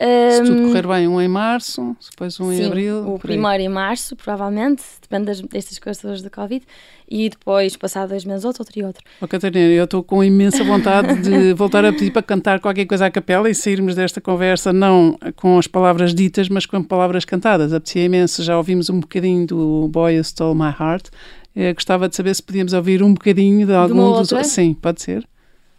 Se 0.01 0.45
tudo 0.45 0.63
correr 0.69 0.87
bem, 0.87 1.09
um 1.09 1.21
em 1.21 1.27
março, 1.27 1.97
depois 2.09 2.39
um 2.39 2.53
sim, 2.53 2.63
em 2.63 2.67
abril. 2.67 3.15
O 3.15 3.19
primeiro 3.19 3.65
em 3.65 3.69
março, 3.69 4.15
provavelmente, 4.15 4.83
depende 5.03 5.27
das, 5.27 5.41
destas 5.41 5.79
coisas 5.81 6.23
da 6.23 6.31
Covid, 6.31 6.65
e 7.11 7.29
depois, 7.29 7.77
passado 7.77 8.11
dois 8.11 8.25
meses, 8.25 8.45
outro, 8.45 8.63
outro 8.63 8.79
e 8.79 8.85
outro. 8.85 9.03
Oh, 9.21 9.27
Catarina, 9.27 9.73
eu 9.73 9.85
estou 9.85 10.05
com 10.05 10.23
imensa 10.23 10.63
vontade 10.63 11.21
de 11.21 11.53
voltar 11.55 11.85
a 11.85 11.93
pedir 11.93 12.13
para 12.13 12.23
cantar 12.23 12.61
qualquer 12.61 12.87
coisa 12.87 13.07
à 13.07 13.11
capela 13.11 13.51
e 13.51 13.55
sairmos 13.55 13.97
desta 13.97 14.21
conversa 14.21 14.73
não 14.73 15.19
com 15.35 15.59
as 15.59 15.67
palavras 15.67 16.15
ditas, 16.15 16.49
mas 16.49 16.65
com 16.65 16.81
palavras 16.83 17.25
cantadas. 17.25 17.73
Apetecia 17.73 18.05
imenso, 18.05 18.45
já 18.45 18.57
ouvimos 18.57 18.89
um 18.89 19.01
bocadinho 19.01 19.47
do 19.49 19.89
Boy 19.89 20.17
Who 20.17 20.25
Stole 20.25 20.57
My 20.57 20.73
Heart. 20.79 21.09
Eu 21.57 21.75
gostava 21.75 22.09
de 22.09 22.15
saber 22.15 22.35
se 22.37 22.43
podíamos 22.43 22.73
ouvir 22.73 23.03
um 23.03 23.13
bocadinho 23.13 23.67
de 23.67 23.75
algum 23.75 24.23
de 24.23 24.29
dos. 24.29 24.47
Sim, 24.47 24.75
pode 24.75 25.03
ser. 25.03 25.27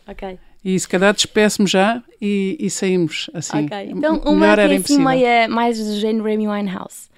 Ok. 0.06 0.38
E 0.64 0.78
se 0.78 0.88
calhar 0.88 1.14
despeço-me 1.14 1.68
já 1.68 2.04
e, 2.22 2.58
e, 2.60 2.70
saímos 2.70 3.30
assim. 3.34 3.66
Ok, 3.66 3.92
então 3.92 4.18
uma 4.26 4.56
que 4.56 4.62
é 4.62 4.76
assim 4.76 5.00
meia, 5.02 5.48
mais 5.48 5.78
do 5.78 6.00
género 6.00 6.26
Amy 6.26 6.48
Winehouse. 6.48 7.10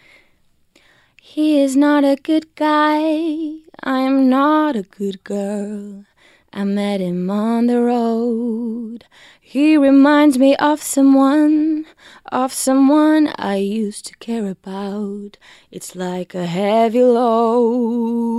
He 1.36 1.64
is 1.64 1.76
not 1.76 2.06
a 2.06 2.16
good 2.16 2.48
guy, 2.56 3.64
I 3.84 4.06
am 4.06 4.30
not 4.30 4.78
a 4.78 4.84
good 4.84 5.20
girl. 5.26 6.04
I 6.54 6.66
met 6.66 7.00
him 7.00 7.30
on 7.30 7.68
the 7.68 7.80
road. 7.82 9.06
He 9.40 9.78
reminds 9.78 10.38
me 10.38 10.56
of 10.58 10.82
someone, 10.82 11.86
of 12.30 12.52
someone 12.52 13.34
I 13.38 13.56
used 13.56 14.06
to 14.08 14.18
care 14.18 14.48
about. 14.48 15.38
It's 15.72 15.96
like 15.96 16.36
a 16.36 16.46
heavy 16.46 17.04
load. 17.04 18.32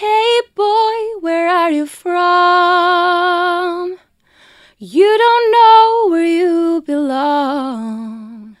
Hey 0.00 0.40
boy, 0.56 1.20
where 1.20 1.48
are 1.48 1.70
you 1.70 1.86
from? 1.86 3.16
You 4.76 5.18
don't 5.24 5.52
know 5.52 6.08
where 6.10 6.26
you 6.26 6.82
belong. 6.84 8.56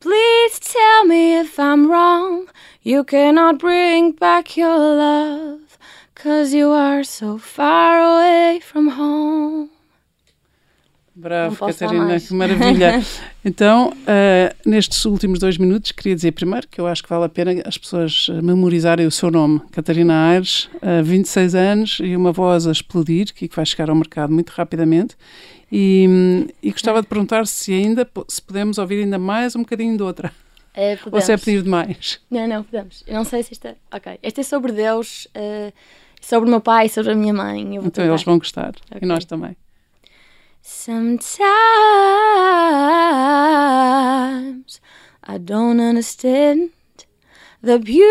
Please 0.00 0.60
tell 0.60 1.06
me 1.06 1.38
if 1.38 1.58
I'm 1.58 1.90
wrong. 1.90 2.50
You 2.82 3.04
cannot 3.04 3.58
bring 3.58 4.12
back 4.12 4.54
your 4.58 4.76
love, 4.76 5.78
cause 6.14 6.52
you 6.52 6.68
are 6.72 7.02
so 7.04 7.38
far 7.38 7.98
away 7.98 8.60
from 8.60 8.88
home. 8.88 9.70
Bravo, 11.18 11.56
Catarina, 11.56 12.20
que 12.20 12.34
maravilha. 12.34 13.02
então, 13.42 13.90
uh, 13.90 14.68
nestes 14.68 15.02
últimos 15.06 15.38
dois 15.38 15.56
minutos, 15.56 15.90
queria 15.90 16.14
dizer 16.14 16.32
primeiro 16.32 16.68
que 16.68 16.78
eu 16.78 16.86
acho 16.86 17.02
que 17.02 17.08
vale 17.08 17.24
a 17.24 17.28
pena 17.30 17.62
as 17.64 17.78
pessoas 17.78 18.28
memorizarem 18.42 19.06
o 19.06 19.10
seu 19.10 19.30
nome. 19.30 19.62
Catarina 19.72 20.28
Aires, 20.28 20.68
uh, 20.74 21.02
26 21.02 21.54
anos 21.54 21.98
e 22.02 22.14
uma 22.14 22.32
voz 22.32 22.66
a 22.66 22.70
explodir, 22.70 23.32
que 23.32 23.48
vai 23.48 23.64
chegar 23.64 23.88
ao 23.88 23.96
mercado 23.96 24.30
muito 24.30 24.50
rapidamente. 24.50 25.16
E, 25.72 26.46
e 26.62 26.70
gostava 26.70 27.00
de 27.00 27.08
perguntar 27.08 27.46
se 27.46 27.72
ainda 27.72 28.06
se 28.28 28.42
podemos 28.42 28.76
ouvir 28.76 29.02
ainda 29.02 29.18
mais 29.18 29.56
um 29.56 29.60
bocadinho 29.60 29.96
de 29.96 30.02
outra. 30.02 30.30
É, 30.74 30.98
Ou 31.10 31.20
se 31.22 31.32
é 31.32 31.38
pedir 31.38 31.62
demais. 31.62 32.20
Não, 32.30 32.46
não, 32.46 32.62
podemos. 32.62 33.02
Eu 33.06 33.14
não 33.14 33.24
sei 33.24 33.42
se 33.42 33.54
esta. 33.54 33.74
Ok. 33.90 34.18
Este 34.22 34.40
é 34.40 34.44
sobre 34.44 34.72
Deus, 34.72 35.26
uh, 35.34 35.72
sobre 36.20 36.46
o 36.46 36.50
meu 36.50 36.60
pai, 36.60 36.90
sobre 36.90 37.12
a 37.12 37.14
minha 37.14 37.32
mãe. 37.32 37.62
então 37.62 37.84
tentar. 37.84 38.04
eles 38.04 38.22
vão 38.22 38.36
gostar. 38.36 38.74
Okay. 38.90 39.00
E 39.00 39.06
nós 39.06 39.24
também. 39.24 39.56
Sometimes 40.68 41.30
I 45.22 45.38
don't 45.38 45.78
understand 45.78 46.70
the 47.62 47.78
beauty 47.78 48.08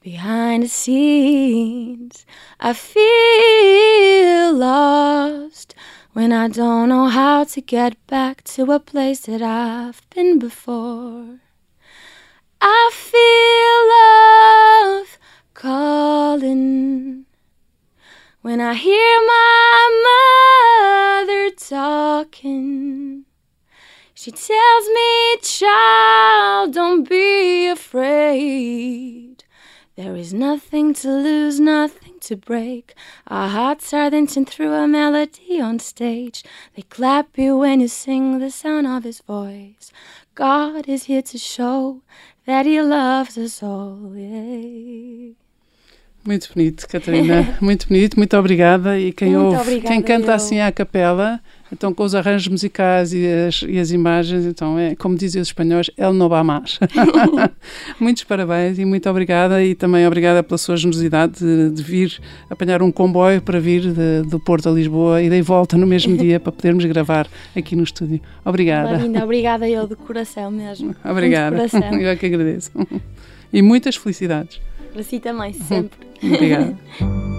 behind 0.00 0.62
the 0.62 0.68
scenes. 0.68 2.24
I 2.58 2.72
feel 2.72 4.54
lost 4.54 5.74
when 6.14 6.32
I 6.32 6.48
don't 6.48 6.88
know 6.88 7.08
how 7.08 7.44
to 7.44 7.60
get 7.60 7.98
back 8.06 8.44
to 8.44 8.72
a 8.72 8.80
place 8.80 9.20
that 9.26 9.42
I've 9.42 10.00
been 10.08 10.38
before. 10.38 11.40
I 12.62 12.90
feel 12.94 13.88
love 13.98 15.18
calling 15.52 16.75
when 18.42 18.60
I 18.60 18.74
hear 18.74 19.20
my 19.26 19.80
mother 21.26 21.50
talking, 21.56 23.24
she 24.14 24.30
tells 24.30 24.88
me, 24.88 25.36
child, 25.42 26.72
don't 26.72 27.08
be 27.08 27.68
afraid. 27.68 29.44
There 29.96 30.14
is 30.14 30.34
nothing 30.34 30.92
to 30.94 31.08
lose, 31.08 31.58
nothing 31.58 32.18
to 32.20 32.36
break. 32.36 32.94
Our 33.28 33.48
hearts 33.48 33.94
are 33.94 34.10
dancing 34.10 34.44
through 34.44 34.74
a 34.74 34.86
melody 34.86 35.58
on 35.60 35.78
stage. 35.78 36.44
They 36.74 36.82
clap 36.82 37.38
you 37.38 37.56
when 37.56 37.80
you 37.80 37.88
sing 37.88 38.38
the 38.38 38.50
sound 38.50 38.86
of 38.86 39.04
his 39.04 39.22
voice. 39.22 39.90
God 40.34 40.86
is 40.88 41.04
here 41.04 41.22
to 41.22 41.38
show 41.38 42.02
that 42.44 42.66
he 42.66 42.80
loves 42.82 43.38
us 43.38 43.62
all. 43.62 44.12
Yeah. 44.14 45.45
Muito 46.26 46.48
bonito, 46.52 46.88
Catarina. 46.88 47.56
Muito 47.62 47.86
bonito, 47.86 48.16
muito 48.16 48.36
obrigada. 48.36 48.98
E 48.98 49.12
quem 49.12 49.30
muito 49.30 49.44
ouve, 49.44 49.60
obrigada, 49.60 49.88
quem 49.88 50.02
canta 50.02 50.32
eu. 50.32 50.34
assim 50.34 50.60
à 50.60 50.72
capela, 50.72 51.40
então 51.72 51.94
com 51.94 52.02
os 52.02 52.16
arranjos 52.16 52.48
musicais 52.48 53.12
e 53.12 53.24
as, 53.26 53.62
e 53.62 53.78
as 53.78 53.92
imagens, 53.92 54.44
então 54.44 54.76
é, 54.76 54.96
como 54.96 55.16
dizem 55.16 55.40
os 55.40 55.48
espanhóis, 55.48 55.88
el 55.96 56.12
no 56.12 56.28
va 56.28 56.42
más. 56.42 56.80
Muitos 58.00 58.24
parabéns 58.24 58.76
e 58.78 58.84
muito 58.84 59.08
obrigada. 59.08 59.62
E 59.62 59.74
também 59.76 60.04
obrigada 60.04 60.42
pela 60.42 60.58
sua 60.58 60.76
generosidade 60.76 61.38
de, 61.38 61.70
de 61.70 61.82
vir 61.82 62.20
apanhar 62.50 62.82
um 62.82 62.90
comboio 62.90 63.40
para 63.40 63.60
vir 63.60 63.82
de, 63.82 64.22
do 64.28 64.40
Porto 64.40 64.68
a 64.68 64.72
Lisboa 64.72 65.22
e 65.22 65.30
daí 65.30 65.42
volta 65.42 65.76
no 65.76 65.86
mesmo 65.86 66.16
dia 66.18 66.40
para 66.40 66.50
podermos 66.50 66.84
gravar 66.84 67.28
aqui 67.54 67.76
no 67.76 67.84
estúdio. 67.84 68.20
Obrigada. 68.44 68.96
Linda, 68.96 69.22
obrigada 69.22 69.68
eu 69.68 69.86
de 69.86 69.94
coração 69.94 70.50
mesmo. 70.50 70.94
Obrigada. 71.04 71.56
Coração. 71.56 72.00
Eu 72.00 72.08
é 72.08 72.16
que 72.16 72.26
agradeço. 72.26 72.72
E 73.52 73.62
muitas 73.62 73.94
felicidades. 73.94 74.60
Para 74.96 75.02
si 75.02 75.20
também, 75.20 75.52
sempre. 75.52 76.08
Obrigada. 76.22 76.74